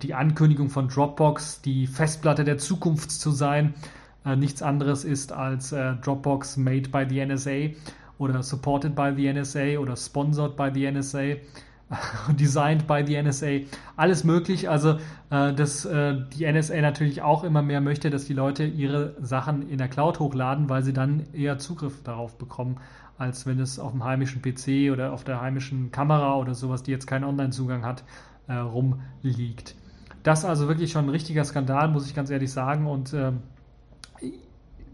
die 0.00 0.14
Ankündigung 0.14 0.70
von 0.70 0.86
Dropbox, 0.86 1.60
die 1.60 1.88
Festplatte 1.88 2.44
der 2.44 2.56
Zukunft 2.56 3.10
zu 3.10 3.32
sein, 3.32 3.74
nichts 4.36 4.62
anderes 4.62 5.04
ist 5.04 5.32
als 5.32 5.70
Dropbox 5.70 6.56
made 6.56 6.90
by 6.90 7.04
the 7.08 7.26
NSA 7.26 7.74
oder 8.18 8.42
supported 8.44 8.94
by 8.94 9.12
the 9.14 9.32
NSA 9.32 9.78
oder 9.78 9.96
sponsored 9.96 10.56
by 10.56 10.70
the 10.72 10.86
NSA. 10.86 11.36
designed 12.36 12.86
by 12.86 13.04
the 13.06 13.20
NSA, 13.20 13.60
alles 13.96 14.24
möglich. 14.24 14.68
Also, 14.68 14.98
äh, 15.30 15.52
dass 15.52 15.84
äh, 15.84 16.16
die 16.36 16.50
NSA 16.50 16.80
natürlich 16.80 17.22
auch 17.22 17.44
immer 17.44 17.62
mehr 17.62 17.80
möchte, 17.80 18.10
dass 18.10 18.24
die 18.24 18.34
Leute 18.34 18.64
ihre 18.64 19.14
Sachen 19.20 19.68
in 19.68 19.78
der 19.78 19.88
Cloud 19.88 20.18
hochladen, 20.18 20.68
weil 20.68 20.82
sie 20.82 20.92
dann 20.92 21.24
eher 21.32 21.58
Zugriff 21.58 22.02
darauf 22.02 22.38
bekommen, 22.38 22.78
als 23.18 23.46
wenn 23.46 23.60
es 23.60 23.78
auf 23.78 23.92
dem 23.92 24.04
heimischen 24.04 24.42
PC 24.42 24.92
oder 24.92 25.12
auf 25.12 25.24
der 25.24 25.40
heimischen 25.40 25.92
Kamera 25.92 26.36
oder 26.36 26.54
sowas, 26.54 26.82
die 26.82 26.90
jetzt 26.90 27.06
keinen 27.06 27.24
Online-Zugang 27.24 27.84
hat, 27.84 28.04
äh, 28.48 28.54
rumliegt. 28.54 29.74
Das 30.22 30.44
also 30.44 30.66
wirklich 30.66 30.90
schon 30.90 31.06
ein 31.06 31.10
richtiger 31.10 31.44
Skandal, 31.44 31.88
muss 31.88 32.06
ich 32.06 32.14
ganz 32.14 32.30
ehrlich 32.30 32.50
sagen. 32.50 32.86
Und 32.88 33.12
äh, 33.12 33.30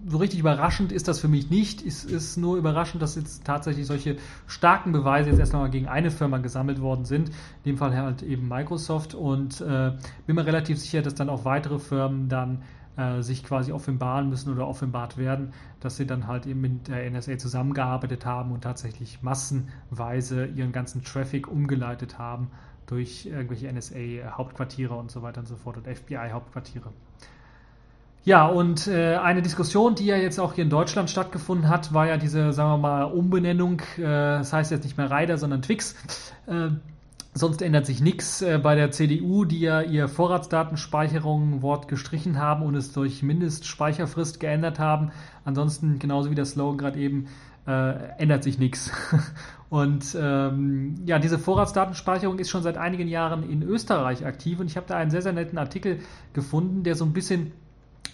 so 0.06 0.18
richtig 0.18 0.40
überraschend 0.40 0.92
ist 0.92 1.08
das 1.08 1.20
für 1.20 1.28
mich 1.28 1.50
nicht. 1.50 1.84
Es 1.86 2.04
ist 2.04 2.36
nur 2.36 2.56
überraschend, 2.56 3.02
dass 3.02 3.14
jetzt 3.14 3.44
tatsächlich 3.44 3.86
solche 3.86 4.16
starken 4.46 4.92
Beweise 4.92 5.30
jetzt 5.30 5.38
erstmal 5.38 5.70
gegen 5.70 5.88
eine 5.88 6.10
Firma 6.10 6.38
gesammelt 6.38 6.80
worden 6.80 7.04
sind. 7.04 7.28
In 7.28 7.72
dem 7.72 7.76
Fall 7.76 7.96
halt 7.96 8.22
eben 8.22 8.48
Microsoft. 8.48 9.14
Und 9.14 9.60
äh, 9.60 9.92
bin 10.26 10.36
mir 10.36 10.46
relativ 10.46 10.78
sicher, 10.78 11.02
dass 11.02 11.14
dann 11.14 11.28
auch 11.28 11.44
weitere 11.44 11.78
Firmen 11.78 12.28
dann 12.28 12.62
äh, 12.96 13.22
sich 13.22 13.44
quasi 13.44 13.72
offenbaren 13.72 14.28
müssen 14.28 14.52
oder 14.52 14.66
offenbart 14.66 15.16
werden, 15.16 15.52
dass 15.80 15.96
sie 15.96 16.06
dann 16.06 16.26
halt 16.26 16.46
eben 16.46 16.60
mit 16.60 16.88
der 16.88 17.10
NSA 17.10 17.38
zusammengearbeitet 17.38 18.26
haben 18.26 18.52
und 18.52 18.62
tatsächlich 18.62 19.22
massenweise 19.22 20.46
ihren 20.46 20.72
ganzen 20.72 21.02
Traffic 21.02 21.48
umgeleitet 21.48 22.18
haben 22.18 22.50
durch 22.86 23.26
irgendwelche 23.26 23.72
NSA-Hauptquartiere 23.72 24.94
und 24.94 25.10
so 25.10 25.22
weiter 25.22 25.40
und 25.40 25.46
so 25.46 25.56
fort 25.56 25.76
und 25.76 25.86
FBI-Hauptquartiere. 25.86 26.90
Ja, 28.24 28.46
und 28.46 28.86
äh, 28.86 29.16
eine 29.16 29.42
Diskussion, 29.42 29.96
die 29.96 30.06
ja 30.06 30.16
jetzt 30.16 30.38
auch 30.38 30.54
hier 30.54 30.62
in 30.62 30.70
Deutschland 30.70 31.10
stattgefunden 31.10 31.68
hat, 31.68 31.92
war 31.92 32.06
ja 32.06 32.16
diese, 32.16 32.52
sagen 32.52 32.70
wir 32.70 32.78
mal, 32.78 33.02
Umbenennung. 33.04 33.80
Äh, 33.98 34.02
das 34.02 34.52
heißt 34.52 34.70
jetzt 34.70 34.84
nicht 34.84 34.96
mehr 34.96 35.10
Rider, 35.10 35.38
sondern 35.38 35.60
Twix. 35.60 35.96
Äh, 36.46 36.68
sonst 37.34 37.62
ändert 37.62 37.84
sich 37.84 38.00
nichts 38.00 38.40
äh, 38.40 38.60
bei 38.62 38.76
der 38.76 38.92
CDU, 38.92 39.44
die 39.44 39.58
ja 39.58 39.80
ihr 39.80 40.06
Vorratsdatenspeicherung-Wort 40.06 41.88
gestrichen 41.88 42.38
haben 42.38 42.62
und 42.62 42.76
es 42.76 42.92
durch 42.92 43.24
Mindestspeicherfrist 43.24 44.38
geändert 44.38 44.78
haben. 44.78 45.10
Ansonsten, 45.44 45.98
genauso 45.98 46.30
wie 46.30 46.36
der 46.36 46.44
Slogan 46.44 46.78
gerade 46.78 47.00
eben, 47.00 47.26
äh, 47.66 47.94
ändert 48.18 48.44
sich 48.44 48.58
nichts. 48.58 48.92
Und 49.68 50.14
ähm, 50.20 50.96
ja, 51.06 51.18
diese 51.18 51.38
Vorratsdatenspeicherung 51.38 52.38
ist 52.38 52.50
schon 52.50 52.62
seit 52.62 52.76
einigen 52.76 53.08
Jahren 53.08 53.48
in 53.48 53.62
Österreich 53.62 54.26
aktiv 54.26 54.60
und 54.60 54.66
ich 54.66 54.76
habe 54.76 54.84
da 54.86 54.98
einen 54.98 55.10
sehr, 55.10 55.22
sehr 55.22 55.32
netten 55.32 55.56
Artikel 55.56 56.00
gefunden, 56.34 56.82
der 56.82 56.94
so 56.94 57.06
ein 57.06 57.14
bisschen 57.14 57.52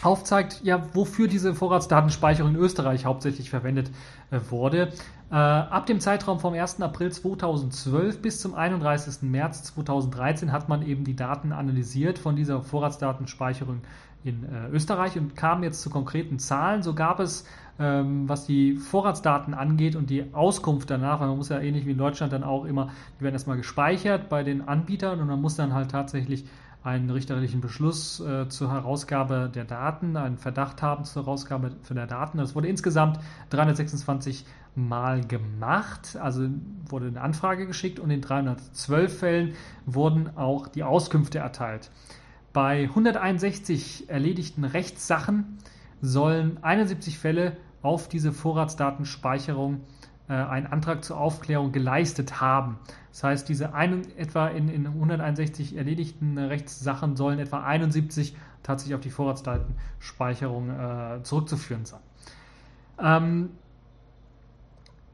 aufzeigt, 0.02 0.60
ja, 0.62 0.82
wofür 0.94 1.28
diese 1.28 1.54
Vorratsdatenspeicherung 1.54 2.54
in 2.54 2.60
Österreich 2.60 3.04
hauptsächlich 3.04 3.50
verwendet 3.50 3.90
äh, 4.30 4.38
wurde. 4.50 4.92
Äh, 5.30 5.34
ab 5.34 5.86
dem 5.86 6.00
Zeitraum 6.00 6.38
vom 6.38 6.54
1. 6.54 6.80
April 6.80 7.10
2012 7.10 8.22
bis 8.22 8.40
zum 8.40 8.54
31. 8.54 9.22
März 9.22 9.64
2013 9.74 10.52
hat 10.52 10.68
man 10.68 10.86
eben 10.86 11.04
die 11.04 11.16
Daten 11.16 11.52
analysiert 11.52 12.18
von 12.18 12.36
dieser 12.36 12.62
Vorratsdatenspeicherung 12.62 13.82
in 14.24 14.44
äh, 14.44 14.68
Österreich 14.70 15.16
und 15.16 15.36
kam 15.36 15.62
jetzt 15.62 15.82
zu 15.82 15.90
konkreten 15.90 16.38
Zahlen. 16.38 16.82
So 16.82 16.94
gab 16.94 17.20
es, 17.20 17.44
ähm, 17.78 18.28
was 18.28 18.46
die 18.46 18.76
Vorratsdaten 18.76 19.54
angeht 19.54 19.96
und 19.96 20.10
die 20.10 20.32
Auskunft 20.32 20.90
danach, 20.90 21.20
weil 21.20 21.28
man 21.28 21.36
muss 21.36 21.48
ja 21.48 21.60
ähnlich 21.60 21.86
wie 21.86 21.92
in 21.92 21.98
Deutschland 21.98 22.32
dann 22.32 22.44
auch 22.44 22.64
immer, 22.64 22.90
die 23.18 23.24
werden 23.24 23.34
erstmal 23.34 23.56
gespeichert 23.56 24.28
bei 24.28 24.42
den 24.42 24.66
Anbietern 24.66 25.20
und 25.20 25.28
man 25.28 25.40
muss 25.40 25.56
dann 25.56 25.74
halt 25.74 25.90
tatsächlich 25.90 26.44
einen 26.88 27.10
richterlichen 27.10 27.60
Beschluss 27.60 28.18
äh, 28.20 28.48
zur 28.48 28.72
Herausgabe 28.72 29.50
der 29.54 29.64
Daten, 29.64 30.16
einen 30.16 30.38
Verdacht 30.38 30.80
haben 30.82 31.04
zur 31.04 31.24
Herausgabe 31.24 31.72
für 31.82 31.94
der 31.94 32.06
Daten. 32.06 32.38
Das 32.38 32.54
wurde 32.54 32.68
insgesamt 32.68 33.20
326 33.50 34.46
Mal 34.74 35.26
gemacht, 35.26 36.16
also 36.22 36.48
wurde 36.88 37.08
eine 37.08 37.20
Anfrage 37.20 37.66
geschickt 37.66 37.98
und 37.98 38.10
in 38.10 38.20
312 38.20 39.18
Fällen 39.18 39.54
wurden 39.86 40.36
auch 40.36 40.68
die 40.68 40.84
Auskünfte 40.84 41.38
erteilt. 41.38 41.90
Bei 42.52 42.84
161 42.84 44.08
erledigten 44.08 44.64
Rechtssachen 44.64 45.58
sollen 46.00 46.62
71 46.62 47.18
Fälle 47.18 47.56
auf 47.82 48.08
diese 48.08 48.32
Vorratsdatenspeicherung 48.32 49.80
einen 50.34 50.66
Antrag 50.66 51.04
zur 51.04 51.18
Aufklärung 51.18 51.72
geleistet 51.72 52.40
haben. 52.40 52.78
Das 53.10 53.24
heißt, 53.24 53.48
diese 53.48 53.74
ein, 53.74 54.02
etwa 54.16 54.48
in, 54.48 54.68
in 54.68 54.86
161 54.86 55.76
erledigten 55.76 56.38
Rechtssachen 56.38 57.16
sollen 57.16 57.38
etwa 57.38 57.64
71 57.64 58.36
tatsächlich 58.62 58.94
auf 58.94 59.00
die 59.00 59.10
Vorratsdatenspeicherung 59.10 60.70
äh, 60.70 61.22
zurückzuführen 61.22 61.84
sein. 61.84 62.00
Ähm, 63.00 63.50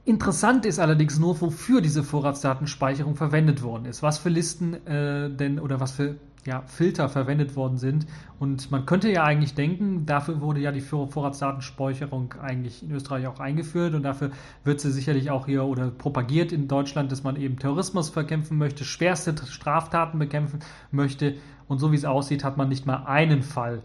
Interessant 0.06 0.66
ist 0.66 0.78
allerdings 0.78 1.18
nur, 1.18 1.40
wofür 1.40 1.80
diese 1.80 2.02
Vorratsdatenspeicherung 2.02 3.16
verwendet 3.16 3.62
worden 3.62 3.86
ist, 3.86 4.02
was 4.02 4.18
für 4.18 4.28
Listen 4.28 4.86
äh, 4.86 5.30
denn 5.30 5.58
oder 5.58 5.80
was 5.80 5.92
für 5.92 6.16
ja, 6.46 6.62
Filter 6.66 7.08
verwendet 7.08 7.56
worden 7.56 7.78
sind. 7.78 8.06
Und 8.38 8.70
man 8.70 8.86
könnte 8.86 9.10
ja 9.10 9.24
eigentlich 9.24 9.54
denken, 9.54 10.06
dafür 10.06 10.40
wurde 10.40 10.60
ja 10.60 10.72
die 10.72 10.80
Vorratsdatenspeicherung 10.80 12.34
eigentlich 12.34 12.82
in 12.82 12.90
Österreich 12.90 13.26
auch 13.26 13.40
eingeführt 13.40 13.94
und 13.94 14.02
dafür 14.02 14.30
wird 14.64 14.80
sie 14.80 14.92
sicherlich 14.92 15.30
auch 15.30 15.46
hier 15.46 15.64
oder 15.64 15.90
propagiert 15.90 16.52
in 16.52 16.68
Deutschland, 16.68 17.10
dass 17.12 17.22
man 17.22 17.36
eben 17.36 17.58
Terrorismus 17.58 18.10
bekämpfen 18.10 18.58
möchte, 18.58 18.84
schwerste 18.84 19.34
Straftaten 19.46 20.18
bekämpfen 20.18 20.60
möchte. 20.90 21.34
Und 21.66 21.78
so 21.78 21.92
wie 21.92 21.96
es 21.96 22.04
aussieht, 22.04 22.44
hat 22.44 22.56
man 22.56 22.68
nicht 22.68 22.84
mal 22.84 23.04
einen 23.06 23.42
Fall 23.42 23.82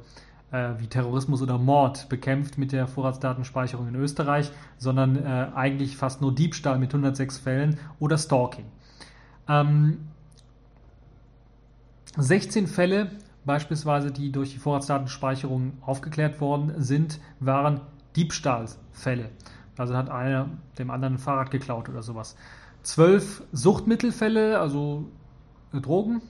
äh, 0.52 0.72
wie 0.80 0.88
Terrorismus 0.88 1.41
oder 1.41 1.58
Mord 1.58 2.10
bekämpft 2.10 2.58
mit 2.58 2.72
der 2.72 2.88
Vorratsdatenspeicherung 2.88 3.88
in 3.88 3.95
Österreich, 3.95 4.52
sondern 4.78 5.15
äh, 5.15 5.48
eigentlich 5.56 5.95
fast 5.95 6.22
nur 6.22 6.34
Diebstahl 6.34 6.80
mit 6.80 6.89
106 6.89 7.38
Fällen 7.38 7.78
oder 8.00 8.17
Stalking. 8.17 8.65
Ähm, 9.48 10.09
16 12.17 12.67
Fälle 12.67 13.12
beispielsweise, 13.45 14.12
die 14.12 14.32
durch 14.32 14.52
die 14.54 14.60
Vorratsdatenspeicherung 14.60 15.74
aufgeklärt 15.82 16.41
worden 16.41 16.74
sind, 16.78 17.19
waren 17.39 17.82
Diebstahlfälle. 18.15 19.30
Also 19.78 19.95
hat 19.95 20.10
einer 20.10 20.50
dem 20.78 20.91
anderen 20.91 21.15
ein 21.15 21.19
Fahrrad 21.19 21.52
geklaut 21.52 21.88
oder 21.89 22.04
sowas. 22.04 22.36
Zwölf 22.84 23.43
Suchtmittelfälle, 23.52 24.60
also 24.60 25.06
Drogen, 25.72 26.22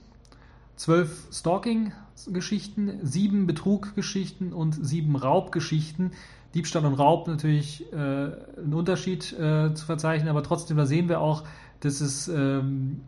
zwölf 0.76 1.28
Stalking-Geschichten, 1.32 3.00
sieben 3.02 3.46
Betruggeschichten 3.46 4.52
und 4.52 4.74
sieben 4.84 5.16
Raubgeschichten. 5.16 6.12
Diebstahl 6.54 6.84
und 6.84 6.94
Raub 6.94 7.28
natürlich 7.28 7.92
äh, 7.92 7.96
ein 7.96 8.72
Unterschied 8.72 9.32
äh, 9.32 9.72
zu 9.74 9.86
verzeichnen, 9.86 10.28
aber 10.28 10.42
trotzdem, 10.42 10.76
da 10.76 10.86
sehen 10.86 11.08
wir 11.08 11.20
auch, 11.20 11.44
dass 11.80 12.00
es 12.00 12.28
ähm, 12.28 13.02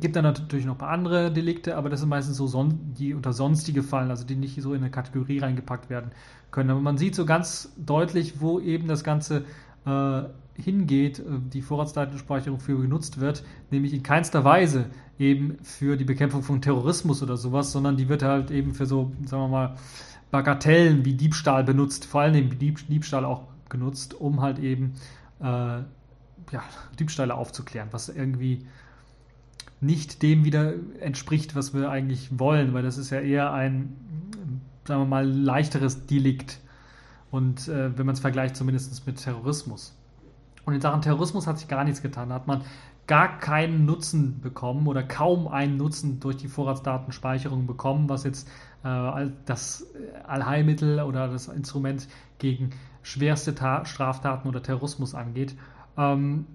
gibt 0.00 0.16
dann 0.16 0.24
natürlich 0.24 0.64
noch 0.64 0.74
ein 0.74 0.78
paar 0.78 0.90
andere 0.90 1.32
Delikte, 1.32 1.76
aber 1.76 1.90
das 1.90 2.00
sind 2.00 2.08
meistens 2.08 2.36
so, 2.36 2.46
son 2.46 2.94
die 2.94 3.14
unter 3.14 3.32
sonstige 3.32 3.82
fallen, 3.82 4.10
also 4.10 4.24
die 4.24 4.36
nicht 4.36 4.60
so 4.62 4.74
in 4.74 4.82
eine 4.82 4.90
Kategorie 4.90 5.38
reingepackt 5.38 5.90
werden 5.90 6.12
können. 6.50 6.70
Aber 6.70 6.80
man 6.80 6.98
sieht 6.98 7.14
so 7.14 7.26
ganz 7.26 7.72
deutlich, 7.76 8.40
wo 8.40 8.60
eben 8.60 8.86
das 8.86 9.02
Ganze 9.02 9.44
äh, 9.84 10.22
hingeht, 10.54 11.18
äh, 11.18 11.24
die 11.52 11.62
Vorratsdatenspeicherung 11.62 12.60
für 12.60 12.80
genutzt 12.80 13.20
wird, 13.20 13.44
nämlich 13.70 13.92
in 13.92 14.02
keinster 14.02 14.44
Weise 14.44 14.86
eben 15.18 15.58
für 15.62 15.96
die 15.96 16.04
Bekämpfung 16.04 16.42
von 16.42 16.62
Terrorismus 16.62 17.22
oder 17.22 17.36
sowas, 17.36 17.72
sondern 17.72 17.96
die 17.96 18.08
wird 18.08 18.22
halt 18.22 18.50
eben 18.50 18.74
für 18.74 18.86
so, 18.86 19.12
sagen 19.24 19.42
wir 19.44 19.48
mal, 19.48 19.76
Bagatellen 20.30 21.04
wie 21.04 21.14
Diebstahl 21.14 21.64
benutzt, 21.64 22.04
vor 22.04 22.22
allem 22.22 22.58
Dieb 22.58 22.86
Diebstahl 22.88 23.24
auch 23.24 23.44
genutzt, 23.68 24.14
um 24.14 24.42
halt 24.42 24.58
eben 24.58 24.94
äh, 25.40 25.44
ja, 25.44 26.62
Diebstähle 26.98 27.34
aufzuklären, 27.34 27.88
was 27.90 28.08
irgendwie 28.08 28.66
nicht 29.80 30.22
dem 30.22 30.44
wieder 30.44 30.74
entspricht, 31.00 31.54
was 31.54 31.74
wir 31.74 31.90
eigentlich 31.90 32.38
wollen, 32.38 32.74
weil 32.74 32.82
das 32.82 32.98
ist 32.98 33.10
ja 33.10 33.20
eher 33.20 33.52
ein, 33.52 33.96
sagen 34.84 35.02
wir 35.02 35.06
mal, 35.06 35.28
leichteres 35.28 36.06
Delikt. 36.06 36.60
Und 37.30 37.68
äh, 37.68 37.96
wenn 37.96 38.06
man 38.06 38.14
es 38.14 38.20
vergleicht, 38.20 38.56
zumindest 38.56 39.06
mit 39.06 39.22
Terrorismus. 39.22 39.94
Und 40.64 40.74
in 40.74 40.80
Sachen 40.80 41.02
Terrorismus 41.02 41.46
hat 41.46 41.58
sich 41.58 41.68
gar 41.68 41.84
nichts 41.84 42.02
getan. 42.02 42.30
Da 42.30 42.36
hat 42.36 42.46
man 42.46 42.62
gar 43.06 43.38
keinen 43.38 43.84
Nutzen 43.84 44.40
bekommen 44.40 44.86
oder 44.86 45.02
kaum 45.02 45.46
einen 45.46 45.76
Nutzen 45.76 46.18
durch 46.18 46.36
die 46.36 46.48
Vorratsdatenspeicherung 46.48 47.66
bekommen, 47.66 48.08
was 48.08 48.24
jetzt 48.24 48.48
äh, 48.82 49.28
das 49.44 49.86
Allheilmittel 50.26 51.00
oder 51.00 51.28
das 51.28 51.48
Instrument 51.48 52.08
gegen 52.38 52.70
schwerste 53.02 53.54
Ta 53.54 53.84
Straftaten 53.84 54.48
oder 54.48 54.62
Terrorismus 54.62 55.14
angeht. 55.14 55.56
Ähm, 55.96 56.46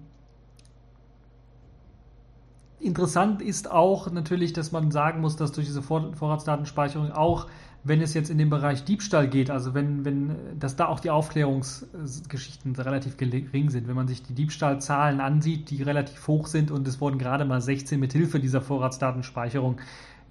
Interessant 2.82 3.42
ist 3.42 3.70
auch 3.70 4.10
natürlich, 4.10 4.52
dass 4.52 4.72
man 4.72 4.90
sagen 4.90 5.20
muss, 5.20 5.36
dass 5.36 5.52
durch 5.52 5.68
diese 5.68 5.82
Vor 5.82 6.12
Vorratsdatenspeicherung 6.14 7.12
auch, 7.12 7.46
wenn 7.84 8.00
es 8.00 8.12
jetzt 8.12 8.28
in 8.28 8.38
den 8.38 8.50
Bereich 8.50 8.84
Diebstahl 8.84 9.28
geht, 9.28 9.50
also 9.50 9.72
wenn, 9.72 10.04
wenn, 10.04 10.58
dass 10.58 10.74
da 10.74 10.88
auch 10.88 10.98
die 10.98 11.10
Aufklärungsgeschichten 11.10 12.74
relativ 12.74 13.16
gering 13.16 13.70
sind. 13.70 13.86
Wenn 13.86 13.94
man 13.94 14.08
sich 14.08 14.24
die 14.24 14.34
Diebstahlzahlen 14.34 15.20
ansieht, 15.20 15.70
die 15.70 15.80
relativ 15.84 16.26
hoch 16.26 16.48
sind 16.48 16.72
und 16.72 16.88
es 16.88 17.00
wurden 17.00 17.18
gerade 17.18 17.44
mal 17.44 17.60
16 17.60 18.00
mit 18.00 18.12
Hilfe 18.12 18.40
dieser 18.40 18.60
Vorratsdatenspeicherung 18.60 19.76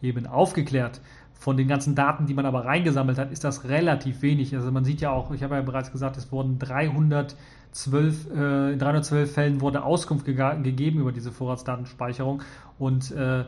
eben 0.02 0.28
aufgeklärt. 0.28 1.00
Von 1.34 1.56
den 1.56 1.70
ganzen 1.70 1.96
Daten, 1.96 2.26
die 2.26 2.34
man 2.34 2.46
aber 2.46 2.66
reingesammelt 2.66 3.18
hat, 3.18 3.32
ist 3.32 3.46
das 3.46 3.64
relativ 3.64 4.22
wenig. 4.22 4.54
Also 4.56 4.72
man 4.72 4.84
sieht 4.84 5.00
ja 5.00 5.12
auch, 5.12 5.32
ich 5.32 5.42
habe 5.42 5.56
ja 5.56 5.62
bereits 5.62 5.92
gesagt, 5.92 6.18
es 6.18 6.34
wurden 6.34 6.60
300 6.60 7.36
12, 7.72 8.30
äh, 8.36 8.74
in 8.74 8.80
312 8.80 9.32
Fällen 9.32 9.62
wurde 9.62 9.84
Auskunft 9.84 10.26
ge 10.26 10.36
gegeben 10.36 11.00
über 11.00 11.12
diese 11.12 11.32
Vorratsdatenspeicherung 11.32 12.42
und 12.80 13.12
äh, 13.12 13.46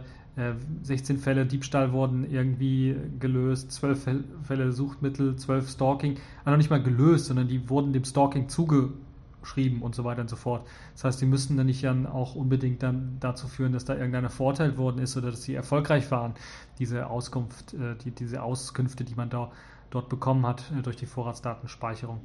16 0.82 1.16
äh, 1.16 1.20
Fälle 1.20 1.46
Diebstahl 1.46 1.92
wurden 1.92 2.30
irgendwie 2.30 2.96
gelöst, 3.20 3.72
12 3.72 4.10
Fälle 4.44 4.72
Suchtmittel, 4.72 5.36
12 5.36 5.70
Stalking, 5.70 6.18
also 6.44 6.58
nicht 6.58 6.70
mal 6.70 6.82
gelöst, 6.82 7.26
sondern 7.26 7.48
die 7.48 7.70
wurden 7.70 7.94
dem 7.94 8.04
Stalking 8.04 8.50
zugeschrieben 8.50 9.82
und 9.82 9.94
so 9.94 10.04
weiter 10.06 10.22
und 10.22 10.30
so 10.30 10.36
fort. 10.36 10.66
Das 10.94 11.04
heißt, 11.04 11.22
die 11.22 11.26
müssen 11.26 11.58
dann 11.58 11.68
nicht 11.68 11.84
dann 11.84 12.08
auch 12.08 12.34
unbedingt 12.34 12.82
dann 12.82 13.18
dazu 13.20 13.48
führen, 13.48 13.74
dass 13.74 13.86
da 13.86 13.94
irgendeiner 13.94 14.30
verurteilt 14.30 14.78
worden 14.78 15.00
ist 15.00 15.16
oder 15.18 15.30
dass 15.30 15.44
sie 15.44 15.54
erfolgreich 15.54 16.10
waren, 16.10 16.34
diese 16.80 17.08
Auskunft, 17.08 17.74
äh, 17.76 17.96
die, 18.04 18.12
diese 18.12 18.42
Auskünfte, 18.42 19.04
die 19.04 19.16
man 19.16 19.30
da 19.30 19.52
dort 19.92 20.10
bekommen 20.10 20.48
hat 20.48 20.64
äh, 20.72 20.82
durch 20.82 20.96
die 20.96 21.06
Vorratsdatenspeicherung. 21.06 22.22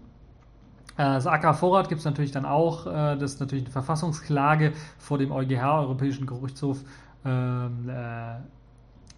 Äh, 0.99 1.05
das 1.05 1.27
AK 1.27 1.55
Vorrat 1.57 1.89
gibt 1.89 2.01
es 2.01 2.05
natürlich 2.05 2.33
dann 2.33 2.45
auch. 2.45 2.87
Äh, 2.87 3.17
das 3.17 3.35
ist 3.35 3.41
natürlich 3.41 3.65
eine 3.65 3.73
Verfassungsklage 3.73 4.73
vor 4.99 5.17
dem 5.17 5.33
EuGH, 5.33 5.63
Europäischen 5.63 6.27
Gerichtshof, 6.27 6.85
ähm, 7.25 7.89
äh, 7.89 8.37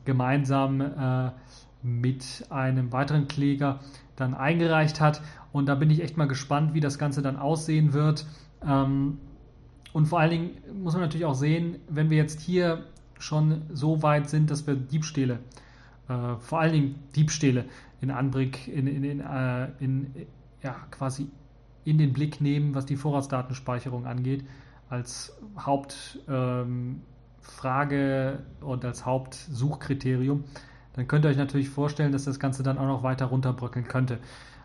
gemeinsam 0.05 1.33
mit 1.83 2.47
einem 2.49 2.91
weiteren 2.93 3.29
Kläger 3.29 3.81
dann 4.17 4.35
eingereicht 4.35 5.01
hat. 5.01 5.21
Und 5.53 5.67
da 5.67 5.75
bin 5.75 5.91
ich 5.91 6.03
echt 6.03 6.17
mal 6.17 6.27
gespannt, 6.27 6.75
wie 6.75 6.81
das 6.81 6.99
Ganze 6.99 7.23
dann 7.23 7.37
aussehen 7.37 7.93
wird. 7.93 8.27
Ähm, 8.67 9.19
und 9.93 10.07
vor 10.07 10.21
allen 10.21 10.31
Dingen 10.31 10.51
muss 10.83 10.95
man 10.95 11.03
natürlich 11.03 11.27
auch 11.27 11.35
sehen, 11.35 11.77
wenn 11.89 12.11
wir 12.11 12.17
jetzt 12.17 12.41
hier 12.41 12.85
schon 13.19 13.63
so 13.73 14.03
weit 14.03 14.31
sind, 14.31 14.51
dass 14.51 14.67
wir 14.67 14.75
Diebstähle, 14.75 15.41
vor 16.39 16.61
allen 16.61 16.73
Dingen 16.73 16.95
Diebstähle 17.15 17.67
in 18.01 18.11
Anblick, 18.11 18.67
in, 18.69 18.87
in, 18.87 19.05
in, 19.05 19.23
in 19.81 20.15
ja, 20.63 20.77
quasi 20.91 21.29
in 21.85 21.99
den 21.99 22.13
Blick 22.13 22.41
nehmen, 22.41 22.75
was 22.75 22.87
die 22.87 22.97
Vorratsdatenspeicherung 22.97 24.07
angeht, 24.07 24.45
als 24.89 25.37
Hauptfrage 25.59 26.19
ähm, 26.29 27.03
und 28.61 28.85
als 28.85 29.07
Hauptsuchkriterium, 29.07 30.45
dann 30.95 31.07
könnt 31.07 31.25
ihr 31.25 31.29
euch 31.29 31.37
natürlich 31.37 31.71
vorstellen, 31.71 32.13
dass 32.13 32.25
das 32.25 32.41
Ganze 32.41 32.63
dann 32.63 32.79
auch 32.79 32.87
noch 32.87 33.03
weiter 33.03 33.27
runterbröckeln 33.27 33.87
könnte. 33.87 34.19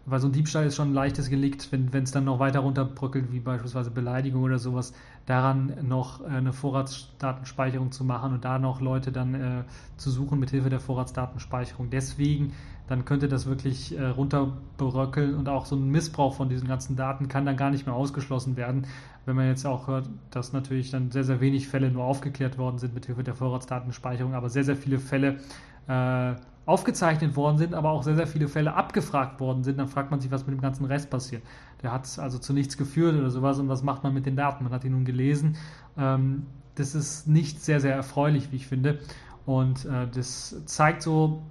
Weil 0.08 0.20
so 0.20 0.28
ein 0.28 0.34
Diebstahl 0.34 0.68
ist 0.68 0.76
schon 0.76 0.92
ein 0.92 0.94
leichtes 0.94 1.32
Gelikt, 1.32 1.72
wenn 1.72 2.04
es 2.04 2.12
dann 2.12 2.26
noch 2.26 2.38
weiter 2.38 2.60
runterbröckelt, 2.60 3.32
wie 3.32 3.40
beispielsweise 3.40 3.90
Beleidigung 3.90 4.44
oder 4.44 4.60
sowas, 4.60 4.94
daran 5.26 5.74
noch 5.82 6.22
äh, 6.22 6.28
eine 6.28 6.54
Vorratsdatenspeicherung 6.54 7.92
zu 7.92 8.04
machen 8.04 8.34
und 8.34 8.46
da 8.46 8.60
noch 8.60 8.82
Leute 8.82 9.12
dann 9.12 9.34
äh, 9.34 9.64
zu 9.98 10.12
suchen 10.12 10.40
mit 10.40 10.52
Hilfe 10.52 10.70
der 10.70 10.80
Vorratsdatenspeicherung. 10.80 11.90
Deswegen 11.90 12.54
dann 12.88 13.06
könnte 13.06 13.28
das 13.28 13.48
wirklich 13.48 13.98
äh, 13.98 14.06
runterbröckeln 14.06 15.36
und 15.36 15.50
auch 15.50 15.66
so 15.66 15.76
ein 15.76 15.90
Missbrauch 15.90 16.36
von 16.36 16.50
diesen 16.50 16.68
ganzen 16.68 16.96
Daten 16.96 17.28
kann 17.28 17.46
dann 17.46 17.58
gar 17.58 17.72
nicht 17.72 17.86
mehr 17.86 17.96
ausgeschlossen 17.96 18.58
werden. 18.58 18.86
Wenn 19.26 19.36
man 19.36 19.48
jetzt 19.48 19.66
auch 19.66 19.88
hört, 19.88 20.10
dass 20.30 20.54
natürlich 20.54 20.92
dann 20.92 21.10
sehr, 21.12 21.24
sehr 21.24 21.42
wenig 21.42 21.68
Fälle 21.68 21.90
nur 21.90 22.04
aufgeklärt 22.04 22.58
worden 22.58 22.78
sind 22.78 22.94
mit 22.94 23.08
Hilfe 23.08 23.24
der 23.24 23.34
Vorratsdatenspeicherung, 23.34 24.36
aber 24.36 24.50
sehr, 24.50 24.64
sehr 24.64 24.76
viele 24.76 25.00
Fälle 25.00 25.40
äh, 25.88 26.36
aufgezeichnet 26.66 27.36
worden 27.36 27.58
sind, 27.58 27.74
aber 27.74 27.92
auch 27.92 28.04
sehr, 28.04 28.16
sehr 28.16 28.28
viele 28.28 28.48
Fälle 28.48 28.74
abgefragt 28.74 29.40
worden 29.40 29.64
sind, 29.64 29.78
dann 29.78 29.88
fragt 29.88 30.12
man 30.12 30.20
sich, 30.20 30.32
was 30.32 30.46
mit 30.48 30.56
dem 30.56 30.62
ganzen 30.62 30.86
Rest 30.86 31.10
passiert. 31.10 31.44
Der 31.84 31.92
hat 31.92 32.20
also 32.20 32.40
zu 32.40 32.54
nichts 32.54 32.78
geführt 32.78 33.16
oder 33.16 33.30
sowas 33.30 33.60
und 33.60 33.70
was 33.70 33.84
macht 33.84 34.04
man 34.04 34.14
mit 34.14 34.26
den 34.26 34.36
Daten? 34.36 34.64
Man 34.64 34.74
hat 34.74 34.84
ihn 34.84 34.94
nun 34.94 35.06
gelesen. 35.06 35.58
Ähm, 35.98 36.44
das 36.76 36.96
ist 36.96 37.28
nicht 37.28 37.64
sehr, 37.64 37.80
sehr 37.80 37.96
erfreulich, 37.96 38.52
wie 38.52 38.58
ich 38.58 38.68
finde. 38.68 39.00
Und 39.46 39.86
äh, 39.86 40.08
das 40.08 40.64
zeigt 40.66 41.04
so, 41.04 41.44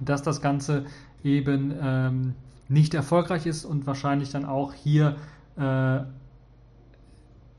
dass 0.00 0.22
das 0.22 0.40
Ganze 0.40 0.84
eben 1.24 1.74
ähm, 1.80 2.34
nicht 2.68 2.94
erfolgreich 2.94 3.46
ist 3.46 3.64
und 3.64 3.86
wahrscheinlich 3.86 4.30
dann 4.30 4.44
auch 4.44 4.72
hier 4.72 5.16
äh, 5.56 6.00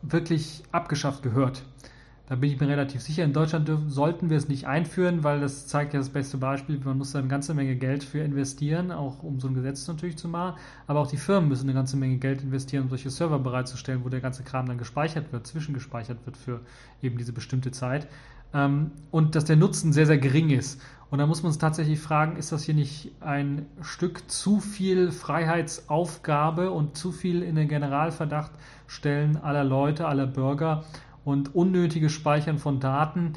wirklich 0.01 0.63
abgeschafft 0.71 1.23
gehört. 1.23 1.63
Da 2.29 2.35
bin 2.35 2.51
ich 2.51 2.59
mir 2.59 2.67
relativ 2.67 3.01
sicher. 3.01 3.23
In 3.23 3.33
Deutschland 3.33 3.67
dürfen, 3.67 3.89
sollten 3.89 4.29
wir 4.29 4.37
es 4.37 4.47
nicht 4.47 4.67
einführen, 4.67 5.23
weil 5.23 5.39
das 5.39 5.65
zeigt 5.65 5.95
ja 5.95 5.99
das 5.99 6.09
beste 6.09 6.37
Beispiel. 6.37 6.79
Man 6.83 6.99
muss 6.99 7.11
da 7.11 7.17
eine 7.17 7.27
ganze 7.27 7.55
Menge 7.55 7.75
Geld 7.75 8.03
für 8.03 8.19
investieren, 8.19 8.91
auch 8.91 9.23
um 9.23 9.39
so 9.39 9.47
ein 9.47 9.55
Gesetz 9.55 9.87
natürlich 9.87 10.15
zu 10.15 10.27
machen. 10.27 10.59
Aber 10.85 10.99
auch 10.99 11.07
die 11.07 11.17
Firmen 11.17 11.49
müssen 11.49 11.63
eine 11.63 11.73
ganze 11.73 11.97
Menge 11.97 12.17
Geld 12.17 12.43
investieren, 12.43 12.83
um 12.83 12.89
solche 12.89 13.09
Server 13.09 13.39
bereitzustellen, 13.39 14.05
wo 14.05 14.09
der 14.09 14.21
ganze 14.21 14.43
Kram 14.43 14.67
dann 14.67 14.77
gespeichert 14.77 15.33
wird, 15.33 15.47
zwischengespeichert 15.47 16.23
wird 16.27 16.37
für 16.37 16.59
eben 17.01 17.17
diese 17.17 17.33
bestimmte 17.33 17.71
Zeit. 17.71 18.07
Ähm, 18.53 18.91
und 19.11 19.35
dass 19.35 19.45
der 19.45 19.55
Nutzen 19.55 19.93
sehr, 19.93 20.05
sehr 20.05 20.17
gering 20.17 20.49
ist. 20.49 20.81
Und 21.09 21.17
da 21.17 21.25
muss 21.25 21.41
man 21.41 21.47
uns 21.47 21.57
tatsächlich 21.57 21.99
fragen, 21.99 22.35
ist 22.35 22.51
das 22.51 22.63
hier 22.63 22.75
nicht 22.75 23.11
ein 23.19 23.65
Stück 23.81 24.29
zu 24.29 24.59
viel 24.59 25.11
Freiheitsaufgabe 25.11 26.69
und 26.69 26.95
zu 26.95 27.11
viel 27.11 27.41
in 27.41 27.55
den 27.55 27.67
Generalverdacht 27.67 28.51
stellen 28.85 29.37
aller 29.37 29.63
Leute, 29.63 30.07
aller 30.07 30.27
Bürger 30.27 30.83
und 31.25 31.55
unnötiges 31.55 32.11
Speichern 32.11 32.59
von 32.59 32.79
Daten, 32.79 33.33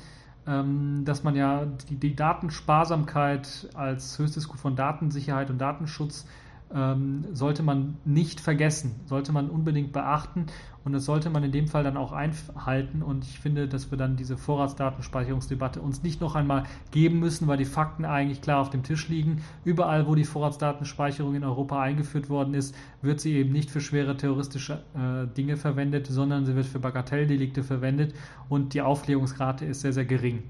ähm, 0.46 1.05
dass 1.05 1.25
man 1.25 1.35
ja 1.35 1.64
die, 1.88 1.96
die 1.96 2.14
Datensparsamkeit 2.14 3.70
als 3.75 4.18
höchstes 4.18 4.48
Gut 4.48 4.61
von 4.61 4.77
Datensicherheit 4.77 5.48
und 5.48 5.59
Datenschutz 5.59 6.27
ähm, 6.74 7.24
sollte 7.32 7.62
man 7.62 7.96
nicht 8.04 8.40
vergessen, 8.40 8.94
sollte 9.06 9.32
man 9.32 9.50
unbedingt 9.50 9.92
beachten 9.92 10.46
und 10.85 10.92
das 10.92 11.04
sollte 11.04 11.30
man 11.30 11.44
in 11.44 11.52
dem 11.52 11.68
Fall 11.68 11.85
dann 11.85 11.96
auch 11.96 12.12
einhalten. 12.12 13.02
Und 13.02 13.24
ich 13.24 13.38
finde, 13.38 13.68
dass 13.68 13.90
wir 13.90 13.98
dann 13.98 14.16
diese 14.16 14.37
Vorratsdatenspeicherungsdebatte 14.37 15.80
uns 15.80 16.02
nicht 16.02 16.20
noch 16.20 16.35
einmal 16.35 16.64
geben 16.90 17.20
müssen, 17.20 17.46
weil 17.46 17.56
die 17.56 17.64
Fakten 17.64 18.04
eigentlich 18.04 18.40
klar 18.40 18.61
auf 18.61 18.70
dem 18.70 18.82
Tisch 18.82 19.08
liegen. 19.08 19.42
Überall, 19.64 20.06
wo 20.06 20.14
die 20.14 20.24
Vorratsdatenspeicherung 20.24 21.35
in 21.35 21.44
Europa 21.44 21.80
eingeführt 21.80 22.28
worden 22.28 22.54
ist, 22.54 22.74
wird 23.00 23.20
sie 23.20 23.35
eben 23.35 23.52
nicht 23.52 23.70
für 23.70 23.80
schwere 23.80 24.16
terroristische 24.16 24.82
äh, 24.94 25.26
Dinge 25.37 25.56
verwendet, 25.56 26.08
sondern 26.08 26.44
sie 26.46 26.56
wird 26.56 26.66
für 26.66 26.80
Bagatelldelikte 26.80 27.62
verwendet 27.62 28.14
und 28.48 28.74
die 28.74 28.82
Aufklärungsrate 28.82 29.64
ist 29.64 29.82
sehr, 29.82 29.92
sehr 29.92 30.04
gering. 30.04 30.42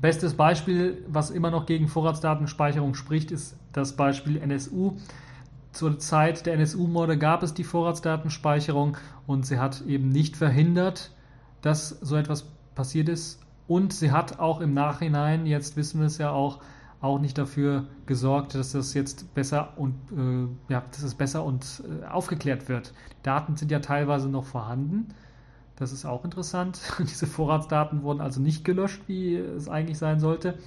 Bestes 0.00 0.34
Beispiel, 0.34 1.02
was 1.08 1.30
immer 1.30 1.50
noch 1.50 1.64
gegen 1.64 1.88
Vorratsdatenspeicherung 1.88 2.94
spricht, 2.94 3.30
ist 3.30 3.56
das 3.72 3.96
Beispiel 3.96 4.36
NSU 4.36 4.96
zur 5.74 5.98
Zeit 5.98 6.46
der 6.46 6.54
NSU-Morde 6.54 7.18
gab 7.18 7.42
es 7.42 7.52
die 7.52 7.64
Vorratsdatenspeicherung 7.64 8.96
und 9.26 9.44
sie 9.44 9.58
hat 9.58 9.82
eben 9.82 10.08
nicht 10.08 10.36
verhindert, 10.36 11.10
dass 11.62 11.88
so 11.88 12.16
etwas 12.16 12.46
passiert 12.74 13.08
ist. 13.08 13.40
Und 13.66 13.92
sie 13.92 14.12
hat 14.12 14.38
auch 14.38 14.60
im 14.60 14.74
Nachhinein, 14.74 15.46
jetzt 15.46 15.76
wissen 15.76 16.00
wir 16.00 16.06
es 16.06 16.18
ja 16.18 16.30
auch, 16.30 16.60
auch 17.00 17.18
nicht 17.18 17.36
dafür 17.36 17.86
gesorgt, 18.06 18.54
dass 18.54 18.72
das 18.72 18.94
jetzt 18.94 19.34
besser 19.34 19.76
und 19.76 19.94
äh, 20.12 20.72
ja, 20.72 20.84
dass 20.90 21.02
es 21.02 21.14
besser 21.14 21.44
und 21.44 21.82
äh, 22.02 22.06
aufgeklärt 22.06 22.68
wird. 22.68 22.92
Die 23.10 23.22
Daten 23.24 23.56
sind 23.56 23.70
ja 23.70 23.80
teilweise 23.80 24.28
noch 24.28 24.44
vorhanden. 24.44 25.08
Das 25.76 25.92
ist 25.92 26.04
auch 26.04 26.24
interessant. 26.24 26.80
Diese 27.00 27.26
Vorratsdaten 27.26 28.02
wurden 28.02 28.20
also 28.20 28.40
nicht 28.40 28.64
gelöscht, 28.64 29.02
wie 29.06 29.36
es 29.36 29.68
eigentlich 29.68 29.98
sein 29.98 30.20
sollte. 30.20 30.58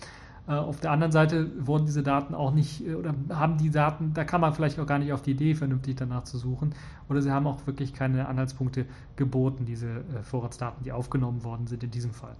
Äh, 0.47 0.53
auf 0.53 0.79
der 0.79 0.91
anderen 0.91 1.11
Seite 1.11 1.51
wurden 1.65 1.85
diese 1.85 2.03
Daten 2.03 2.33
auch 2.33 2.53
nicht, 2.53 2.85
äh, 2.87 2.95
oder 2.95 3.13
haben 3.29 3.57
die 3.57 3.69
Daten, 3.69 4.13
da 4.13 4.23
kann 4.23 4.41
man 4.41 4.53
vielleicht 4.53 4.79
auch 4.79 4.85
gar 4.85 4.99
nicht 4.99 5.11
auf 5.11 5.21
die 5.21 5.31
Idee, 5.31 5.55
vernünftig 5.55 5.97
danach 5.97 6.23
zu 6.23 6.37
suchen. 6.37 6.73
Oder 7.09 7.21
sie 7.21 7.31
haben 7.31 7.47
auch 7.47 7.67
wirklich 7.67 7.93
keine 7.93 8.27
Anhaltspunkte 8.27 8.85
geboten, 9.15 9.65
diese 9.65 9.87
äh, 9.87 10.23
Vorratsdaten, 10.23 10.83
die 10.83 10.91
aufgenommen 10.91 11.43
worden 11.43 11.67
sind 11.67 11.83
in 11.83 11.91
diesem 11.91 12.11
Fall. 12.11 12.35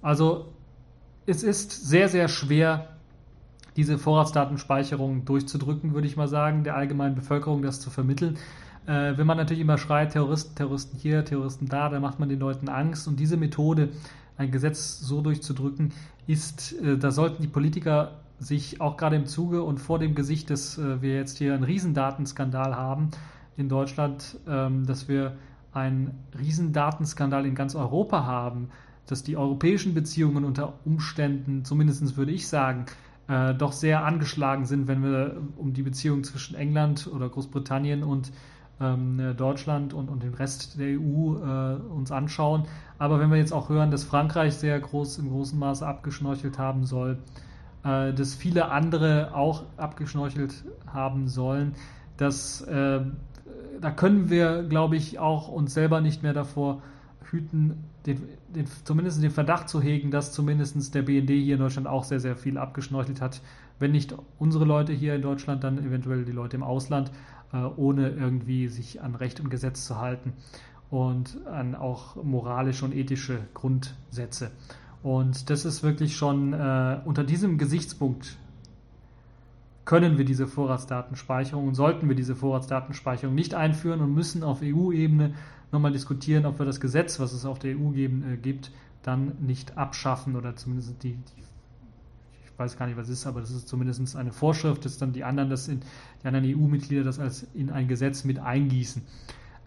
Also 0.00 0.52
es 1.26 1.42
ist 1.42 1.70
sehr, 1.88 2.08
sehr 2.08 2.28
schwer, 2.28 2.88
diese 3.76 3.98
Vorratsdatenspeicherung 3.98 5.24
durchzudrücken, 5.24 5.94
würde 5.94 6.06
ich 6.06 6.16
mal 6.16 6.28
sagen, 6.28 6.64
der 6.64 6.76
allgemeinen 6.76 7.14
Bevölkerung 7.14 7.62
das 7.62 7.80
zu 7.80 7.90
vermitteln. 7.90 8.36
Wenn 8.84 9.26
man 9.26 9.36
natürlich 9.36 9.60
immer 9.60 9.78
schreit, 9.78 10.12
Terroristen, 10.12 10.56
Terroristen 10.56 10.98
hier, 10.98 11.24
Terroristen 11.24 11.68
da, 11.68 11.88
dann 11.88 12.02
macht 12.02 12.18
man 12.18 12.28
den 12.28 12.40
Leuten 12.40 12.68
Angst. 12.68 13.06
Und 13.06 13.20
diese 13.20 13.36
Methode, 13.36 13.90
ein 14.42 14.50
Gesetz 14.50 15.00
so 15.00 15.20
durchzudrücken, 15.20 15.92
ist, 16.26 16.78
äh, 16.80 16.98
da 16.98 17.10
sollten 17.10 17.42
die 17.42 17.48
Politiker 17.48 18.20
sich 18.38 18.80
auch 18.80 18.96
gerade 18.96 19.16
im 19.16 19.26
Zuge 19.26 19.62
und 19.62 19.78
vor 19.78 19.98
dem 19.98 20.14
Gesicht, 20.14 20.50
dass 20.50 20.78
äh, 20.78 21.00
wir 21.00 21.14
jetzt 21.14 21.38
hier 21.38 21.54
einen 21.54 21.64
Riesendatenskandal 21.64 22.76
haben 22.76 23.10
in 23.56 23.68
Deutschland, 23.68 24.38
ähm, 24.48 24.86
dass 24.86 25.08
wir 25.08 25.36
einen 25.72 26.18
Riesendatenskandal 26.38 27.46
in 27.46 27.54
ganz 27.54 27.74
Europa 27.74 28.24
haben, 28.24 28.68
dass 29.06 29.22
die 29.22 29.36
europäischen 29.36 29.94
Beziehungen 29.94 30.44
unter 30.44 30.74
Umständen, 30.84 31.64
zumindest 31.64 32.16
würde 32.16 32.32
ich 32.32 32.48
sagen, 32.48 32.86
äh, 33.28 33.54
doch 33.54 33.72
sehr 33.72 34.04
angeschlagen 34.04 34.64
sind, 34.64 34.88
wenn 34.88 35.02
wir 35.02 35.36
um 35.56 35.72
die 35.72 35.82
Beziehung 35.82 36.24
zwischen 36.24 36.56
England 36.56 37.08
oder 37.12 37.28
Großbritannien 37.28 38.02
und 38.02 38.32
Deutschland 39.36 39.94
und, 39.94 40.08
und 40.08 40.24
den 40.24 40.34
Rest 40.34 40.78
der 40.80 40.98
EU 40.98 41.36
äh, 41.36 41.76
uns 41.76 42.10
anschauen. 42.10 42.64
Aber 42.98 43.20
wenn 43.20 43.30
wir 43.30 43.36
jetzt 43.36 43.52
auch 43.52 43.68
hören, 43.68 43.92
dass 43.92 44.02
Frankreich 44.02 44.54
sehr 44.54 44.80
groß 44.80 45.18
im 45.18 45.28
großen 45.28 45.56
Maße 45.56 45.86
abgeschnorchelt 45.86 46.58
haben 46.58 46.84
soll, 46.84 47.18
äh, 47.84 48.12
dass 48.12 48.34
viele 48.34 48.70
andere 48.70 49.34
auch 49.34 49.64
abgeschnorchelt 49.76 50.64
haben 50.86 51.28
sollen, 51.28 51.74
dass 52.16 52.62
äh, 52.62 53.00
da 53.80 53.90
können 53.90 54.30
wir, 54.30 54.62
glaube 54.62 54.96
ich, 54.96 55.18
auch 55.18 55.48
uns 55.48 55.74
selber 55.74 56.00
nicht 56.00 56.22
mehr 56.22 56.32
davor 56.32 56.82
hüten, 57.30 57.84
den, 58.06 58.22
den, 58.54 58.66
zumindest 58.84 59.22
den 59.22 59.30
Verdacht 59.30 59.68
zu 59.68 59.80
hegen, 59.80 60.10
dass 60.10 60.32
zumindest 60.32 60.94
der 60.94 61.02
BND 61.02 61.30
hier 61.30 61.54
in 61.54 61.60
Deutschland 61.60 61.86
auch 61.86 62.04
sehr, 62.04 62.20
sehr 62.20 62.36
viel 62.36 62.58
abgeschnorchelt 62.58 63.20
hat. 63.20 63.40
Wenn 63.78 63.92
nicht 63.92 64.14
unsere 64.38 64.64
Leute 64.64 64.92
hier 64.92 65.14
in 65.14 65.22
Deutschland, 65.22 65.64
dann 65.64 65.78
eventuell 65.78 66.24
die 66.24 66.32
Leute 66.32 66.56
im 66.56 66.62
Ausland. 66.62 67.10
Äh, 67.52 67.64
ohne 67.76 68.08
irgendwie 68.08 68.68
sich 68.68 69.02
an 69.02 69.14
Recht 69.14 69.38
und 69.38 69.50
Gesetz 69.50 69.84
zu 69.84 69.98
halten 69.98 70.32
und 70.90 71.46
an 71.46 71.74
auch 71.74 72.16
moralische 72.22 72.84
und 72.84 72.94
ethische 72.94 73.40
Grundsätze. 73.52 74.50
Und 75.02 75.50
das 75.50 75.66
ist 75.66 75.82
wirklich 75.82 76.16
schon 76.16 76.54
äh, 76.54 77.00
unter 77.04 77.24
diesem 77.24 77.58
Gesichtspunkt 77.58 78.38
können 79.84 80.16
wir 80.16 80.24
diese 80.24 80.46
Vorratsdatenspeicherung 80.46 81.68
und 81.68 81.74
sollten 81.74 82.08
wir 82.08 82.14
diese 82.14 82.36
Vorratsdatenspeicherung 82.36 83.34
nicht 83.34 83.54
einführen 83.54 84.00
und 84.00 84.14
müssen 84.14 84.44
auf 84.44 84.60
EU-Ebene 84.62 85.34
nochmal 85.72 85.92
diskutieren, 85.92 86.46
ob 86.46 86.58
wir 86.58 86.66
das 86.66 86.80
Gesetz, 86.80 87.18
was 87.18 87.32
es 87.32 87.44
auf 87.44 87.58
der 87.58 87.76
EU 87.76 87.90
geben, 87.90 88.24
äh, 88.32 88.36
gibt, 88.36 88.70
dann 89.02 89.32
nicht 89.40 89.76
abschaffen 89.76 90.36
oder 90.36 90.56
zumindest 90.56 91.02
die, 91.02 91.14
die 91.14 91.42
weiß 92.62 92.78
gar 92.78 92.86
nicht, 92.86 92.96
was 92.96 93.08
es 93.08 93.20
ist, 93.20 93.26
aber 93.26 93.40
das 93.40 93.50
ist 93.50 93.68
zumindest 93.68 94.16
eine 94.16 94.32
Vorschrift, 94.32 94.84
dass 94.84 94.98
dann 94.98 95.12
die 95.12 95.24
anderen 95.24 95.50
das 95.50 95.68
in, 95.68 95.80
die 96.22 96.26
anderen 96.26 96.46
EU-Mitglieder 96.46 97.04
das 97.04 97.18
als 97.18 97.42
in 97.54 97.70
ein 97.70 97.88
Gesetz 97.88 98.24
mit 98.24 98.38
eingießen, 98.38 99.02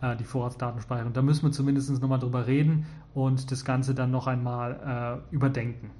äh, 0.01 0.15
die 0.15 0.23
Vorratsdatenspeicherung. 0.23 1.13
Da 1.13 1.21
müssen 1.21 1.43
wir 1.43 1.51
zumindest 1.51 1.89
nochmal 2.01 2.19
drüber 2.19 2.47
reden 2.47 2.85
und 3.13 3.51
das 3.51 3.65
Ganze 3.65 3.93
dann 3.93 4.11
noch 4.11 4.27
einmal 4.27 5.21
äh, 5.31 5.35
überdenken. 5.35 5.91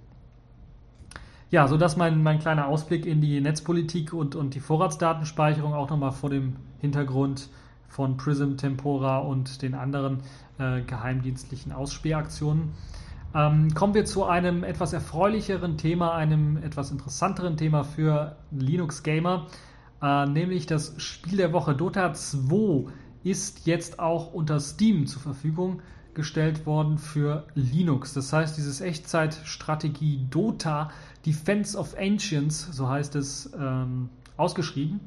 Ja, 1.52 1.68
so 1.68 1.78
dass 1.78 1.96
mein, 1.96 2.24
mein 2.24 2.40
kleiner 2.40 2.68
Ausblick 2.68 3.06
in 3.06 3.22
die 3.22 3.40
Netzpolitik 3.40 4.14
und, 4.14 4.36
und 4.36 4.56
die 4.56 4.60
Vorratsdatenspeicherung 4.60 5.74
auch 5.74 5.90
nochmal 5.90 6.12
vor 6.12 6.30
dem 6.30 6.56
Hintergrund 6.80 7.50
von 7.88 8.18
Prism, 8.18 8.56
Tempora 8.58 9.20
und 9.20 9.62
den 9.62 9.76
anderen 9.76 10.20
äh, 10.58 10.82
geheimdienstlichen 10.82 11.72
Ausspähaktionen. 11.72 12.74
Ähm, 13.36 13.74
kommen 13.74 13.94
wir 13.94 14.06
zu 14.06 14.24
einem 14.24 14.64
etwas 14.64 14.94
erfreulicheren 14.94 15.78
Thema, 15.78 16.14
einem 16.16 16.56
etwas 16.56 16.92
interessanteren 16.92 17.58
Thema 17.58 17.84
für 17.84 18.38
Linux-Gamer, 18.52 19.48
äh, 20.02 20.26
nämlich 20.26 20.68
das 20.68 20.94
Spiel 21.02 21.38
der 21.38 21.52
Woche. 21.52 21.76
Dota 21.76 22.14
2 22.14 22.90
ist 23.24 23.68
jetzt 23.68 24.00
auch 24.00 24.34
unter 24.34 24.62
Steam 24.62 25.06
zur 25.06 25.22
Verfügung 25.22 25.82
gestellt 26.14 26.66
worden 26.66 26.98
für 26.98 27.46
Linux. 27.56 28.14
Das 28.14 28.32
heißt, 28.32 28.56
dieses 28.56 28.80
Echtzeitstrategie 28.80 30.28
Dota 30.30 30.90
Defense 31.26 31.78
of 31.78 31.94
Ancients, 32.00 32.70
so 32.72 32.88
heißt 32.88 33.18
es 33.18 33.52
ähm, 33.60 34.08
ausgeschrieben, 34.38 35.02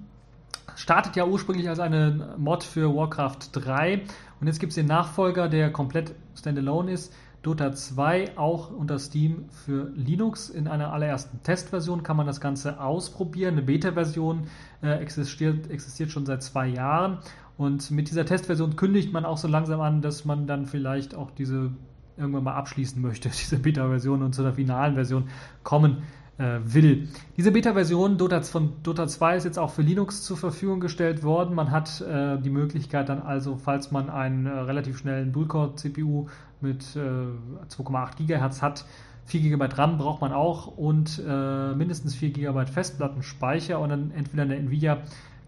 startet 0.76 1.16
ja 1.16 1.24
ursprünglich 1.24 1.66
als 1.66 1.80
eine 1.80 2.34
Mod 2.36 2.62
für 2.62 2.94
Warcraft 2.94 3.38
3 3.52 4.02
und 4.38 4.46
jetzt 4.46 4.60
gibt 4.60 4.72
es 4.72 4.74
den 4.74 4.86
Nachfolger, 4.86 5.48
der 5.48 5.72
komplett 5.72 6.14
standalone 6.34 6.92
ist 6.92 7.14
Dota 7.42 7.72
2 7.72 8.36
auch 8.36 8.70
unter 8.70 8.98
Steam 8.98 9.44
für 9.50 9.90
Linux. 9.94 10.50
In 10.50 10.66
einer 10.66 10.92
allerersten 10.92 11.42
Testversion 11.42 12.02
kann 12.02 12.16
man 12.16 12.26
das 12.26 12.40
Ganze 12.40 12.80
ausprobieren. 12.80 13.54
Eine 13.54 13.62
Beta-Version 13.62 14.48
äh, 14.82 14.98
existiert, 15.00 15.70
existiert 15.70 16.10
schon 16.10 16.26
seit 16.26 16.42
zwei 16.42 16.66
Jahren. 16.66 17.18
Und 17.56 17.90
mit 17.90 18.10
dieser 18.10 18.26
Testversion 18.26 18.76
kündigt 18.76 19.12
man 19.12 19.24
auch 19.24 19.38
so 19.38 19.48
langsam 19.48 19.80
an, 19.80 20.02
dass 20.02 20.24
man 20.24 20.46
dann 20.46 20.66
vielleicht 20.66 21.14
auch 21.14 21.30
diese 21.30 21.70
irgendwann 22.16 22.44
mal 22.44 22.54
abschließen 22.54 23.00
möchte, 23.00 23.28
diese 23.40 23.58
Beta-Version 23.58 24.22
und 24.22 24.34
zu 24.34 24.42
der 24.42 24.54
finalen 24.54 24.94
Version 24.94 25.28
kommen 25.62 26.02
will. 26.38 27.08
Diese 27.36 27.50
Beta-Version 27.50 28.16
Dota, 28.16 28.42
von 28.42 28.74
Dota 28.84 29.08
2 29.08 29.36
ist 29.38 29.44
jetzt 29.44 29.58
auch 29.58 29.70
für 29.70 29.82
Linux 29.82 30.22
zur 30.22 30.36
Verfügung 30.36 30.78
gestellt 30.78 31.24
worden. 31.24 31.54
Man 31.54 31.72
hat 31.72 32.00
äh, 32.00 32.38
die 32.38 32.50
Möglichkeit 32.50 33.08
dann 33.08 33.20
also, 33.20 33.56
falls 33.56 33.90
man 33.90 34.08
einen 34.08 34.46
äh, 34.46 34.50
relativ 34.50 34.98
schnellen 34.98 35.32
Dual-Core-CPU 35.32 36.28
mit 36.60 36.84
2,8 36.84 38.26
GHz 38.26 38.62
hat, 38.62 38.84
4 39.28 39.40
GB 39.42 39.66
RAM 39.74 39.98
braucht 39.98 40.22
man 40.22 40.32
auch 40.32 40.66
und 40.66 41.22
äh, 41.26 41.74
mindestens 41.74 42.14
4 42.14 42.30
GB 42.30 42.66
Festplattenspeicher 42.66 43.78
und 43.78 43.90
dann 43.90 44.10
entweder 44.10 44.44
eine 44.44 44.56
Nvidia 44.56 44.98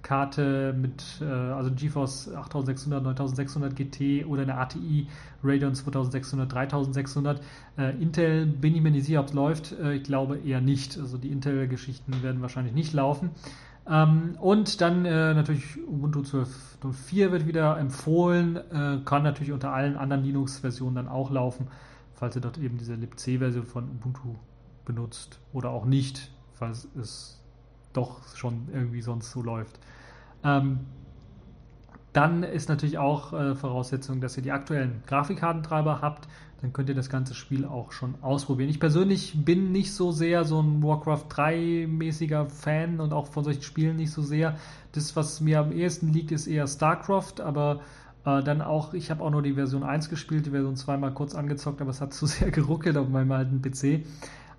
Karte 0.02 0.74
mit, 0.78 1.02
äh, 1.20 1.24
also 1.24 1.70
GeForce 1.74 2.34
8600, 2.34 3.02
9600 3.02 3.76
GT 3.76 4.26
oder 4.26 4.42
eine 4.42 4.56
ATI 4.56 5.06
Radeon 5.42 5.74
2600, 5.74 6.52
3600. 6.52 7.40
Äh, 7.78 8.00
Intel 8.00 8.46
bin 8.46 8.74
ich 8.74 8.80
mir 8.80 8.90
nicht 8.90 9.06
sicher, 9.06 9.20
ob 9.20 9.26
es 9.26 9.34
läuft. 9.34 9.78
Äh, 9.78 9.94
ich 9.94 10.04
glaube 10.04 10.38
eher 10.38 10.60
nicht. 10.60 10.98
Also 10.98 11.18
die 11.18 11.30
Intel-Geschichten 11.30 12.22
werden 12.22 12.42
wahrscheinlich 12.42 12.74
nicht 12.74 12.92
laufen. 12.92 13.30
Ähm, 13.88 14.36
und 14.40 14.80
dann 14.80 15.04
äh, 15.04 15.34
natürlich 15.34 15.78
Ubuntu 15.86 16.20
12.04 16.20 17.32
wird 17.32 17.46
wieder 17.46 17.78
empfohlen. 17.78 18.56
Äh, 18.56 19.00
kann 19.04 19.22
natürlich 19.22 19.52
unter 19.52 19.72
allen 19.72 19.96
anderen 19.96 20.24
Linux-Versionen 20.24 20.94
dann 20.94 21.08
auch 21.08 21.30
laufen. 21.30 21.68
falls 22.14 22.36
ihr 22.36 22.42
dort 22.42 22.58
eben 22.58 22.76
diese 22.76 22.94
libc-Version 22.94 23.64
von 23.64 23.84
Ubuntu 23.84 24.36
benutzt 24.84 25.40
oder 25.52 25.70
auch 25.70 25.86
nicht, 25.86 26.30
falls 26.52 26.88
es 27.00 27.39
doch 27.92 28.34
schon 28.36 28.68
irgendwie 28.72 29.02
sonst 29.02 29.30
so 29.30 29.42
läuft. 29.42 29.78
Ähm, 30.44 30.80
dann 32.12 32.42
ist 32.42 32.68
natürlich 32.68 32.98
auch 32.98 33.32
äh, 33.32 33.54
Voraussetzung, 33.54 34.20
dass 34.20 34.36
ihr 34.36 34.42
die 34.42 34.52
aktuellen 34.52 35.02
Grafikkartentreiber 35.06 36.00
habt. 36.00 36.28
Dann 36.60 36.72
könnt 36.72 36.88
ihr 36.88 36.94
das 36.94 37.08
ganze 37.08 37.34
Spiel 37.34 37.64
auch 37.64 37.92
schon 37.92 38.16
ausprobieren. 38.20 38.68
Ich 38.68 38.80
persönlich 38.80 39.44
bin 39.44 39.72
nicht 39.72 39.94
so 39.94 40.12
sehr 40.12 40.44
so 40.44 40.60
ein 40.60 40.82
Warcraft 40.82 41.26
3-mäßiger 41.30 42.46
Fan 42.46 43.00
und 43.00 43.12
auch 43.12 43.28
von 43.28 43.44
solchen 43.44 43.62
Spielen 43.62 43.96
nicht 43.96 44.10
so 44.12 44.22
sehr. 44.22 44.56
Das, 44.92 45.16
was 45.16 45.40
mir 45.40 45.60
am 45.60 45.72
ehesten 45.72 46.12
liegt, 46.12 46.32
ist 46.32 46.46
eher 46.48 46.66
StarCraft, 46.66 47.40
aber 47.40 47.80
äh, 48.26 48.42
dann 48.42 48.60
auch, 48.60 48.92
ich 48.92 49.10
habe 49.10 49.22
auch 49.22 49.30
nur 49.30 49.42
die 49.42 49.54
Version 49.54 49.82
1 49.82 50.10
gespielt, 50.10 50.46
die 50.46 50.50
Version 50.50 50.76
2 50.76 50.96
mal 50.96 51.14
kurz 51.14 51.34
angezockt, 51.34 51.80
aber 51.80 51.90
es 51.90 52.00
hat 52.00 52.12
zu 52.14 52.26
sehr 52.26 52.50
geruckelt 52.50 52.96
auf 52.96 53.08
meinem 53.08 53.32
alten 53.32 53.62
PC. 53.62 54.04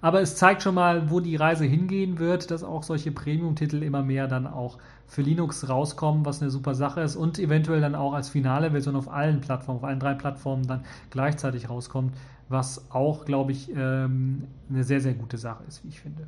Aber 0.02 0.22
es 0.22 0.36
zeigt 0.36 0.64
schon 0.64 0.76
mal, 0.76 1.12
wo 1.12 1.20
die 1.20 1.36
Reise 1.36 1.66
hingehen 1.66 2.18
wird, 2.18 2.50
dass 2.50 2.64
auch 2.64 2.82
solche 2.82 3.12
Premium-Titel 3.12 3.84
immer 3.84 4.02
mehr 4.02 4.28
dann 4.28 4.48
auch 4.48 4.80
für 5.08 5.22
Linux 5.22 5.70
rauskommen, 5.70 6.26
was 6.26 6.42
eine 6.42 6.50
super 6.50 6.74
Sache 6.74 7.02
ist 7.02 7.16
und 7.16 7.38
eventuell 7.38 7.82
dann 7.82 7.94
auch 7.96 8.14
als 8.14 8.30
finale 8.30 8.72
Version 8.72 8.96
auf 8.96 9.12
allen 9.12 9.42
Plattformen, 9.42 9.80
auf 9.80 9.86
allen 9.86 10.00
drei 10.00 10.16
Plattformen 10.16 10.66
dann 10.66 10.84
gleichzeitig 11.12 11.70
rauskommt, 11.70 12.16
was 12.50 12.90
auch, 12.90 13.26
glaube 13.26 13.52
ich, 13.52 13.70
ähm, 13.76 14.48
eine 14.70 14.84
sehr, 14.84 15.02
sehr 15.02 15.14
gute 15.14 15.38
Sache 15.38 15.64
ist, 15.68 15.84
wie 15.84 15.90
ich 15.90 16.02
finde. 16.02 16.28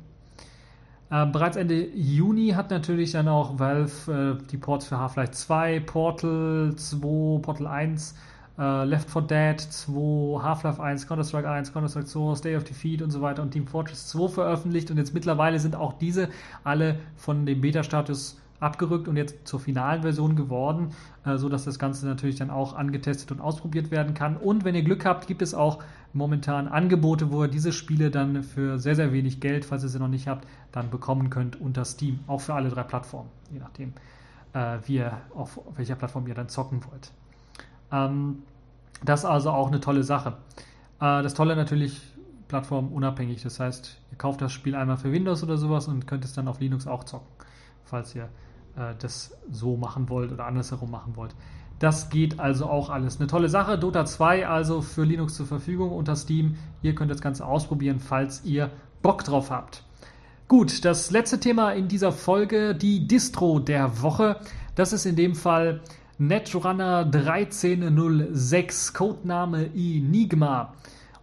Äh, 1.10 1.26
bereits 1.26 1.56
Ende 1.56 1.88
Juni 1.94 2.50
hat 2.50 2.70
natürlich 2.70 3.12
dann 3.12 3.28
auch 3.28 3.58
Valve 3.58 4.38
äh, 4.40 4.46
die 4.50 4.56
Ports 4.56 4.86
für 4.86 4.98
Half-Life 4.98 5.32
2, 5.32 5.80
Portal 5.80 6.72
2, 6.76 7.40
Portal 7.40 7.66
1 7.66 8.14
Uh, 8.56 8.84
Left 8.84 9.10
4 9.10 9.22
Dead 9.22 9.60
2, 9.60 10.40
Half-Life 10.40 10.80
1, 10.80 11.08
Counter-Strike 11.08 11.50
1, 11.50 11.72
Counter-Strike 11.72 12.06
2, 12.06 12.36
Stay 12.36 12.56
of 12.56 12.62
Defeat 12.62 13.02
und 13.02 13.10
so 13.10 13.20
weiter 13.20 13.42
und 13.42 13.50
Team 13.50 13.66
Fortress 13.66 14.06
2 14.10 14.28
veröffentlicht 14.28 14.92
und 14.92 14.96
jetzt 14.96 15.12
mittlerweile 15.12 15.58
sind 15.58 15.74
auch 15.74 15.94
diese 15.94 16.28
alle 16.62 17.00
von 17.16 17.46
dem 17.46 17.60
Beta-Status 17.60 18.38
abgerückt 18.60 19.08
und 19.08 19.16
jetzt 19.16 19.46
zur 19.46 19.60
finalen 19.60 20.02
Version 20.02 20.36
geworden, 20.36 20.90
äh, 21.24 21.36
so 21.36 21.48
das 21.48 21.78
Ganze 21.78 22.06
natürlich 22.06 22.36
dann 22.36 22.50
auch 22.50 22.74
angetestet 22.74 23.32
und 23.32 23.40
ausprobiert 23.40 23.90
werden 23.90 24.14
kann. 24.14 24.36
Und 24.36 24.64
wenn 24.64 24.74
ihr 24.74 24.84
Glück 24.84 25.04
habt, 25.04 25.26
gibt 25.26 25.42
es 25.42 25.54
auch 25.54 25.82
momentan 26.12 26.68
Angebote, 26.68 27.32
wo 27.32 27.42
ihr 27.42 27.48
diese 27.48 27.72
Spiele 27.72 28.10
dann 28.10 28.42
für 28.42 28.78
sehr, 28.78 28.94
sehr 28.94 29.12
wenig 29.12 29.40
Geld, 29.40 29.64
falls 29.64 29.82
ihr 29.82 29.88
sie 29.88 29.98
noch 29.98 30.08
nicht 30.08 30.28
habt, 30.28 30.46
dann 30.72 30.90
bekommen 30.90 31.28
könnt 31.28 31.60
unter 31.60 31.84
Steam. 31.84 32.20
Auch 32.26 32.40
für 32.40 32.54
alle 32.54 32.68
drei 32.68 32.84
Plattformen, 32.84 33.30
je 33.52 33.58
nachdem, 33.58 33.92
äh, 34.52 34.78
wie 34.86 34.96
ihr, 34.96 35.18
auf 35.34 35.60
welcher 35.76 35.96
Plattform 35.96 36.26
ihr 36.26 36.34
dann 36.34 36.48
zocken 36.48 36.80
wollt. 36.90 37.10
Ähm, 37.94 38.42
das 39.04 39.20
ist 39.20 39.26
also 39.26 39.50
auch 39.50 39.68
eine 39.68 39.80
tolle 39.80 40.02
Sache. 40.02 40.34
Äh, 41.00 41.22
das 41.22 41.34
Tolle 41.34 41.56
natürlich 41.56 42.00
plattformunabhängig. 42.48 43.42
Das 43.42 43.60
heißt, 43.60 43.98
ihr 44.10 44.18
kauft 44.18 44.40
das 44.40 44.52
Spiel 44.52 44.74
einmal 44.74 44.96
für 44.96 45.12
Windows 45.12 45.42
oder 45.42 45.56
sowas 45.56 45.88
und 45.88 46.06
könnt 46.06 46.24
es 46.24 46.32
dann 46.32 46.48
auf 46.48 46.60
Linux 46.60 46.86
auch 46.86 47.04
zocken, 47.04 47.28
falls 47.84 48.14
ihr 48.14 48.28
äh, 48.76 48.94
das 48.98 49.36
so 49.50 49.76
machen 49.76 50.08
wollt 50.08 50.32
oder 50.32 50.46
andersherum 50.46 50.90
machen 50.90 51.16
wollt. 51.16 51.34
Das 51.78 52.08
geht 52.08 52.40
also 52.40 52.66
auch 52.66 52.88
alles. 52.90 53.18
Eine 53.18 53.26
tolle 53.26 53.48
Sache. 53.48 53.78
Dota 53.78 54.04
2 54.04 54.46
also 54.46 54.80
für 54.80 55.04
Linux 55.04 55.34
zur 55.34 55.46
Verfügung 55.46 55.90
unter 55.90 56.16
Steam. 56.16 56.56
Ihr 56.82 56.94
könnt 56.94 57.10
das 57.10 57.20
Ganze 57.20 57.44
ausprobieren, 57.44 57.98
falls 58.00 58.44
ihr 58.44 58.70
Bock 59.02 59.24
drauf 59.24 59.50
habt. 59.50 59.84
Gut, 60.46 60.84
das 60.84 61.10
letzte 61.10 61.40
Thema 61.40 61.72
in 61.72 61.88
dieser 61.88 62.12
Folge, 62.12 62.74
die 62.74 63.06
Distro 63.08 63.58
der 63.58 64.02
Woche. 64.02 64.36
Das 64.76 64.92
ist 64.92 65.04
in 65.04 65.16
dem 65.16 65.34
Fall 65.34 65.80
Netrunner 66.18 66.98
1306, 67.12 68.94
Codename 68.94 69.66
Enigma. 69.74 70.72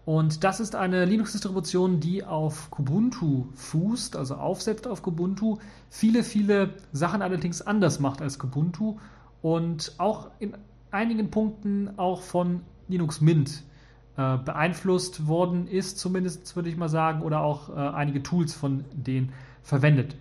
Und 0.04 0.44
das 0.44 0.60
ist 0.60 0.76
eine 0.76 1.06
Linux-Distribution, 1.06 2.00
die 2.00 2.24
auf 2.26 2.70
Kubuntu 2.72 3.46
fußt, 3.56 4.16
also 4.18 4.36
aufsetzt 4.36 4.88
auf 4.88 5.02
Kubuntu, 5.02 5.60
viele, 5.90 6.24
viele 6.24 6.74
Sachen 6.92 7.22
allerdings 7.22 7.62
anders 7.62 8.00
macht 8.00 8.22
als 8.22 8.38
Kubuntu 8.38 8.98
und 9.42 9.94
auch 9.98 10.32
in 10.40 10.58
einigen 10.90 11.32
Punkten 11.32 11.98
auch 11.98 12.22
von 12.22 12.62
Linux 12.90 13.22
Mint 13.22 13.64
äh, 14.18 14.38
beeinflusst 14.38 15.28
worden 15.28 15.68
ist, 15.68 16.00
zumindest 16.00 16.56
würde 16.56 16.70
ich 16.70 16.76
mal 16.76 16.90
sagen, 16.90 17.22
oder 17.22 17.42
auch 17.42 17.70
äh, 17.70 17.74
einige 17.74 18.24
Tools 18.24 18.54
von 18.54 18.84
denen 18.92 19.32
verwendet. 19.64 20.18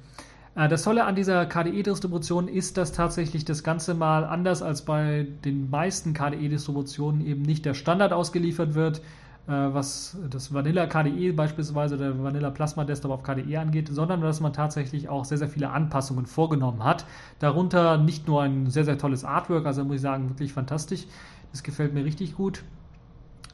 Äh, 0.54 0.68
das 0.68 0.82
Tolle 0.82 1.04
an 1.04 1.14
dieser 1.14 1.46
KDE-Distribution 1.46 2.48
ist, 2.48 2.76
dass 2.76 2.92
tatsächlich 2.92 3.44
das 3.44 3.62
Ganze 3.62 3.94
mal 3.94 4.24
anders 4.24 4.62
als 4.62 4.82
bei 4.82 5.26
den 5.44 5.70
meisten 5.70 6.12
KDE-Distributionen 6.14 7.24
eben 7.26 7.42
nicht 7.42 7.64
der 7.64 7.74
Standard 7.74 8.12
ausgeliefert 8.12 8.74
wird, 8.74 8.98
äh, 9.46 9.52
was 9.52 10.16
das 10.30 10.52
Vanilla 10.52 10.86
KDE 10.86 11.32
beispielsweise, 11.32 11.96
der 11.96 12.22
Vanilla 12.22 12.50
Plasma 12.50 12.84
Desktop 12.84 13.12
auf 13.12 13.22
KDE 13.22 13.58
angeht, 13.58 13.88
sondern 13.90 14.20
dass 14.20 14.40
man 14.40 14.52
tatsächlich 14.52 15.08
auch 15.08 15.24
sehr, 15.24 15.38
sehr 15.38 15.48
viele 15.48 15.70
Anpassungen 15.70 16.26
vorgenommen 16.26 16.84
hat. 16.84 17.06
Darunter 17.38 17.98
nicht 17.98 18.26
nur 18.26 18.42
ein 18.42 18.70
sehr, 18.70 18.84
sehr 18.84 18.98
tolles 18.98 19.24
Artwork, 19.24 19.66
also 19.66 19.84
muss 19.84 19.96
ich 19.96 20.02
sagen, 20.02 20.28
wirklich 20.28 20.52
fantastisch. 20.52 21.06
Das 21.52 21.62
gefällt 21.62 21.94
mir 21.94 22.04
richtig 22.04 22.36
gut. 22.36 22.62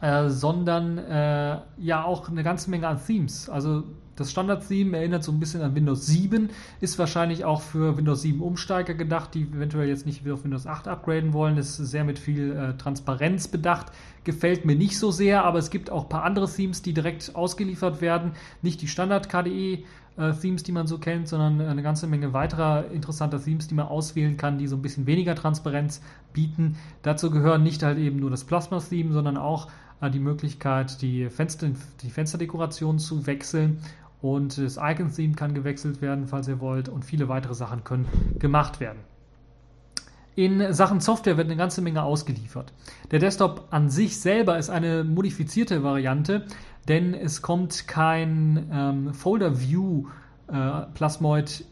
Äh, 0.01 0.29
sondern 0.29 0.99
äh, 0.99 1.59
ja 1.79 2.05
auch 2.05 2.29
eine 2.29 2.43
ganze 2.43 2.69
Menge 2.69 2.87
an 2.87 3.01
Themes. 3.05 3.49
Also 3.49 3.85
das 4.17 4.31
Standard-Theme 4.31 4.97
erinnert 4.97 5.25
so 5.25 5.33
ein 5.33 5.41
bisschen 5.41 5.63
an 5.63 5.75
Windows 5.75 6.07
7, 6.07 6.51
ist 6.81 6.99
wahrscheinlich 6.99 7.45
auch 7.45 7.61
für 7.61 7.97
Windows 7.97 8.23
7 8.23 8.41
Umsteiger 8.41 8.95
gedacht, 8.95 9.35
die 9.35 9.43
eventuell 9.43 9.89
jetzt 9.89 10.07
nicht 10.07 10.25
wieder 10.25 10.35
auf 10.35 10.45
Windows 10.45 10.67
8 10.67 10.89
upgraden 10.89 11.33
wollen. 11.33 11.57
Ist 11.57 11.77
sehr 11.77 12.05
mit 12.05 12.19
viel 12.19 12.53
äh, 12.53 12.77
Transparenz 12.77 13.49
bedacht. 13.49 13.87
Gefällt 14.25 14.65
mir 14.65 14.75
nicht 14.75 14.99
so 14.99 15.11
sehr, 15.11 15.45
aber 15.45 15.59
es 15.59 15.71
gibt 15.71 15.91
auch 15.91 16.05
ein 16.05 16.09
paar 16.09 16.25
andere 16.25 16.51
Themes, 16.51 16.83
die 16.83 16.93
direkt 16.93 17.35
ausgeliefert 17.35 18.01
werden. 18.01 18.33
Nicht 18.63 18.83
die 18.83 18.89
Standard-KDE. 18.89 19.85
Äh, 20.19 20.33
Themes, 20.33 20.63
die 20.63 20.73
man 20.73 20.87
so 20.87 20.97
kennt, 20.97 21.29
sondern 21.29 21.61
eine 21.61 21.83
ganze 21.83 22.07
Menge 22.07 22.33
weiterer 22.33 22.91
interessanter 22.91 23.43
Themes, 23.43 23.69
die 23.69 23.75
man 23.75 23.87
auswählen 23.87 24.39
kann, 24.39 24.57
die 24.57 24.67
so 24.67 24.77
ein 24.77 24.83
bisschen 24.83 25.07
weniger 25.07 25.35
Transparenz 25.35 26.01
bieten. 26.33 26.77
Dazu 27.03 27.31
gehören 27.31 27.63
nicht 27.63 27.83
halt 27.83 27.99
eben 27.99 28.19
nur 28.19 28.31
das 28.31 28.45
Plasma-Theme, 28.45 29.13
sondern 29.13 29.37
auch 29.37 29.69
die 30.03 30.19
Möglichkeit, 30.19 31.01
die, 31.03 31.29
Fenster, 31.31 31.71
die 32.03 32.11
Fensterdekoration 32.11 32.99
zu 32.99 33.27
wechseln 33.27 33.79
und 34.23 34.59
das 34.59 34.77
Icon-Theme 34.77 35.35
kann 35.35 35.55
gewechselt 35.55 36.01
werden, 36.03 36.27
falls 36.27 36.49
ihr 36.49 36.61
wollt. 36.61 36.89
Und 36.89 37.05
viele 37.05 37.29
weitere 37.29 37.55
Sachen 37.55 37.85
können 37.85 38.07
gemacht 38.39 38.81
werden. 38.81 38.99
In 40.35 40.75
Sachen 40.75 41.01
Software 41.01 41.39
wird 41.39 41.47
eine 41.47 41.57
ganze 41.57 41.81
Menge 41.81 42.03
ausgeliefert. 42.03 42.73
Der 43.11 43.19
Desktop 43.19 43.69
an 43.71 43.89
sich 43.89 44.21
selber 44.21 44.59
ist 44.59 44.69
eine 44.69 45.03
modifizierte 45.03 45.83
Variante, 45.83 46.45
denn 46.89 47.15
es 47.15 47.41
kommt 47.41 47.89
kein 47.89 48.69
ähm, 48.71 49.15
Folder 49.15 49.61
View 49.61 50.09
äh, 50.49 50.83
Plasmoid 50.93 51.65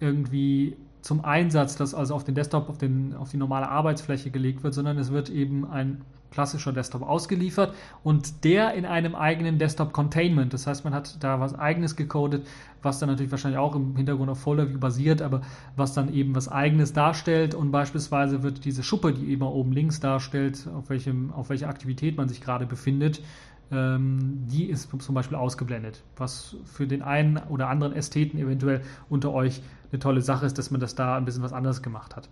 irgendwie 0.00 0.76
zum 1.02 1.24
Einsatz, 1.24 1.76
das 1.76 1.94
also 1.94 2.14
auf 2.14 2.24
den 2.24 2.34
Desktop, 2.34 2.68
auf, 2.70 2.78
den, 2.78 3.14
auf 3.14 3.30
die 3.30 3.36
normale 3.36 3.68
Arbeitsfläche 3.68 4.30
gelegt 4.30 4.64
wird, 4.64 4.74
sondern 4.74 4.98
es 4.98 5.12
wird 5.12 5.28
eben 5.28 5.70
ein 5.70 6.00
klassischer 6.30 6.72
Desktop 6.72 7.02
ausgeliefert 7.02 7.74
und 8.02 8.44
der 8.44 8.74
in 8.74 8.84
einem 8.84 9.14
eigenen 9.14 9.58
Desktop 9.58 9.92
Containment. 9.92 10.52
Das 10.52 10.66
heißt, 10.66 10.84
man 10.84 10.94
hat 10.94 11.22
da 11.22 11.40
was 11.40 11.58
eigenes 11.58 11.96
gecodet, 11.96 12.46
was 12.82 12.98
dann 12.98 13.08
natürlich 13.08 13.30
wahrscheinlich 13.30 13.58
auch 13.58 13.74
im 13.74 13.96
Hintergrund 13.96 14.30
auf 14.30 14.40
Folder 14.40 14.68
View 14.68 14.78
basiert, 14.78 15.22
aber 15.22 15.42
was 15.76 15.94
dann 15.94 16.12
eben 16.12 16.34
was 16.34 16.48
eigenes 16.48 16.92
darstellt 16.92 17.54
und 17.54 17.70
beispielsweise 17.70 18.42
wird 18.42 18.64
diese 18.64 18.82
Schuppe, 18.82 19.12
die 19.12 19.30
eben 19.30 19.42
oben 19.42 19.72
links 19.72 20.00
darstellt, 20.00 20.68
auf 20.74 20.90
welchem, 20.90 21.32
auf 21.32 21.50
welcher 21.50 21.68
Aktivität 21.68 22.16
man 22.16 22.28
sich 22.28 22.40
gerade 22.40 22.66
befindet, 22.66 23.22
ähm, 23.70 24.46
die 24.46 24.66
ist 24.66 24.90
zum 25.00 25.14
Beispiel 25.14 25.36
ausgeblendet, 25.36 26.02
was 26.16 26.56
für 26.64 26.86
den 26.86 27.02
einen 27.02 27.38
oder 27.48 27.68
anderen 27.68 27.92
Ästheten 27.92 28.38
eventuell 28.38 28.82
unter 29.08 29.32
euch 29.32 29.60
eine 29.90 29.98
tolle 29.98 30.20
Sache 30.20 30.46
ist, 30.46 30.58
dass 30.58 30.70
man 30.70 30.80
das 30.80 30.94
da 30.94 31.16
ein 31.16 31.24
bisschen 31.24 31.42
was 31.42 31.52
anderes 31.52 31.82
gemacht 31.82 32.16
hat. 32.16 32.28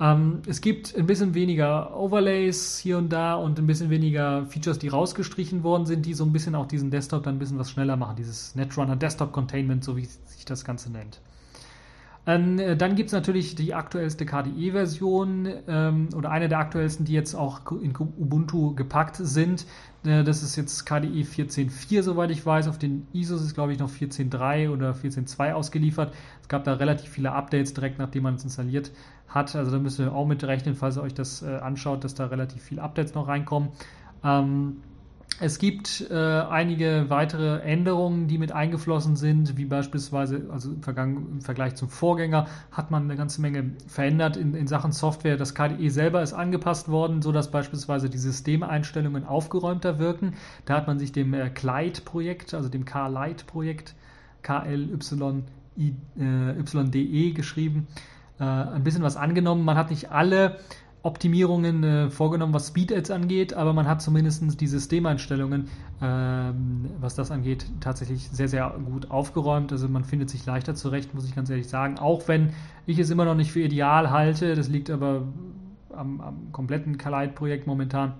Ähm, 0.00 0.42
es 0.46 0.60
gibt 0.60 0.96
ein 0.96 1.06
bisschen 1.06 1.34
weniger 1.34 1.96
Overlays 1.96 2.78
hier 2.78 2.98
und 2.98 3.10
da 3.10 3.34
und 3.34 3.58
ein 3.58 3.66
bisschen 3.66 3.90
weniger 3.90 4.46
Features, 4.46 4.78
die 4.78 4.88
rausgestrichen 4.88 5.62
worden 5.64 5.86
sind, 5.86 6.06
die 6.06 6.14
so 6.14 6.24
ein 6.24 6.32
bisschen 6.32 6.54
auch 6.54 6.66
diesen 6.66 6.90
Desktop 6.90 7.24
dann 7.24 7.36
ein 7.36 7.38
bisschen 7.38 7.58
was 7.58 7.70
schneller 7.70 7.96
machen. 7.96 8.16
Dieses 8.16 8.54
Netrunner 8.54 8.96
Desktop 8.96 9.32
Containment, 9.32 9.82
so 9.82 9.96
wie 9.96 10.04
sich 10.04 10.44
das 10.44 10.64
Ganze 10.64 10.92
nennt. 10.92 11.20
Ähm, 12.28 12.60
dann 12.76 12.94
gibt 12.94 13.06
es 13.06 13.14
natürlich 13.14 13.54
die 13.54 13.72
aktuellste 13.72 14.26
KDE-Version 14.26 15.48
ähm, 15.66 16.08
oder 16.14 16.30
eine 16.30 16.50
der 16.50 16.58
aktuellsten, 16.58 17.06
die 17.06 17.14
jetzt 17.14 17.34
auch 17.34 17.62
in 17.80 17.96
Ubuntu 17.96 18.74
gepackt 18.74 19.16
sind. 19.16 19.64
Äh, 20.04 20.24
das 20.24 20.42
ist 20.42 20.54
jetzt 20.54 20.84
KDE 20.84 21.22
14.4, 21.22 22.02
soweit 22.02 22.30
ich 22.30 22.44
weiß. 22.44 22.68
Auf 22.68 22.76
den 22.76 23.06
ISOs 23.14 23.40
ist, 23.40 23.54
glaube 23.54 23.72
ich, 23.72 23.78
noch 23.78 23.88
14.3 23.88 24.68
oder 24.68 24.92
14.2 24.92 25.52
ausgeliefert. 25.54 26.12
Es 26.42 26.48
gab 26.48 26.64
da 26.64 26.74
relativ 26.74 27.08
viele 27.08 27.32
Updates 27.32 27.72
direkt, 27.72 27.98
nachdem 27.98 28.24
man 28.24 28.34
es 28.34 28.44
installiert 28.44 28.90
hat. 29.28 29.56
Also 29.56 29.70
da 29.70 29.78
müsst 29.78 29.98
ihr 29.98 30.12
auch 30.12 30.26
mit 30.26 30.44
rechnen, 30.44 30.74
falls 30.74 30.98
ihr 30.98 31.02
euch 31.02 31.14
das 31.14 31.40
äh, 31.42 31.46
anschaut, 31.46 32.04
dass 32.04 32.12
da 32.12 32.26
relativ 32.26 32.62
viele 32.62 32.82
Updates 32.82 33.14
noch 33.14 33.26
reinkommen. 33.26 33.70
Ähm, 34.22 34.82
Es 35.40 35.60
gibt 35.60 36.04
äh, 36.10 36.14
einige 36.14 37.06
weitere 37.10 37.60
Änderungen, 37.60 38.26
die 38.26 38.38
mit 38.38 38.50
eingeflossen 38.50 39.14
sind, 39.14 39.56
wie 39.56 39.66
beispielsweise, 39.66 40.48
also 40.50 40.72
im, 40.72 40.82
im, 40.84 41.40
Vergleich 41.42 41.76
zum 41.76 41.88
Vorgänger, 41.88 42.48
hat 42.72 42.90
man 42.90 43.04
eine 43.04 43.14
ganze 43.14 43.40
Menge 43.40 43.70
verändert 43.86 44.36
in, 44.36 44.54
in, 44.54 44.66
Sachen 44.66 44.90
Software. 44.90 45.36
Das 45.36 45.54
KDE 45.54 45.90
selber 45.90 46.22
ist 46.22 46.32
angepasst 46.32 46.88
worden, 46.88 47.22
sodass 47.22 47.52
beispielsweise 47.52 48.10
die 48.10 48.18
Systemeinstellungen 48.18 49.24
aufgeräumter 49.24 50.00
wirken. 50.00 50.34
Da 50.64 50.74
hat 50.74 50.88
man 50.88 50.98
sich 50.98 51.12
dem 51.12 51.32
äh, 51.34 51.50
Clyde-Projekt, 51.50 52.54
also 52.54 52.68
dem 52.68 52.84
K-Lite-Projekt, 52.84 53.94
K-L-Y-D-E 54.42 54.90
geschrieben, 57.30 57.86
äh, 58.40 58.44
ein 58.44 58.82
bisschen 58.82 59.04
was 59.04 59.16
angenommen. 59.16 59.64
Man 59.64 59.76
hat 59.76 59.90
nicht 59.90 60.10
alle 60.10 60.58
Optimierungen 61.02 61.84
äh, 61.84 62.10
vorgenommen, 62.10 62.52
was 62.52 62.68
Speed 62.68 62.92
Ads 62.92 63.10
angeht, 63.10 63.54
aber 63.54 63.72
man 63.72 63.86
hat 63.86 64.02
zumindest 64.02 64.60
die 64.60 64.66
Systemeinstellungen, 64.66 65.68
ähm, 66.02 66.86
was 67.00 67.14
das 67.14 67.30
angeht, 67.30 67.66
tatsächlich 67.80 68.28
sehr, 68.30 68.48
sehr 68.48 68.74
gut 68.84 69.10
aufgeräumt. 69.10 69.70
Also 69.70 69.88
man 69.88 70.04
findet 70.04 70.28
sich 70.28 70.44
leichter 70.44 70.74
zurecht, 70.74 71.14
muss 71.14 71.24
ich 71.24 71.36
ganz 71.36 71.50
ehrlich 71.50 71.68
sagen. 71.68 71.98
Auch 71.98 72.26
wenn 72.26 72.52
ich 72.86 72.98
es 72.98 73.10
immer 73.10 73.24
noch 73.24 73.36
nicht 73.36 73.52
für 73.52 73.60
ideal 73.60 74.10
halte, 74.10 74.54
das 74.54 74.68
liegt 74.68 74.90
aber 74.90 75.22
am, 75.94 76.20
am 76.20 76.52
kompletten 76.52 76.98
Kalite-Projekt 76.98 77.66
momentan, 77.66 78.14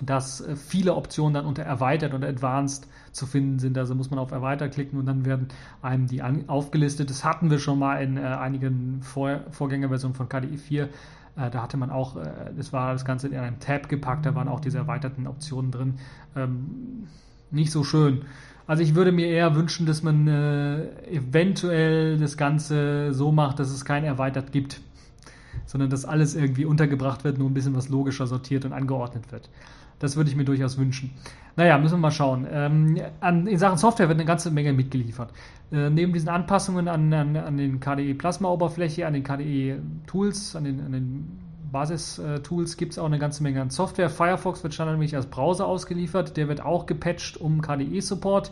dass 0.00 0.40
äh, 0.40 0.56
viele 0.56 0.94
Optionen 0.94 1.34
dann 1.34 1.44
unter 1.44 1.62
Erweitert 1.62 2.14
und 2.14 2.24
Advanced 2.24 2.88
zu 3.12 3.26
finden 3.26 3.58
sind. 3.58 3.76
Also 3.76 3.94
muss 3.94 4.10
man 4.10 4.18
auf 4.18 4.30
Erweitert 4.30 4.72
klicken 4.72 4.98
und 4.98 5.06
dann 5.06 5.24
werden 5.24 5.48
einem 5.82 6.06
die 6.06 6.22
aufgelistet. 6.22 7.10
Das 7.10 7.24
hatten 7.24 7.50
wir 7.50 7.58
schon 7.58 7.78
mal 7.78 8.02
in 8.02 8.16
äh, 8.16 8.20
einigen 8.20 9.02
Vor 9.02 9.40
Vorgängerversionen 9.50 10.14
von 10.14 10.28
KDE 10.28 10.56
4 10.56 10.88
äh, 11.36 11.50
da 11.50 11.62
hatte 11.62 11.76
man 11.76 11.90
auch, 11.90 12.16
äh, 12.16 12.30
das 12.56 12.72
war 12.72 12.92
das 12.92 13.04
Ganze 13.04 13.28
in 13.28 13.36
einem 13.36 13.60
Tab 13.60 13.88
gepackt, 13.88 14.26
da 14.26 14.34
waren 14.34 14.48
auch 14.48 14.60
diese 14.60 14.78
erweiterten 14.78 15.26
Optionen 15.26 15.70
drin. 15.70 15.94
Ähm, 16.36 17.06
nicht 17.50 17.70
so 17.70 17.84
schön. 17.84 18.22
Also 18.66 18.82
ich 18.82 18.94
würde 18.94 19.10
mir 19.10 19.26
eher 19.26 19.56
wünschen, 19.56 19.86
dass 19.86 20.02
man 20.02 20.28
äh, 20.28 20.84
eventuell 21.10 22.18
das 22.18 22.36
Ganze 22.36 23.12
so 23.12 23.32
macht, 23.32 23.58
dass 23.58 23.70
es 23.70 23.84
kein 23.84 24.04
erweitert 24.04 24.52
gibt, 24.52 24.80
sondern 25.66 25.90
dass 25.90 26.04
alles 26.04 26.36
irgendwie 26.36 26.64
untergebracht 26.64 27.24
wird, 27.24 27.38
nur 27.38 27.50
ein 27.50 27.54
bisschen 27.54 27.74
was 27.74 27.88
logischer 27.88 28.26
sortiert 28.28 28.64
und 28.64 28.72
angeordnet 28.72 29.32
wird. 29.32 29.50
Das 30.00 30.16
würde 30.16 30.30
ich 30.30 30.36
mir 30.36 30.44
durchaus 30.44 30.78
wünschen. 30.78 31.10
Naja, 31.56 31.78
müssen 31.78 31.94
wir 31.94 31.98
mal 31.98 32.10
schauen. 32.10 32.46
Ähm, 32.50 33.00
an, 33.20 33.46
in 33.46 33.58
Sachen 33.58 33.78
Software 33.78 34.08
wird 34.08 34.18
eine 34.18 34.26
ganze 34.26 34.50
Menge 34.50 34.72
mitgeliefert. 34.72 35.30
Äh, 35.70 35.90
neben 35.90 36.12
diesen 36.12 36.30
Anpassungen 36.30 36.88
an, 36.88 37.12
an, 37.12 37.36
an 37.36 37.56
den 37.56 37.80
KDE 37.80 38.14
Plasma-Oberfläche, 38.14 39.06
an 39.06 39.12
den 39.12 39.22
KDE-Tools, 39.22 40.56
an 40.56 40.64
den, 40.64 40.80
an 40.80 40.92
den 40.92 41.38
Basis-Tools 41.70 42.76
gibt 42.76 42.92
es 42.92 42.98
auch 42.98 43.06
eine 43.06 43.18
ganze 43.18 43.42
Menge 43.42 43.60
an 43.60 43.70
Software. 43.70 44.10
Firefox 44.10 44.62
wird 44.62 44.74
standardmäßig 44.74 45.16
als 45.16 45.26
Browser 45.26 45.66
ausgeliefert. 45.66 46.36
Der 46.36 46.48
wird 46.48 46.62
auch 46.62 46.86
gepatcht 46.86 47.36
um 47.36 47.60
KDE-Support. 47.60 48.50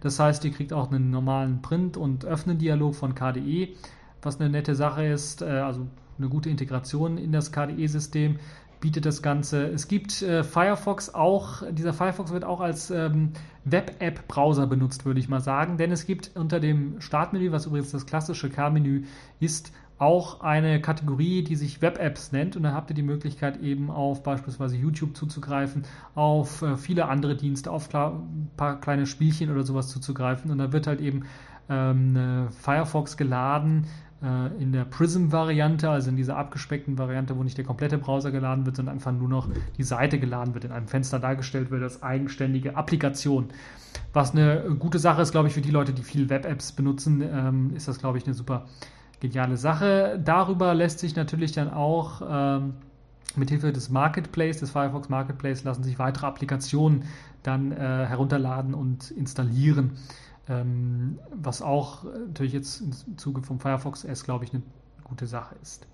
Das 0.00 0.18
heißt, 0.18 0.44
ihr 0.44 0.50
kriegt 0.50 0.72
auch 0.72 0.90
einen 0.90 1.10
normalen 1.10 1.62
Print- 1.62 1.96
und 1.96 2.24
Öffnen-Dialog 2.24 2.94
von 2.94 3.14
KDE, 3.14 3.74
was 4.22 4.40
eine 4.40 4.50
nette 4.50 4.74
Sache 4.74 5.06
ist. 5.06 5.42
Äh, 5.42 5.46
also 5.46 5.86
eine 6.18 6.28
gute 6.28 6.50
Integration 6.50 7.18
in 7.18 7.32
das 7.32 7.52
KDE-System 7.52 8.36
bietet 8.80 9.06
das 9.06 9.22
Ganze. 9.22 9.66
Es 9.66 9.88
gibt 9.88 10.22
äh, 10.22 10.44
Firefox 10.44 11.14
auch, 11.14 11.62
dieser 11.70 11.92
Firefox 11.92 12.32
wird 12.32 12.44
auch 12.44 12.60
als 12.60 12.90
ähm, 12.90 13.32
Web-App-Browser 13.64 14.66
benutzt, 14.66 15.04
würde 15.04 15.20
ich 15.20 15.28
mal 15.28 15.40
sagen, 15.40 15.76
denn 15.76 15.92
es 15.92 16.06
gibt 16.06 16.32
unter 16.34 16.60
dem 16.60 17.00
Startmenü, 17.00 17.52
was 17.52 17.66
übrigens 17.66 17.90
das 17.90 18.06
klassische 18.06 18.50
K-Menü 18.50 19.04
ist, 19.40 19.72
auch 19.98 20.42
eine 20.42 20.80
Kategorie, 20.80 21.42
die 21.42 21.56
sich 21.56 21.82
Web-Apps 21.82 22.30
nennt. 22.32 22.56
Und 22.56 22.62
da 22.62 22.72
habt 22.72 22.90
ihr 22.90 22.94
die 22.94 23.02
Möglichkeit 23.02 23.60
eben 23.60 23.90
auf 23.90 24.22
beispielsweise 24.22 24.76
YouTube 24.76 25.16
zuzugreifen, 25.16 25.84
auf 26.14 26.62
äh, 26.62 26.76
viele 26.76 27.08
andere 27.08 27.36
Dienste, 27.36 27.70
auf 27.70 27.92
ein 27.92 28.50
paar 28.56 28.80
kleine 28.80 29.06
Spielchen 29.06 29.50
oder 29.50 29.64
sowas 29.64 29.88
zuzugreifen. 29.88 30.50
Und 30.50 30.58
da 30.58 30.72
wird 30.72 30.86
halt 30.86 31.00
eben 31.00 31.24
ähm, 31.68 32.48
Firefox 32.50 33.16
geladen, 33.16 33.86
in 34.20 34.72
der 34.72 34.84
Prism-Variante, 34.84 35.88
also 35.88 36.10
in 36.10 36.16
dieser 36.16 36.36
abgespeckten 36.36 36.98
Variante, 36.98 37.36
wo 37.36 37.44
nicht 37.44 37.56
der 37.56 37.64
komplette 37.64 37.98
Browser 37.98 38.32
geladen 38.32 38.66
wird, 38.66 38.74
sondern 38.74 38.96
einfach 38.96 39.12
nur 39.12 39.28
noch 39.28 39.48
die 39.76 39.84
Seite 39.84 40.18
geladen 40.18 40.54
wird, 40.54 40.64
in 40.64 40.72
einem 40.72 40.88
Fenster 40.88 41.20
dargestellt 41.20 41.70
wird 41.70 41.84
als 41.84 42.02
eigenständige 42.02 42.76
Applikation. 42.76 43.50
Was 44.12 44.32
eine 44.32 44.74
gute 44.76 44.98
Sache 44.98 45.22
ist, 45.22 45.30
glaube 45.30 45.46
ich, 45.46 45.54
für 45.54 45.60
die 45.60 45.70
Leute, 45.70 45.92
die 45.92 46.02
viel 46.02 46.28
Web-Apps 46.28 46.72
benutzen, 46.72 47.22
ähm, 47.22 47.72
ist 47.76 47.86
das, 47.86 48.00
glaube 48.00 48.18
ich, 48.18 48.24
eine 48.24 48.34
super 48.34 48.66
geniale 49.20 49.56
Sache. 49.56 50.20
Darüber 50.24 50.74
lässt 50.74 50.98
sich 50.98 51.14
natürlich 51.14 51.52
dann 51.52 51.72
auch 51.72 52.22
ähm, 52.28 52.74
mithilfe 53.36 53.72
des 53.72 53.90
Marketplace, 53.90 54.58
des 54.58 54.70
Firefox 54.70 55.08
Marketplace, 55.08 55.64
lassen 55.64 55.82
sich 55.82 55.98
weitere 55.98 56.26
Applikationen 56.26 57.04
dann 57.42 57.72
äh, 57.72 57.76
herunterladen 57.76 58.74
und 58.74 59.10
installieren. 59.10 59.92
Ähm, 60.48 61.18
was 61.30 61.62
auch 61.62 62.04
natürlich 62.04 62.52
jetzt 62.52 62.80
im 62.80 63.18
Zuge 63.18 63.42
vom 63.42 63.60
Firefox 63.60 64.04
S, 64.04 64.24
glaube 64.24 64.44
ich, 64.44 64.52
eine 64.52 64.62
gute 65.04 65.26
Sache 65.26 65.56
ist. 65.62 65.86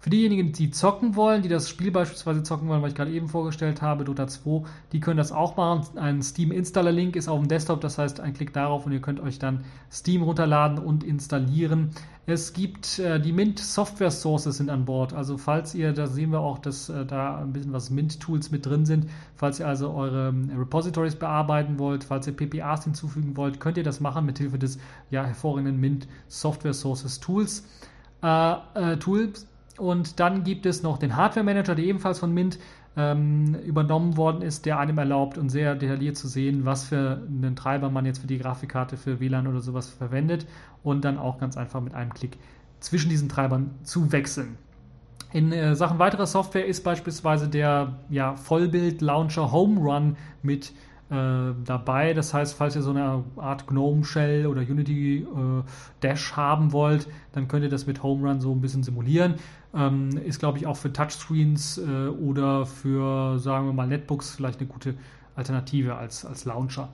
Für 0.00 0.10
diejenigen, 0.10 0.52
die 0.52 0.70
zocken 0.70 1.16
wollen, 1.16 1.42
die 1.42 1.48
das 1.48 1.68
Spiel 1.68 1.90
beispielsweise 1.90 2.44
zocken 2.44 2.68
wollen, 2.68 2.82
was 2.82 2.90
ich 2.90 2.96
gerade 2.96 3.10
eben 3.10 3.28
vorgestellt 3.28 3.82
habe, 3.82 4.04
Dota 4.04 4.28
2, 4.28 4.62
die 4.92 5.00
können 5.00 5.16
das 5.16 5.32
auch 5.32 5.56
machen. 5.56 5.98
Ein 5.98 6.22
Steam 6.22 6.52
Installer 6.52 6.92
Link 6.92 7.16
ist 7.16 7.26
auf 7.26 7.40
dem 7.40 7.48
Desktop, 7.48 7.80
das 7.80 7.98
heißt, 7.98 8.20
ein 8.20 8.32
Klick 8.32 8.52
darauf 8.52 8.86
und 8.86 8.92
ihr 8.92 9.00
könnt 9.00 9.18
euch 9.18 9.40
dann 9.40 9.64
Steam 9.90 10.22
runterladen 10.22 10.78
und 10.78 11.02
installieren. 11.02 11.90
Es 12.26 12.52
gibt 12.52 13.00
äh, 13.00 13.18
die 13.18 13.32
Mint 13.32 13.58
Software 13.58 14.12
Sources 14.12 14.58
sind 14.58 14.70
an 14.70 14.84
Bord. 14.84 15.14
Also 15.14 15.36
falls 15.36 15.74
ihr, 15.74 15.92
da 15.92 16.06
sehen 16.06 16.30
wir 16.30 16.40
auch, 16.40 16.58
dass 16.58 16.90
äh, 16.90 17.04
da 17.04 17.38
ein 17.38 17.52
bisschen 17.52 17.72
was 17.72 17.90
Mint 17.90 18.20
Tools 18.20 18.52
mit 18.52 18.66
drin 18.66 18.86
sind. 18.86 19.06
Falls 19.34 19.58
ihr 19.58 19.66
also 19.66 19.90
eure 19.90 20.28
ähm, 20.28 20.50
Repositories 20.56 21.16
bearbeiten 21.16 21.80
wollt, 21.80 22.04
falls 22.04 22.26
ihr 22.28 22.36
PPAs 22.36 22.84
hinzufügen 22.84 23.36
wollt, 23.36 23.58
könnt 23.58 23.78
ihr 23.78 23.82
das 23.82 23.98
machen 23.98 24.26
mit 24.26 24.38
Hilfe 24.38 24.58
des 24.58 24.78
ja 25.10 25.24
hervorragenden 25.24 25.80
Mint 25.80 26.06
Software 26.28 26.74
Sources 26.74 27.18
Tools. 27.18 27.66
Äh, 28.22 28.52
äh 28.74 28.96
Tools 28.98 29.46
und 29.78 30.20
dann 30.20 30.44
gibt 30.44 30.66
es 30.66 30.82
noch 30.82 30.98
den 30.98 31.16
Hardware 31.16 31.44
Manager, 31.44 31.74
der 31.74 31.84
ebenfalls 31.84 32.18
von 32.18 32.32
Mint 32.32 32.58
ähm, 32.96 33.54
übernommen 33.64 34.16
worden 34.16 34.42
ist, 34.42 34.66
der 34.66 34.78
einem 34.78 34.98
erlaubt 34.98 35.38
und 35.38 35.50
sehr 35.50 35.74
detailliert 35.74 36.16
zu 36.16 36.26
sehen, 36.26 36.64
was 36.64 36.84
für 36.84 37.22
einen 37.26 37.54
Treiber 37.54 37.90
man 37.90 38.04
jetzt 38.06 38.18
für 38.18 38.26
die 38.26 38.38
Grafikkarte 38.38 38.96
für 38.96 39.20
WLAN 39.20 39.46
oder 39.46 39.60
sowas 39.60 39.88
verwendet 39.88 40.46
und 40.82 41.04
dann 41.04 41.16
auch 41.16 41.38
ganz 41.38 41.56
einfach 41.56 41.80
mit 41.80 41.94
einem 41.94 42.12
Klick 42.12 42.38
zwischen 42.80 43.08
diesen 43.08 43.28
Treibern 43.28 43.70
zu 43.82 44.12
wechseln. 44.12 44.56
In 45.32 45.52
äh, 45.52 45.76
Sachen 45.76 45.98
weiterer 45.98 46.26
Software 46.26 46.66
ist 46.66 46.82
beispielsweise 46.84 47.48
der 47.48 47.98
ja, 48.08 48.34
Vollbild-Launcher 48.34 49.52
Home 49.52 49.78
Run 49.80 50.16
mit 50.42 50.72
äh, 51.10 51.52
dabei. 51.64 52.14
Das 52.14 52.34
heißt, 52.34 52.54
falls 52.54 52.76
ihr 52.76 52.82
so 52.82 52.90
eine 52.90 53.24
Art 53.36 53.66
GNOME 53.66 54.04
Shell 54.04 54.46
oder 54.46 54.62
Unity 54.62 55.18
äh, 55.18 55.62
Dash 56.00 56.36
haben 56.36 56.72
wollt, 56.72 57.08
dann 57.32 57.46
könnt 57.46 57.62
ihr 57.62 57.70
das 57.70 57.86
mit 57.86 58.02
Home 58.02 58.26
Run 58.26 58.40
so 58.40 58.52
ein 58.52 58.60
bisschen 58.60 58.82
simulieren. 58.82 59.34
Ähm, 59.74 60.10
ist, 60.24 60.38
glaube 60.38 60.58
ich, 60.58 60.66
auch 60.66 60.76
für 60.76 60.92
Touchscreens 60.92 61.78
äh, 61.78 62.08
oder 62.08 62.64
für, 62.64 63.38
sagen 63.38 63.66
wir 63.66 63.72
mal, 63.72 63.86
Netbooks 63.86 64.30
vielleicht 64.34 64.60
eine 64.60 64.68
gute 64.68 64.94
Alternative 65.36 65.96
als, 65.96 66.24
als 66.24 66.44
Launcher. 66.44 66.88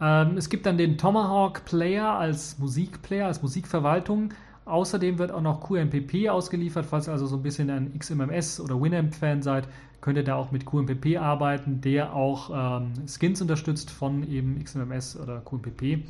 Ähm, 0.00 0.36
es 0.36 0.48
gibt 0.48 0.66
dann 0.66 0.78
den 0.78 0.98
Tomahawk 0.98 1.64
Player 1.64 2.10
als 2.10 2.58
Musikplayer, 2.58 3.26
als 3.26 3.42
Musikverwaltung. 3.42 4.32
Außerdem 4.64 5.18
wird 5.18 5.30
auch 5.30 5.42
noch 5.42 5.60
QMPP 5.60 6.28
ausgeliefert. 6.28 6.86
Falls 6.86 7.08
ihr 7.08 7.12
also 7.12 7.26
so 7.26 7.36
ein 7.36 7.42
bisschen 7.42 7.70
ein 7.70 7.96
XMMS 7.96 8.60
oder 8.60 8.80
Winamp-Fan 8.80 9.42
seid, 9.42 9.68
könnt 10.00 10.16
ihr 10.16 10.24
da 10.24 10.34
auch 10.34 10.50
mit 10.50 10.66
QMPP 10.66 11.18
arbeiten, 11.18 11.80
der 11.80 12.14
auch 12.14 12.80
ähm, 12.80 12.92
Skins 13.06 13.40
unterstützt 13.40 13.90
von 13.90 14.28
eben 14.28 14.62
XMMS 14.62 15.18
oder 15.18 15.40
QMPP. 15.40 16.04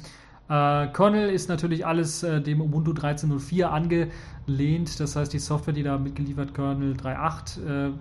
Äh, 0.49 0.87
Kernel 0.89 1.31
ist 1.31 1.49
natürlich 1.49 1.85
alles 1.87 2.23
äh, 2.23 2.41
dem 2.41 2.61
Ubuntu 2.61 2.93
13.04 2.93 3.65
angelehnt. 3.65 5.01
Das 5.01 5.17
heißt, 5.17 5.33
die 5.33 5.39
Software, 5.39 5.75
die 5.75 5.83
da 5.83 5.99
mitgeliefert, 5.99 6.55
Kernel 6.55 6.95
3.8 6.95 7.61
äh, 7.61 7.93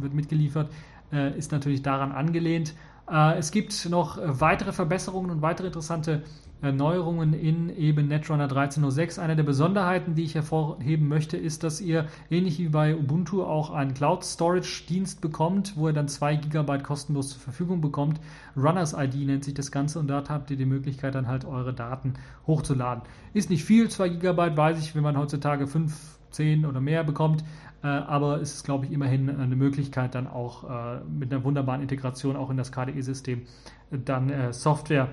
wird 0.00 0.14
mitgeliefert, 0.14 0.70
äh, 1.12 1.36
ist 1.38 1.52
natürlich 1.52 1.82
daran 1.82 2.12
angelehnt. 2.12 2.74
Äh, 3.10 3.38
es 3.38 3.52
gibt 3.52 3.88
noch 3.88 4.18
weitere 4.20 4.72
Verbesserungen 4.72 5.30
und 5.30 5.42
weitere 5.42 5.68
interessante 5.68 6.22
Neuerungen 6.60 7.34
in 7.34 7.68
eben 7.76 8.08
Netrunner 8.08 8.48
13.06. 8.48 9.20
Eine 9.20 9.36
der 9.36 9.44
Besonderheiten, 9.44 10.14
die 10.14 10.24
ich 10.24 10.34
hervorheben 10.34 11.06
möchte, 11.06 11.36
ist, 11.36 11.62
dass 11.62 11.80
ihr 11.80 12.06
ähnlich 12.30 12.58
wie 12.58 12.68
bei 12.68 12.96
Ubuntu 12.96 13.44
auch 13.44 13.70
einen 13.70 13.94
Cloud 13.94 14.24
Storage 14.24 14.84
Dienst 14.88 15.20
bekommt, 15.20 15.76
wo 15.76 15.88
ihr 15.88 15.92
dann 15.92 16.08
2 16.08 16.36
GB 16.36 16.78
kostenlos 16.78 17.30
zur 17.30 17.40
Verfügung 17.40 17.80
bekommt. 17.80 18.20
Runners 18.56 18.92
ID 18.92 19.26
nennt 19.26 19.44
sich 19.44 19.54
das 19.54 19.70
Ganze 19.70 20.00
und 20.00 20.08
dort 20.08 20.30
habt 20.30 20.50
ihr 20.50 20.56
die 20.56 20.66
Möglichkeit 20.66 21.14
dann 21.14 21.28
halt 21.28 21.44
eure 21.44 21.72
Daten 21.72 22.14
hochzuladen. 22.46 23.04
Ist 23.34 23.50
nicht 23.50 23.64
viel, 23.64 23.88
2 23.88 24.08
GB 24.08 24.56
weiß 24.56 24.80
ich, 24.80 24.96
wenn 24.96 25.04
man 25.04 25.16
heutzutage 25.16 25.68
5, 25.68 26.18
10 26.30 26.66
oder 26.66 26.80
mehr 26.80 27.04
bekommt, 27.04 27.44
äh, 27.82 27.86
aber 27.86 28.40
es 28.40 28.54
ist, 28.54 28.64
glaube 28.64 28.86
ich, 28.86 28.92
immerhin 28.92 29.30
eine 29.30 29.56
Möglichkeit, 29.56 30.14
dann 30.14 30.26
auch 30.26 30.64
äh, 30.64 31.00
mit 31.08 31.32
einer 31.32 31.44
wunderbaren 31.44 31.82
Integration 31.82 32.36
auch 32.36 32.50
in 32.50 32.56
das 32.56 32.72
KDE-System 32.72 33.42
dann 33.90 34.30
äh, 34.30 34.52
Software 34.52 35.08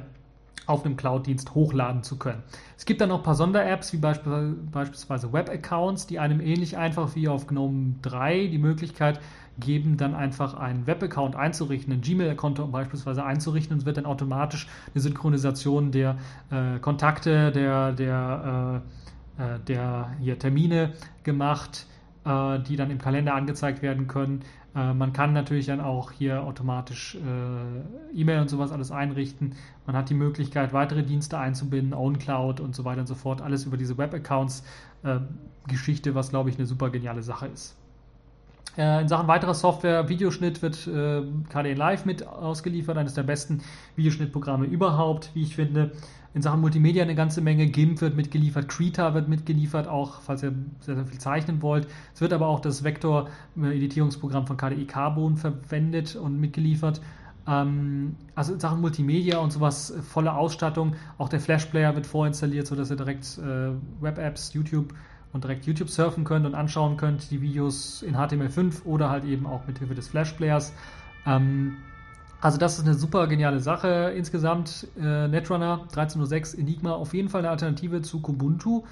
auf 0.68 0.86
einem 0.86 0.97
Cloud-Dienst 0.97 1.53
hochladen 1.55 2.03
zu 2.03 2.18
können. 2.18 2.43
Es 2.78 2.86
gibt 2.86 3.01
dann 3.01 3.09
noch 3.09 3.18
ein 3.18 3.24
paar 3.24 3.36
Sonder-Apps, 3.36 3.93
wie 3.93 3.97
beispielsweise 3.97 5.32
Web-Accounts, 5.32 6.07
die 6.07 6.20
einem 6.20 6.41
ähnlich 6.41 6.78
einfach 6.78 7.16
wie 7.16 7.28
auf 7.28 7.47
GNOME 7.47 7.95
3 8.01 8.47
die 8.47 8.57
Möglichkeit 8.57 9.20
geben, 9.59 9.97
dann 9.97 10.16
einfach 10.16 10.53
einen 10.55 10.86
Web-Account 10.88 11.36
einzurichten, 11.36 11.93
ein 11.93 12.01
Gmail-Konto 12.01 12.68
beispielsweise 12.68 13.24
einzurichten 13.24 13.74
und 13.74 13.80
es 13.80 13.86
wird 13.86 13.97
dann 13.97 14.05
automatisch 14.05 14.68
eine 14.93 15.01
Synchronisation 15.01 15.91
der 15.91 16.18
äh, 16.51 16.80
Kontakte, 16.80 17.51
der, 17.51 17.93
der, 17.93 18.82
äh, 19.39 19.55
äh 19.55 19.59
der 19.59 20.11
hier 20.20 20.38
Termine 20.38 20.93
gemacht, 21.24 21.88
äh, 22.26 22.59
die 22.59 22.76
dann 22.76 22.91
im 22.91 22.97
Kalender 22.97 23.34
angezeigt 23.36 23.82
werden 23.82 24.07
können. 24.07 24.41
Äh, 24.76 24.94
man 24.94 25.14
kann 25.14 25.34
natürlich 25.34 25.66
dann 25.68 25.80
auch 25.82 26.12
hier 26.12 26.44
automatisch 26.44 27.16
äh, 27.16 27.20
E-Mail 28.14 28.42
und 28.42 28.50
sowas 28.50 28.72
alles 28.72 28.92
einrichten. 28.92 29.56
Man 29.86 29.96
hat 29.96 30.10
die 30.10 30.16
Möglichkeit, 30.16 30.74
weitere 30.74 31.04
Dienste 31.04 31.38
einzubinden, 31.38 31.94
OwnCloud 31.94 32.60
und 32.60 32.76
so 32.76 32.84
weiter 32.86 33.02
und 33.02 33.08
so 33.08 33.16
fort. 33.16 33.42
Alles 33.42 33.66
über 33.66 33.78
diese 33.78 33.98
Web-Accounts-Geschichte, 33.98 36.16
was 36.16 36.30
glaube 36.30 36.50
ich 36.50 36.58
eine 36.58 36.66
super 36.66 36.90
geniale 36.90 37.24
Sache 37.24 37.48
ist. 37.48 37.78
In 38.78 39.07
Sachen 39.07 39.28
weiterer 39.30 39.53
Software, 39.53 40.09
Videoschnitt 40.09 40.61
wird 40.61 40.86
äh, 40.88 41.22
KDE 41.49 41.76
Live 41.76 42.03
mit 42.03 42.28
ausgeliefert, 42.28 42.97
eines 42.97 43.13
der 43.13 43.24
besten 43.24 43.61
Videoschnittprogramme 43.95 44.66
überhaupt, 44.66 45.32
wie 45.34 45.43
ich 45.43 45.55
finde 45.55 45.91
in 46.36 46.41
Sachen 46.41 46.59
Multimedia 46.59 47.01
eine 47.01 47.16
ganze 47.16 47.39
Menge. 47.39 47.68
GIMP 47.68 48.01
wird 48.01 48.16
mitgeliefert, 48.18 48.68
Krita 48.68 49.13
wird 49.13 49.30
mitgeliefert, 49.30 49.88
auch 49.88 50.20
falls 50.20 50.43
ihr 50.43 50.53
sehr, 50.82 50.95
sehr 50.95 51.05
viel 51.05 51.20
zeichnen 51.20 51.61
wollt. 51.61 51.88
Es 52.13 52.20
wird 52.20 52.34
aber 52.34 52.47
auch 52.47 52.59
das 52.59 52.84
Vektor-Editierungsprogramm 52.84 54.45
von 54.45 54.57
KDE 54.57 54.86
Carbon 54.86 55.38
verwendet 55.38 56.18
und 56.18 56.38
mitgeliefert. 56.41 56.99
Ähm, 57.47 58.18
also 58.36 58.53
in 58.53 58.59
Sachen 58.59 58.82
Multimedia 58.82 59.38
und 59.38 59.53
sowas, 59.53 59.93
volle 60.01 60.34
Ausstattung. 60.34 60.95
Auch 61.18 61.30
der 61.30 61.39
Flash-Player 61.39 61.95
wird 61.95 62.05
vorinstalliert, 62.05 62.68
sodass 62.68 62.91
ihr 62.91 62.97
direkt 62.97 63.38
äh, 63.38 63.70
Web-Apps, 64.01 64.53
YouTube 64.53 64.93
und 65.36 65.44
direkt 65.44 65.66
YouTube 65.66 65.90
surfen 65.90 66.24
könnt 66.24 66.46
und 66.46 66.56
anschauen 66.56 66.96
könnt, 66.96 67.30
die 67.30 67.42
Videos 67.42 68.02
in 68.02 68.16
HTML5 68.16 68.86
oder 68.86 69.10
halt 69.10 69.26
eben 69.26 69.46
auch 69.46 69.68
mit 69.68 69.78
Hilfe 69.78 69.94
des 69.94 70.08
Flash-Players. 70.08 70.74
Ähm, 71.28 71.76
also 72.40 72.58
das 72.58 72.80
ist 72.80 72.86
eine 72.86 72.94
super 72.94 73.28
geniale 73.28 73.60
Sache. 73.60 74.14
Insgesamt 74.16 74.88
äh, 74.98 75.28
Netrunner 75.28 75.88
13.06 75.94 76.58
Enigma 76.58 76.94
auf 76.94 77.14
jeden 77.14 77.28
Fall 77.28 77.42
eine 77.42 77.50
Alternative 77.50 78.02
zu 78.02 78.22
Kubuntu. 78.22 78.84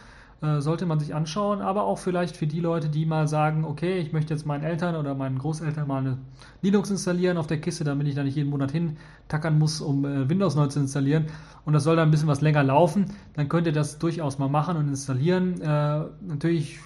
Äh, 0.41 0.59
sollte 0.59 0.85
man 0.85 0.99
sich 0.99 1.15
anschauen, 1.15 1.61
aber 1.61 1.83
auch 1.83 1.97
vielleicht 1.97 2.35
für 2.35 2.47
die 2.47 2.59
Leute, 2.59 2.89
die 2.89 3.05
mal 3.05 3.27
sagen, 3.27 3.63
okay, 3.63 3.99
ich 3.99 4.11
möchte 4.11 4.33
jetzt 4.33 4.45
meinen 4.45 4.63
Eltern 4.63 4.95
oder 4.95 5.15
meinen 5.15 5.37
Großeltern 5.37 5.87
mal 5.87 5.99
eine 5.99 6.17
Linux 6.61 6.89
installieren 6.89 7.37
auf 7.37 7.47
der 7.47 7.61
Kiste, 7.61 7.85
damit 7.85 8.07
ich 8.07 8.15
da 8.15 8.23
nicht 8.23 8.35
jeden 8.35 8.49
Monat 8.49 8.71
hintackern 8.71 9.57
muss, 9.57 9.79
um 9.79 10.03
äh, 10.03 10.27
Windows 10.27 10.55
neu 10.55 10.67
zu 10.67 10.79
installieren. 10.79 11.27
Und 11.63 11.73
das 11.73 11.83
soll 11.85 11.95
dann 11.95 12.09
ein 12.09 12.11
bisschen 12.11 12.27
was 12.27 12.41
länger 12.41 12.63
laufen. 12.63 13.05
Dann 13.35 13.47
könnt 13.47 13.67
ihr 13.67 13.73
das 13.73 13.99
durchaus 13.99 14.37
mal 14.37 14.49
machen 14.49 14.75
und 14.75 14.89
installieren. 14.89 15.61
Äh, 15.61 16.01
natürlich 16.27 16.79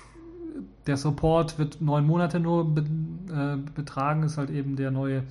der 0.85 0.97
Support 0.97 1.59
wird 1.59 1.81
neun 1.81 2.05
Monate 2.05 2.39
nur 2.39 2.73
be 2.73 2.83
äh, 3.31 3.57
betragen, 3.75 4.23
ist 4.23 4.37
halt 4.37 4.49
eben 4.49 4.75
der 4.75 4.91
neue 4.91 5.23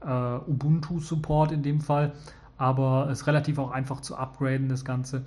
äh, 0.00 0.06
Ubuntu-Support 0.06 1.52
in 1.52 1.62
dem 1.62 1.80
Fall, 1.80 2.12
aber 2.56 3.08
es 3.10 3.22
ist 3.22 3.26
relativ 3.26 3.58
auch 3.58 3.70
einfach 3.70 4.00
zu 4.00 4.16
upgraden, 4.16 4.68
das 4.68 4.84
Ganze. 4.84 5.24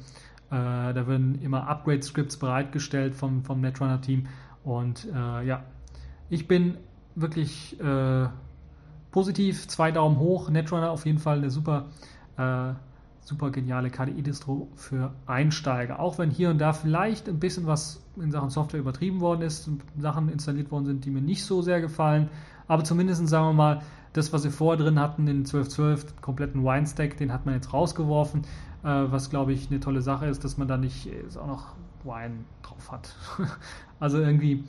Äh, 0.51 0.93
da 0.93 1.07
werden 1.07 1.41
immer 1.41 1.67
Upgrade-Scripts 1.67 2.37
bereitgestellt 2.37 3.15
vom, 3.15 3.43
vom 3.43 3.61
Netrunner-Team 3.61 4.27
und 4.63 5.07
äh, 5.13 5.45
ja, 5.45 5.63
ich 6.29 6.47
bin 6.47 6.77
wirklich 7.15 7.79
äh, 7.79 8.27
positiv, 9.11 9.67
zwei 9.67 9.91
Daumen 9.91 10.17
hoch, 10.19 10.49
Netrunner 10.49 10.91
auf 10.91 11.05
jeden 11.05 11.19
Fall 11.19 11.37
eine 11.37 11.49
super 11.49 11.85
äh, 12.37 12.73
super 13.25 13.49
geniale 13.49 13.89
KDE-Distro 13.89 14.69
für 14.75 15.11
Einsteiger. 15.25 15.99
Auch 15.99 16.19
wenn 16.19 16.29
hier 16.29 16.51
und 16.51 16.59
da 16.59 16.73
vielleicht 16.73 17.27
ein 17.27 17.39
bisschen 17.39 17.65
was 17.65 18.03
in 18.17 18.31
Sachen 18.31 18.51
Software 18.51 18.79
übertrieben 18.79 19.19
worden 19.19 19.41
ist, 19.41 19.69
Sachen 19.97 20.29
installiert 20.29 20.71
worden 20.71 20.85
sind, 20.85 21.05
die 21.05 21.09
mir 21.09 21.21
nicht 21.21 21.43
so 21.43 21.63
sehr 21.63 21.81
gefallen. 21.81 22.29
Aber 22.67 22.83
zumindest 22.83 23.27
sagen 23.27 23.47
wir 23.47 23.53
mal, 23.53 23.81
das, 24.13 24.31
was 24.31 24.43
wir 24.43 24.51
vorher 24.51 24.81
drin 24.81 24.99
hatten, 24.99 25.25
den 25.25 25.37
1212, 25.39 26.05
den 26.05 26.21
kompletten 26.21 26.63
Wine-Stack, 26.63 27.17
den 27.17 27.33
hat 27.33 27.45
man 27.45 27.55
jetzt 27.55 27.73
rausgeworfen, 27.73 28.43
was 28.87 29.29
glaube 29.29 29.53
ich 29.53 29.69
eine 29.69 29.79
tolle 29.79 30.01
Sache 30.01 30.27
ist, 30.27 30.43
dass 30.43 30.57
man 30.57 30.67
da 30.67 30.77
nicht 30.77 31.07
äh, 31.07 31.37
auch 31.37 31.47
noch 31.47 31.75
Wine 32.03 32.45
drauf 32.61 32.91
hat. 32.91 33.15
also 33.99 34.19
irgendwie, 34.19 34.63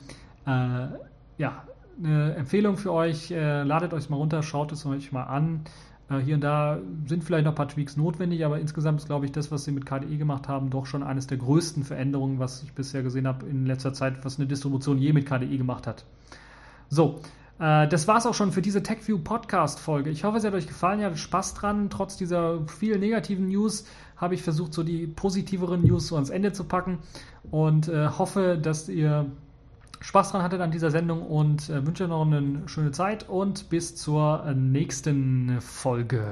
äh, 0.45 0.87
ja, 1.37 1.63
eine 2.03 2.35
Empfehlung 2.35 2.77
für 2.77 2.93
euch, 2.93 3.31
äh, 3.31 3.63
ladet 3.63 3.93
euch 3.93 4.09
mal 4.09 4.17
runter, 4.17 4.43
schaut 4.43 4.71
es 4.71 4.85
euch 4.85 5.11
mal 5.11 5.23
an. 5.23 5.61
Äh, 6.09 6.19
hier 6.19 6.35
und 6.35 6.41
da 6.41 6.79
sind 7.05 7.23
vielleicht 7.23 7.45
noch 7.45 7.51
ein 7.53 7.55
paar 7.55 7.67
Tweaks 7.67 7.97
notwendig, 7.97 8.45
aber 8.45 8.59
insgesamt 8.59 9.01
ist, 9.01 9.07
glaube 9.07 9.25
ich, 9.25 9.31
das, 9.31 9.51
was 9.51 9.63
sie 9.63 9.71
mit 9.71 9.85
KDE 9.85 10.17
gemacht 10.17 10.47
haben, 10.47 10.69
doch 10.69 10.85
schon 10.85 11.03
eines 11.03 11.27
der 11.27 11.37
größten 11.37 11.83
Veränderungen, 11.83 12.39
was 12.39 12.63
ich 12.63 12.73
bisher 12.73 13.03
gesehen 13.03 13.27
habe 13.27 13.45
in 13.45 13.65
letzter 13.65 13.93
Zeit, 13.93 14.23
was 14.25 14.37
eine 14.37 14.47
Distribution 14.47 14.97
je 14.97 15.13
mit 15.13 15.25
KDE 15.25 15.57
gemacht 15.57 15.87
hat. 15.87 16.05
So, 16.89 17.19
äh, 17.59 17.87
das 17.87 18.07
war 18.07 18.17
es 18.17 18.25
auch 18.25 18.33
schon 18.33 18.51
für 18.51 18.61
diese 18.61 18.83
TechView 18.83 19.19
Podcast-Folge. 19.19 20.09
Ich 20.09 20.23
hoffe, 20.23 20.37
es 20.37 20.43
hat 20.43 20.53
euch 20.53 20.67
gefallen. 20.67 20.99
Ihr 20.99 21.07
hattet 21.07 21.19
Spaß 21.19 21.55
dran. 21.55 21.89
Trotz 21.89 22.17
dieser 22.17 22.65
vielen 22.67 22.99
negativen 22.99 23.47
News 23.47 23.85
habe 24.17 24.35
ich 24.35 24.43
versucht, 24.43 24.73
so 24.73 24.83
die 24.83 25.07
positiveren 25.07 25.83
News 25.83 26.07
so 26.07 26.15
ans 26.15 26.29
Ende 26.29 26.51
zu 26.51 26.63
packen 26.63 26.99
und 27.51 27.87
äh, 27.87 28.07
hoffe, 28.07 28.59
dass 28.61 28.89
ihr 28.89 29.27
Spaß 29.99 30.31
dran 30.31 30.43
hattet 30.43 30.61
an 30.61 30.71
dieser 30.71 30.91
Sendung 30.91 31.21
und 31.23 31.69
äh, 31.69 31.85
wünsche 31.85 32.07
noch 32.07 32.25
eine 32.25 32.63
schöne 32.67 32.91
Zeit 32.91 33.27
und 33.29 33.69
bis 33.69 33.95
zur 33.95 34.45
nächsten 34.53 35.59
Folge. 35.61 36.23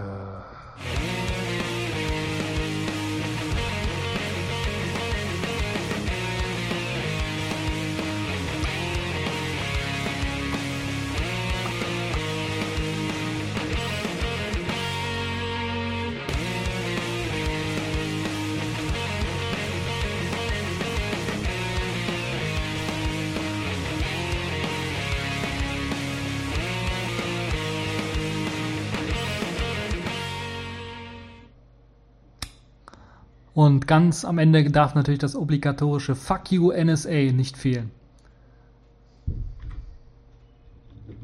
Und 33.55 33.87
ganz 33.87 34.25
am 34.25 34.37
Ende 34.37 34.69
darf 34.69 34.95
natürlich 34.95 35.21
das 35.21 35.33
obligatorische 35.33 36.13
Fuck 36.13 36.51
you 36.51 36.73
NSA 36.73 37.31
nicht 37.31 37.55
fehlen. 37.55 37.89